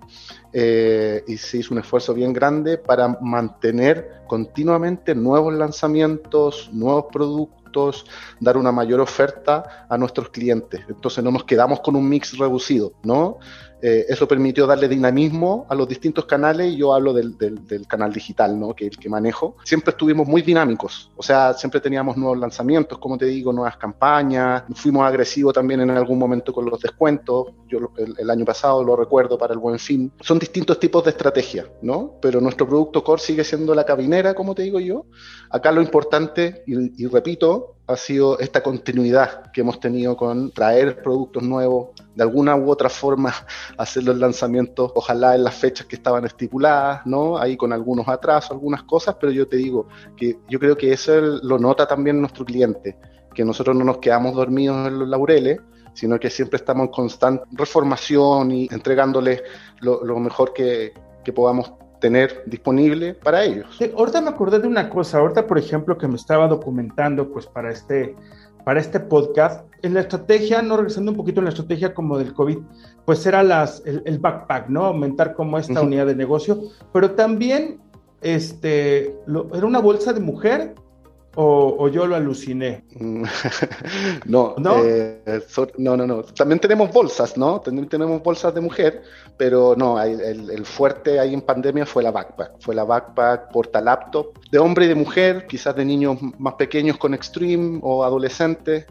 Eh, 0.52 1.22
y 1.28 1.36
se 1.36 1.58
hizo 1.58 1.74
un 1.74 1.80
esfuerzo 1.80 2.12
bien 2.12 2.32
grande 2.32 2.76
para 2.76 3.08
mantener 3.20 4.22
continuamente 4.26 5.14
nuevos 5.14 5.54
lanzamientos, 5.54 6.70
nuevos 6.72 7.06
productos, 7.12 8.04
dar 8.40 8.56
una 8.56 8.72
mayor 8.72 9.00
oferta 9.00 9.86
a 9.88 9.96
nuestros 9.96 10.30
clientes. 10.30 10.80
Entonces 10.88 11.22
no 11.22 11.30
nos 11.30 11.44
quedamos 11.44 11.80
con 11.80 11.94
un 11.94 12.08
mix 12.08 12.36
reducido, 12.36 12.92
¿no? 13.04 13.38
Eh, 13.82 14.06
eso 14.08 14.28
permitió 14.28 14.66
darle 14.66 14.88
dinamismo 14.88 15.66
a 15.68 15.74
los 15.74 15.88
distintos 15.88 16.26
canales 16.26 16.72
y 16.72 16.76
yo 16.76 16.92
hablo 16.92 17.12
del, 17.12 17.36
canal 17.88 18.12
digital, 18.12 18.58
¿no? 18.58 18.74
que 18.74 18.90
que 18.90 19.08
manejo. 19.08 19.56
Siempre 19.64 19.90
estuvimos 19.90 20.26
muy 20.26 20.42
dinámicos, 20.42 21.10
o 21.16 21.22
sea, 21.22 21.54
siempre 21.54 21.80
teníamos 21.80 22.16
nuevos 22.16 22.38
lanzamientos, 22.38 22.98
como 22.98 23.16
te 23.16 23.26
digo, 23.26 23.52
nuevas 23.52 23.76
campañas, 23.76 24.64
fuimos 24.74 25.04
agresivos 25.04 25.54
también 25.54 25.80
en 25.80 25.90
algún 25.90 26.18
momento 26.18 26.52
con 26.52 26.66
los 26.66 26.80
descuentos, 26.80 27.48
yo 27.68 27.90
el, 27.96 28.30
año 28.30 28.44
pasado 28.44 28.84
lo 28.84 28.96
recuerdo 28.96 29.38
para 29.38 29.54
el 29.54 29.58
buen 29.58 29.78
fin. 29.78 30.12
Son 30.20 30.38
distintos 30.38 30.78
tipos 30.78 31.04
de 31.04 31.10
estrategias, 31.10 31.66
¿no? 31.82 32.18
pero 32.20 32.40
nuestro 32.40 32.68
producto 32.68 33.02
core 33.02 33.20
sigue 33.20 33.44
siendo 33.44 33.74
la 33.74 33.84
cabinera, 33.84 34.34
como 34.34 34.54
te 34.54 34.62
digo 34.62 34.78
yo. 34.80 35.06
Acá 35.50 35.72
lo 35.72 35.82
importante, 35.82 36.62
y 36.66 37.06
repito, 37.06 37.79
ha 37.90 37.96
sido 37.96 38.38
esta 38.38 38.62
continuidad 38.62 39.50
que 39.52 39.62
hemos 39.62 39.80
tenido 39.80 40.16
con 40.16 40.50
traer 40.52 41.02
productos 41.02 41.42
nuevos, 41.42 41.88
de 42.14 42.22
alguna 42.22 42.56
u 42.56 42.70
otra 42.70 42.88
forma 42.88 43.34
hacer 43.78 44.04
los 44.04 44.16
lanzamientos, 44.16 44.92
ojalá 44.94 45.34
en 45.34 45.44
las 45.44 45.54
fechas 45.54 45.86
que 45.86 45.96
estaban 45.96 46.24
estipuladas, 46.24 47.04
¿no? 47.06 47.38
Ahí 47.38 47.56
con 47.56 47.72
algunos 47.72 48.08
atrasos, 48.08 48.52
algunas 48.52 48.82
cosas, 48.84 49.16
pero 49.20 49.32
yo 49.32 49.46
te 49.48 49.56
digo 49.56 49.88
que 50.16 50.38
yo 50.48 50.58
creo 50.58 50.76
que 50.76 50.92
eso 50.92 51.20
lo 51.20 51.58
nota 51.58 51.86
también 51.86 52.20
nuestro 52.20 52.44
cliente, 52.44 52.96
que 53.34 53.44
nosotros 53.44 53.76
no 53.76 53.84
nos 53.84 53.98
quedamos 53.98 54.34
dormidos 54.34 54.86
en 54.86 54.98
los 54.98 55.08
laureles, 55.08 55.60
sino 55.92 56.18
que 56.18 56.30
siempre 56.30 56.56
estamos 56.56 56.86
en 56.86 56.92
constante 56.92 57.44
reformación 57.50 58.52
y 58.52 58.68
entregándoles 58.70 59.42
lo, 59.80 60.18
mejor 60.20 60.52
que, 60.52 60.92
que 61.24 61.32
podamos 61.32 61.72
tener 62.00 62.42
disponible 62.46 63.14
para 63.14 63.44
ellos. 63.44 63.78
ahorita 63.96 64.20
me 64.20 64.30
acordé 64.30 64.58
de 64.58 64.66
una 64.66 64.88
cosa, 64.88 65.18
ahorita 65.18 65.46
por 65.46 65.58
ejemplo 65.58 65.96
que 65.96 66.08
me 66.08 66.16
estaba 66.16 66.48
documentando 66.48 67.30
pues 67.30 67.46
para 67.46 67.70
este, 67.70 68.16
para 68.64 68.80
este 68.80 69.00
podcast, 69.00 69.64
en 69.82 69.94
la 69.94 70.00
estrategia, 70.00 70.62
no 70.62 70.76
regresando 70.76 71.12
un 71.12 71.16
poquito 71.16 71.40
en 71.40 71.44
la 71.44 71.50
estrategia 71.50 71.94
como 71.94 72.18
del 72.18 72.32
COVID, 72.34 72.58
pues 73.04 73.24
era 73.26 73.42
las, 73.42 73.82
el, 73.84 74.18
backpack, 74.18 74.68
¿no? 74.68 74.84
Aumentar 74.84 75.34
como 75.34 75.58
esta 75.58 75.80
unidad 75.80 76.06
de 76.06 76.14
negocio, 76.14 76.60
pero 76.92 77.12
también 77.12 77.80
este, 78.20 79.16
era 79.54 79.66
una 79.66 79.78
bolsa 79.78 80.12
de 80.12 80.20
mujer 80.20 80.74
o, 81.36 81.88
yo 81.88 82.06
lo 82.06 82.16
aluciné? 82.16 82.84
no, 84.26 84.54
¿No? 84.58 84.84
Eh, 84.84 85.22
no, 85.78 85.96
no, 85.96 86.06
no. 86.06 86.22
También 86.22 86.58
tenemos 86.58 86.92
bolsas, 86.92 87.36
¿no? 87.36 87.60
También 87.60 87.88
tenemos 87.88 88.22
bolsas 88.22 88.54
de 88.54 88.60
mujer, 88.60 89.02
pero 89.36 89.74
no, 89.76 90.00
el, 90.02 90.66
fuerte 90.66 91.20
ahí 91.20 91.32
en 91.32 91.42
pandemia 91.42 91.86
fue 91.86 92.02
la 92.02 92.10
backpack. 92.10 92.60
Fue 92.60 92.74
la 92.74 92.84
backpack 92.84 93.52
porta 93.52 93.80
laptop 93.80 94.38
de 94.50 94.58
hombre 94.58 94.86
y 94.86 94.88
de 94.88 94.94
mujer, 94.94 95.46
quizás 95.46 95.76
de 95.76 95.84
niños 95.84 96.18
más 96.38 96.54
pequeños 96.54 96.96
con 96.98 97.14
Extreme 97.14 97.78
o 97.82 98.02
adolescentes, 98.02 98.86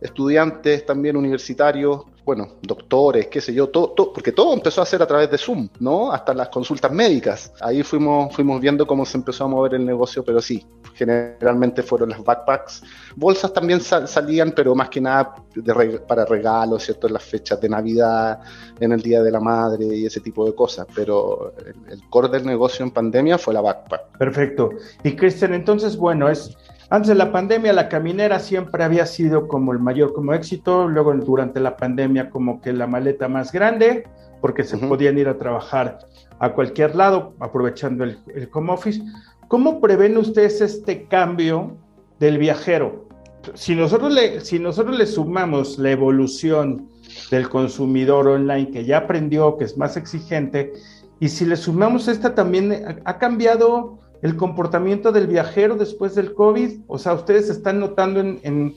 estudiantes 0.00 0.84
también 0.84 1.16
universitarios, 1.16 2.02
bueno, 2.24 2.54
doctores, 2.62 3.26
qué 3.26 3.40
sé 3.40 3.52
yo, 3.52 3.68
todo, 3.68 3.94
porque 3.94 4.32
todo 4.32 4.54
empezó 4.54 4.80
a 4.80 4.84
hacer 4.84 5.02
a 5.02 5.06
través 5.06 5.30
de 5.30 5.36
Zoom, 5.36 5.68
¿no? 5.80 6.10
Hasta 6.10 6.32
las 6.32 6.48
consultas 6.48 6.90
médicas. 6.90 7.52
Ahí 7.60 7.82
fuimos, 7.82 8.34
fuimos 8.34 8.60
viendo 8.60 8.86
cómo 8.86 9.04
se 9.04 9.18
empezó 9.18 9.44
a 9.44 9.48
mover 9.48 9.74
el 9.74 9.84
negocio, 9.84 10.24
pero 10.24 10.40
sí, 10.40 10.66
generalmente 10.94 11.82
fueron 11.82 12.10
las 12.10 12.24
backpacks. 12.24 12.82
Bolsas 13.14 13.52
también 13.52 13.80
salían, 13.80 14.52
pero 14.52 14.74
más 14.74 14.88
que 14.88 15.00
nada 15.00 15.34
para 16.08 16.24
regalos, 16.24 16.84
¿cierto? 16.84 17.08
En 17.08 17.12
las 17.12 17.24
fechas 17.24 17.60
de 17.60 17.68
Navidad, 17.68 18.40
en 18.80 18.92
el 18.92 19.02
Día 19.02 19.22
de 19.22 19.30
la 19.30 19.40
Madre 19.40 19.84
y 19.84 20.06
ese 20.06 20.20
tipo 20.20 20.46
de 20.46 20.54
cosas. 20.54 20.86
Pero 20.94 21.52
el, 21.58 21.92
el 21.92 22.08
core 22.08 22.28
del 22.28 22.46
negocio 22.46 22.84
en 22.84 22.90
pandemia 22.90 23.36
fue 23.36 23.52
la 23.52 23.60
backpack. 23.60 24.16
Perfecto. 24.18 24.70
Y 25.02 25.14
Cristian, 25.14 25.52
entonces, 25.52 25.96
bueno, 25.96 26.28
es 26.28 26.56
antes 26.94 27.08
de 27.08 27.16
la 27.16 27.32
pandemia, 27.32 27.72
la 27.72 27.88
caminera 27.88 28.38
siempre 28.38 28.84
había 28.84 29.04
sido 29.06 29.48
como 29.48 29.72
el 29.72 29.80
mayor 29.80 30.12
como 30.12 30.32
éxito, 30.32 30.86
luego 30.86 31.12
durante 31.14 31.58
la 31.58 31.76
pandemia 31.76 32.30
como 32.30 32.60
que 32.60 32.72
la 32.72 32.86
maleta 32.86 33.28
más 33.28 33.50
grande, 33.50 34.04
porque 34.40 34.62
se 34.62 34.78
podían 34.78 35.18
ir 35.18 35.28
a 35.28 35.36
trabajar 35.36 35.98
a 36.38 36.52
cualquier 36.52 36.94
lado, 36.94 37.34
aprovechando 37.40 38.04
el, 38.04 38.18
el 38.34 38.48
home 38.52 38.72
office. 38.72 39.02
¿Cómo 39.48 39.80
prevén 39.80 40.16
ustedes 40.16 40.60
este 40.60 41.06
cambio 41.08 41.76
del 42.20 42.38
viajero? 42.38 43.08
Si 43.54 43.74
nosotros, 43.74 44.12
le, 44.12 44.40
si 44.40 44.60
nosotros 44.60 44.96
le 44.96 45.06
sumamos 45.06 45.78
la 45.78 45.90
evolución 45.90 46.88
del 47.30 47.48
consumidor 47.48 48.28
online 48.28 48.70
que 48.70 48.84
ya 48.84 48.98
aprendió, 48.98 49.56
que 49.56 49.64
es 49.64 49.76
más 49.76 49.96
exigente, 49.96 50.72
Y 51.20 51.28
si 51.28 51.44
le 51.44 51.56
sumamos 51.56 52.08
esta 52.08 52.34
también, 52.34 53.00
¿ha 53.04 53.18
cambiado 53.18 53.98
el 54.24 54.36
comportamiento 54.36 55.12
del 55.12 55.26
viajero 55.26 55.76
después 55.76 56.14
del 56.14 56.32
COVID? 56.32 56.80
O 56.86 56.98
sea, 56.98 57.12
¿ustedes 57.12 57.50
están 57.50 57.78
notando 57.78 58.20
en, 58.20 58.74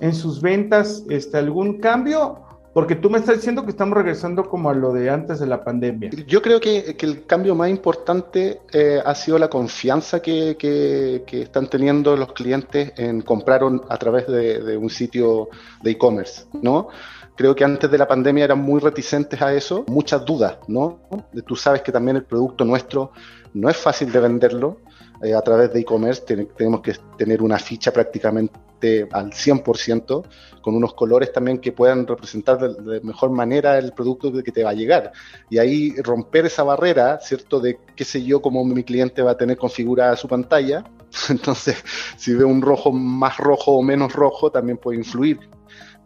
en, 0.00 0.14
sus 0.14 0.40
ventas 0.40 1.04
este, 1.10 1.36
algún 1.36 1.80
cambio? 1.80 2.40
Porque 2.72 2.96
tú 2.96 3.10
me 3.10 3.18
estás 3.18 3.36
diciendo 3.36 3.62
que 3.64 3.70
estamos 3.70 3.94
regresando 3.94 4.48
como 4.48 4.70
a 4.70 4.74
lo 4.74 4.94
de 4.94 5.10
antes 5.10 5.38
de 5.38 5.46
la 5.46 5.62
pandemia. 5.62 6.10
Yo 6.26 6.40
creo 6.40 6.60
que, 6.60 6.96
que 6.96 7.04
el 7.04 7.26
cambio 7.26 7.54
más 7.54 7.68
importante 7.68 8.62
eh, 8.72 9.02
ha 9.04 9.14
sido 9.14 9.38
la 9.38 9.48
confianza 9.48 10.20
que, 10.20 10.56
que, 10.58 11.42
están 11.42 11.68
teniendo 11.68 12.16
los 12.16 12.32
clientes 12.32 12.94
en 12.96 13.20
comprar 13.20 13.60
a 13.90 13.98
través 13.98 14.26
de, 14.26 14.62
de 14.62 14.78
un 14.78 14.88
sitio 14.88 15.48
de 15.82 15.90
e-commerce, 15.90 16.46
¿no? 16.62 16.88
Creo 17.36 17.54
que 17.54 17.64
antes 17.64 17.90
de 17.90 17.98
la 17.98 18.08
pandemia 18.08 18.44
eran 18.44 18.60
muy 18.60 18.80
reticentes 18.80 19.42
a 19.42 19.52
eso, 19.52 19.84
muchas 19.88 20.24
dudas, 20.24 20.56
¿no? 20.68 21.00
Tú 21.46 21.54
sabes 21.54 21.82
que 21.82 21.92
también 21.92 22.16
el 22.16 22.24
producto 22.24 22.64
nuestro 22.64 23.12
no 23.56 23.70
es 23.70 23.76
fácil 23.76 24.12
de 24.12 24.20
venderlo 24.20 24.80
eh, 25.22 25.34
a 25.34 25.40
través 25.40 25.72
de 25.72 25.80
e-commerce, 25.80 26.22
tenemos 26.56 26.82
que 26.82 26.94
tener 27.16 27.42
una 27.42 27.58
ficha 27.58 27.90
prácticamente 27.90 29.08
al 29.10 29.30
100%, 29.30 30.24
con 30.60 30.74
unos 30.74 30.92
colores 30.92 31.32
también 31.32 31.58
que 31.58 31.72
puedan 31.72 32.06
representar 32.06 32.58
de, 32.58 33.00
mejor 33.00 33.30
manera 33.30 33.78
el 33.78 33.92
producto 33.92 34.30
que 34.30 34.52
te 34.52 34.62
va 34.62 34.70
a 34.70 34.74
llegar. 34.74 35.12
Y 35.48 35.56
ahí 35.56 35.94
romper 36.02 36.46
esa 36.46 36.64
barrera, 36.64 37.18
¿cierto? 37.18 37.58
De 37.60 37.78
qué 37.96 38.04
sé 38.04 38.22
yo, 38.22 38.42
cómo 38.42 38.62
mi 38.64 38.84
cliente 38.84 39.22
va 39.22 39.30
a 39.30 39.36
tener 39.36 39.56
configurada 39.56 40.16
su 40.16 40.28
pantalla. 40.28 40.84
Entonces, 41.30 41.82
si 42.18 42.34
ve 42.34 42.44
un 42.44 42.60
rojo 42.60 42.92
más 42.92 43.38
rojo 43.38 43.72
o 43.72 43.82
menos 43.82 44.12
rojo, 44.12 44.50
también 44.52 44.76
puede 44.76 44.98
influir 44.98 45.40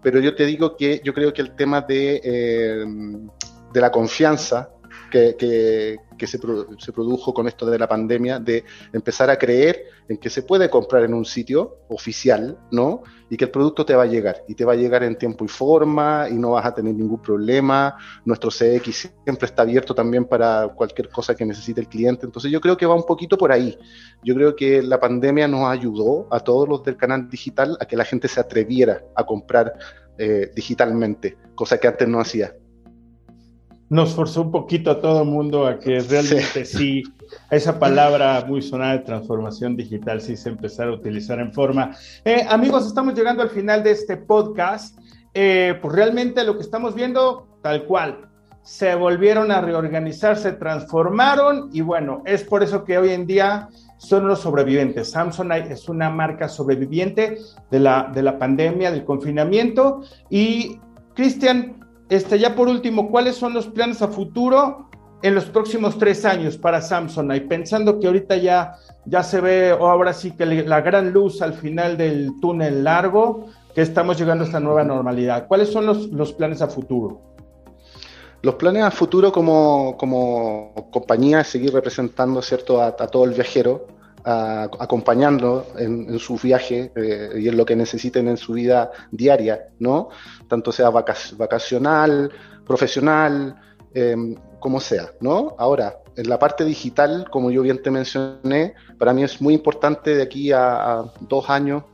pero 0.02 0.18
yo 0.18 0.34
te 0.34 0.46
digo 0.46 0.76
que 0.76 1.00
yo 1.04 1.12
creo 1.12 1.32
que 1.32 1.42
el 1.42 1.54
tema 1.54 1.82
de, 1.82 2.20
eh, 2.24 2.84
de 3.72 3.80
la 3.80 3.90
confianza 3.90 4.70
que, 5.10 5.36
que, 5.36 6.26
se, 6.26 6.38
se, 6.78 6.92
produjo 6.92 7.34
con 7.34 7.48
esto 7.48 7.66
de 7.66 7.78
la 7.78 7.88
pandemia, 7.88 8.38
de 8.38 8.64
empezar 8.92 9.28
a 9.28 9.38
creer 9.38 9.84
en 10.08 10.16
que 10.16 10.30
se 10.30 10.42
puede 10.42 10.70
comprar 10.70 11.04
en 11.04 11.12
un 11.12 11.24
sitio 11.24 11.78
oficial, 11.88 12.58
¿no? 12.70 13.02
Y 13.28 13.36
que 13.36 13.44
el 13.44 13.50
producto 13.50 13.84
te 13.84 13.94
va 13.94 14.04
a 14.04 14.06
llegar, 14.06 14.44
y 14.48 14.54
te 14.54 14.64
va 14.64 14.72
a 14.72 14.76
llegar 14.76 15.02
en 15.02 15.16
tiempo 15.16 15.44
y 15.44 15.48
forma, 15.48 16.28
y 16.30 16.34
no 16.34 16.52
vas 16.52 16.66
a 16.66 16.74
tener 16.74 16.94
ningún 16.94 17.20
problema. 17.20 17.96
Nuestro 18.24 18.50
CX 18.50 19.10
siempre 19.24 19.46
está 19.46 19.62
abierto 19.62 19.94
también 19.94 20.24
para 20.24 20.68
cualquier 20.68 21.08
cosa 21.10 21.34
que 21.34 21.44
necesite 21.44 21.80
el 21.80 21.88
cliente. 21.88 22.26
Entonces 22.26 22.50
yo 22.50 22.60
creo 22.60 22.76
que 22.76 22.86
va 22.86 22.94
un 22.94 23.06
poquito 23.06 23.36
por 23.36 23.52
ahí. 23.52 23.76
Yo 24.22 24.34
creo 24.34 24.56
que 24.56 24.82
la 24.82 24.98
pandemia 24.98 25.46
nos 25.48 25.68
ayudó 25.68 26.26
a 26.30 26.40
todos 26.40 26.68
los 26.68 26.82
del 26.84 26.96
canal 26.96 27.28
digital 27.28 27.76
a 27.80 27.84
que 27.84 27.96
la 27.96 28.04
gente 28.04 28.28
se 28.28 28.40
atreviera 28.40 29.04
a 29.14 29.24
comprar 29.24 29.74
eh, 30.18 30.50
digitalmente, 30.54 31.38
cosa 31.54 31.78
que 31.78 31.88
antes 31.88 32.08
no 32.08 32.20
hacía 32.20 32.54
nos 33.90 34.14
forzó 34.14 34.42
un 34.42 34.52
poquito 34.52 34.92
a 34.92 35.00
todo 35.00 35.22
el 35.22 35.28
mundo 35.28 35.66
a 35.66 35.78
que 35.80 35.98
realmente 36.00 36.64
sí. 36.64 37.02
esa 37.50 37.78
palabra 37.78 38.44
muy 38.46 38.62
sonada 38.62 38.92
de 38.92 39.00
transformación 39.00 39.76
digital 39.76 40.20
sí 40.20 40.36
se 40.36 40.48
empezara 40.48 40.90
a 40.90 40.94
utilizar 40.94 41.40
en 41.40 41.52
forma. 41.52 41.96
Eh, 42.24 42.46
amigos, 42.48 42.86
estamos 42.86 43.14
llegando 43.14 43.42
al 43.42 43.50
final 43.50 43.82
de 43.82 43.90
este 43.90 44.16
podcast. 44.16 44.96
Eh, 45.34 45.76
pues 45.82 45.94
realmente 45.94 46.44
lo 46.44 46.56
que 46.56 46.62
estamos 46.62 46.94
viendo, 46.94 47.58
tal 47.62 47.84
cual, 47.84 48.28
se 48.62 48.94
volvieron 48.94 49.50
a 49.50 49.60
reorganizar, 49.60 50.36
se 50.36 50.52
transformaron 50.52 51.70
y 51.72 51.80
bueno, 51.80 52.22
es 52.26 52.44
por 52.44 52.62
eso 52.62 52.84
que 52.84 52.96
hoy 52.96 53.10
en 53.10 53.26
día 53.26 53.68
son 53.96 54.28
los 54.28 54.40
sobrevivientes. 54.40 55.10
Samsonite 55.10 55.72
es 55.72 55.88
una 55.88 56.10
marca 56.10 56.48
sobreviviente 56.48 57.38
de 57.70 57.80
la, 57.80 58.10
de 58.14 58.22
la 58.22 58.38
pandemia, 58.38 58.92
del 58.92 59.04
confinamiento 59.04 60.02
y 60.28 60.78
Cristian, 61.14 61.79
este, 62.10 62.38
ya 62.38 62.54
por 62.54 62.68
último, 62.68 63.08
¿cuáles 63.10 63.36
son 63.36 63.54
los 63.54 63.66
planes 63.68 64.02
a 64.02 64.08
futuro 64.08 64.90
en 65.22 65.34
los 65.34 65.46
próximos 65.46 65.98
tres 65.98 66.24
años 66.24 66.58
para 66.58 66.82
Samsung? 66.82 67.32
Y 67.34 67.40
pensando 67.40 67.98
que 67.98 68.06
ahorita 68.06 68.36
ya, 68.36 68.74
ya 69.06 69.22
se 69.22 69.40
ve, 69.40 69.72
o 69.72 69.88
ahora 69.88 70.12
sí 70.12 70.32
que 70.32 70.44
la 70.44 70.80
gran 70.82 71.12
luz 71.12 71.40
al 71.40 71.54
final 71.54 71.96
del 71.96 72.32
túnel 72.40 72.84
largo, 72.84 73.46
que 73.74 73.82
estamos 73.82 74.18
llegando 74.18 74.44
a 74.44 74.46
esta 74.46 74.60
nueva 74.60 74.84
normalidad. 74.84 75.46
¿Cuáles 75.46 75.70
son 75.70 75.86
los, 75.86 76.08
los 76.08 76.32
planes 76.32 76.60
a 76.60 76.68
futuro? 76.68 77.30
Los 78.42 78.54
planes 78.54 78.82
a 78.82 78.90
futuro 78.90 79.30
como, 79.32 79.96
como 79.98 80.72
compañía 80.90 81.40
es 81.40 81.48
seguir 81.48 81.74
representando 81.74 82.40
¿cierto? 82.40 82.80
A, 82.80 82.92
todo 82.92 83.24
el 83.24 83.32
viajero, 83.32 83.86
acompañando 84.24 85.66
en, 85.78 86.18
su 86.18 86.36
viaje 86.36 86.92
eh, 86.94 87.30
y 87.36 87.48
en 87.48 87.56
lo 87.56 87.64
que 87.64 87.76
necesiten 87.76 88.28
en 88.28 88.36
su 88.36 88.52
vida 88.52 88.90
diaria, 89.10 89.68
¿no? 89.78 90.08
Tanto 90.48 90.72
sea 90.72 90.90
vacacional, 90.90 92.30
profesional, 92.66 93.56
em, 93.94 94.34
como 94.58 94.80
sea, 94.80 95.10
¿no? 95.20 95.54
Ahora, 95.58 95.98
en 96.16 96.28
la 96.28 96.38
parte 96.38 96.64
digital, 96.64 97.28
como 97.30 97.50
yo 97.50 97.62
bien 97.62 97.82
te 97.82 97.90
mencioné, 97.90 98.74
para 98.98 99.12
mí 99.12 99.22
es 99.22 99.40
muy 99.40 99.54
importante 99.54 100.14
de 100.14 100.22
aquí 100.22 100.52
a, 100.52 101.04
dos 101.20 101.48
años 101.48 101.84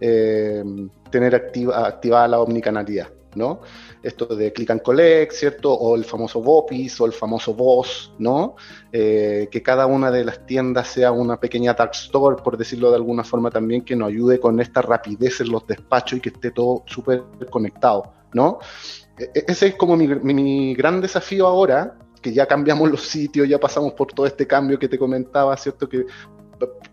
em, 0.00 0.88
tener 1.10 1.34
activa, 1.34 1.86
activada 1.86 2.28
la 2.28 2.40
omnicanalidad, 2.40 3.08
¿no? 3.34 3.60
Esto 4.04 4.26
de 4.26 4.52
click 4.52 4.70
and 4.70 4.82
collect, 4.82 5.32
¿cierto? 5.32 5.72
O 5.72 5.96
el 5.96 6.04
famoso 6.04 6.42
Bopis 6.42 7.00
o 7.00 7.06
el 7.06 7.12
famoso 7.12 7.54
Boss, 7.54 8.12
¿no? 8.18 8.56
Eh, 8.92 9.48
que 9.50 9.62
cada 9.62 9.86
una 9.86 10.10
de 10.10 10.24
las 10.24 10.44
tiendas 10.46 10.88
sea 10.88 11.10
una 11.10 11.40
pequeña 11.40 11.72
dark 11.72 11.92
store, 11.94 12.42
por 12.42 12.56
decirlo 12.56 12.90
de 12.90 12.96
alguna 12.96 13.24
forma 13.24 13.50
también, 13.50 13.82
que 13.82 13.96
nos 13.96 14.08
ayude 14.08 14.38
con 14.38 14.60
esta 14.60 14.82
rapidez 14.82 15.40
en 15.40 15.50
los 15.50 15.66
despachos 15.66 16.18
y 16.18 16.20
que 16.20 16.28
esté 16.28 16.50
todo 16.50 16.84
súper 16.86 17.24
conectado, 17.50 18.12
¿no? 18.34 18.58
E-, 19.18 19.30
e-, 19.34 19.44
ese 19.48 19.68
es 19.68 19.74
como 19.76 19.96
mi, 19.96 20.06
mi 20.06 20.74
gran 20.74 21.00
desafío 21.00 21.46
ahora, 21.46 21.96
que 22.20 22.32
ya 22.32 22.46
cambiamos 22.46 22.90
los 22.90 23.02
sitios, 23.02 23.48
ya 23.48 23.58
pasamos 23.58 23.94
por 23.94 24.12
todo 24.12 24.26
este 24.26 24.46
cambio 24.46 24.78
que 24.78 24.88
te 24.88 24.98
comentaba, 24.98 25.56
¿cierto? 25.56 25.88
Que 25.88 26.04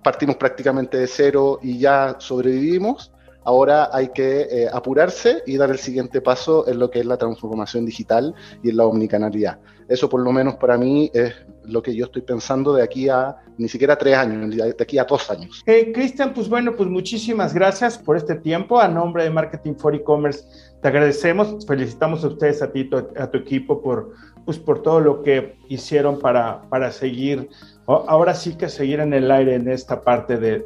partimos 0.01 0.37
prácticamente 0.37 0.97
de 0.97 1.07
cero 1.07 1.59
y 1.61 1.77
ya 1.77 2.15
sobrevivimos 2.19 3.11
Ahora 3.43 3.89
hay 3.91 4.09
que 4.09 4.41
eh, 4.41 4.67
apurarse 4.71 5.43
y 5.47 5.57
dar 5.57 5.71
el 5.71 5.79
siguiente 5.79 6.21
paso 6.21 6.67
en 6.67 6.79
lo 6.79 6.91
que 6.91 6.99
es 6.99 7.05
la 7.05 7.17
transformación 7.17 7.85
digital 7.85 8.35
y 8.61 8.69
en 8.69 8.77
la 8.77 8.85
omnicanalidad. 8.85 9.59
Eso 9.87 10.07
por 10.07 10.21
lo 10.21 10.31
menos 10.31 10.55
para 10.55 10.77
mí 10.77 11.09
es 11.13 11.33
lo 11.65 11.81
que 11.81 11.95
yo 11.95 12.05
estoy 12.05 12.21
pensando 12.21 12.73
de 12.73 12.83
aquí 12.83 13.09
a 13.09 13.35
ni 13.57 13.67
siquiera 13.67 13.97
tres 13.97 14.15
años, 14.15 14.55
de 14.55 14.75
aquí 14.79 14.97
a 14.97 15.03
dos 15.03 15.29
años. 15.29 15.61
Eh, 15.65 15.91
Cristian, 15.91 16.33
pues 16.33 16.49
bueno, 16.49 16.75
pues 16.75 16.89
muchísimas 16.89 17.53
gracias 17.53 17.97
por 17.97 18.17
este 18.17 18.35
tiempo. 18.35 18.79
A 18.79 18.87
nombre 18.87 19.23
de 19.23 19.29
Marketing 19.29 19.73
for 19.75 19.93
E-Commerce, 19.93 20.45
te 20.81 20.87
agradecemos, 20.87 21.65
felicitamos 21.65 22.23
a 22.23 22.27
ustedes, 22.27 22.61
a 22.61 22.71
ti, 22.71 22.89
a 23.17 23.29
tu 23.29 23.37
equipo 23.37 23.81
por, 23.81 24.13
pues, 24.45 24.57
por 24.57 24.81
todo 24.81 24.99
lo 24.99 25.21
que 25.21 25.57
hicieron 25.67 26.19
para, 26.19 26.61
para 26.69 26.91
seguir 26.91 27.49
ahora 27.87 28.33
sí 28.33 28.55
que 28.55 28.69
seguir 28.69 28.99
en 28.99 29.13
el 29.13 29.29
aire 29.31 29.55
en 29.55 29.69
esta 29.69 30.01
parte 30.01 30.37
de, 30.37 30.59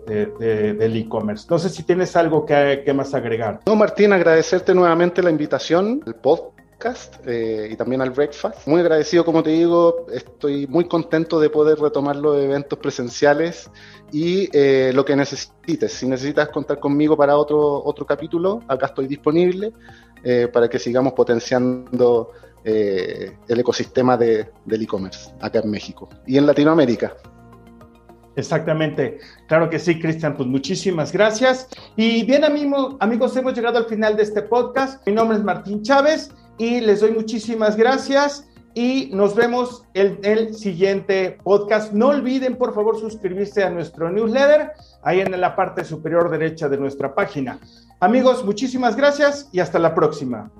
del 0.74 0.95
e-commerce. 0.95 1.47
No 1.49 1.59
sé 1.59 1.70
si 1.70 1.84
tienes 1.84 2.16
algo 2.16 2.45
que, 2.45 2.84
que, 2.86 2.93
más 2.93 3.13
agregar. 3.13 3.61
No, 3.66 3.76
Martín, 3.76 4.13
agradecerte 4.13 4.74
nuevamente 4.74 5.24
la 5.24 5.32
invitación, 5.32 6.01
el 6.05 6.16
podcast 6.16 6.55
eh, 7.26 7.70
y 7.72 7.76
también 7.76 8.01
al 8.01 8.11
breakfast. 8.11 8.68
Muy 8.68 8.82
agradecido, 8.82 9.26
como 9.26 9.41
te 9.41 9.51
digo, 9.51 10.05
estoy 10.11 10.68
muy 10.68 10.88
contento 10.88 11.39
de 11.39 11.49
poder 11.49 11.80
retomar 11.80 12.16
los 12.16 12.38
eventos 12.38 12.78
presenciales 12.80 13.70
y 14.11 14.49
eh, 14.53 14.91
lo 14.93 15.03
que 15.03 15.16
necesites. 15.16 15.93
Si 15.93 16.07
necesitas 16.07 16.49
contar 16.49 16.80
conmigo 16.80 17.18
para 17.18 17.38
otro, 17.38 17.84
otro 17.84 18.05
capítulo, 18.05 18.61
acá 18.68 18.88
estoy 18.88 19.07
disponible 19.07 19.74
eh, 20.24 20.47
para 20.51 20.70
que 20.70 20.80
sigamos 20.80 21.13
potenciando 21.13 22.32
eh, 22.66 23.38
el 23.47 23.59
ecosistema 23.59 24.18
de, 24.18 24.49
del 24.66 24.82
e-commerce 24.82 25.32
acá 25.39 25.59
en 25.59 25.70
México 25.70 26.09
y 26.26 26.38
en 26.38 26.47
Latinoamérica. 26.47 27.16
Exactamente, 28.36 29.20
claro 29.47 29.70
que 29.70 29.80
sí, 29.80 29.99
Cristian, 29.99 30.36
pues 30.36 30.49
muchísimas 30.49 31.11
gracias. 31.13 31.70
Y 31.95 32.26
bien, 32.26 32.43
amigos, 32.43 32.95
amigos, 32.99 33.38
hemos 33.38 33.53
llegado 33.53 33.78
al 33.78 33.86
final 33.86 34.18
de 34.18 34.24
este 34.24 34.41
podcast. 34.41 35.05
Mi 35.07 35.13
nombre 35.13 35.38
es 35.38 35.43
Martín 35.43 35.84
Chávez 35.84 36.32
y 36.57 36.82
les 36.82 36.99
doy 36.99 37.11
muchísimas 37.11 37.78
gracias 37.78 38.49
y 38.74 39.09
nos 39.13 39.36
vemos 39.36 39.86
en 39.93 40.20
el 40.24 40.53
siguiente 40.53 41.38
podcast. 41.43 41.93
No 41.93 42.09
olviden, 42.09 42.57
por 42.57 42.76
favor, 42.76 42.99
suscribirse 42.99 43.63
a 43.63 43.70
nuestro 43.70 44.11
newsletter 44.11 44.72
ahí 45.01 45.22
en 45.22 45.39
la 45.39 45.55
parte 45.55 45.86
superior 45.86 46.30
derecha 46.30 46.68
de 46.68 46.78
nuestra 46.78 47.16
página. 47.16 47.59
Amigos, 48.01 48.43
muchísimas 48.43 48.97
gracias 48.97 49.49
y 49.53 49.61
hasta 49.61 49.80
la 49.80 49.95
próxima. 49.95 50.51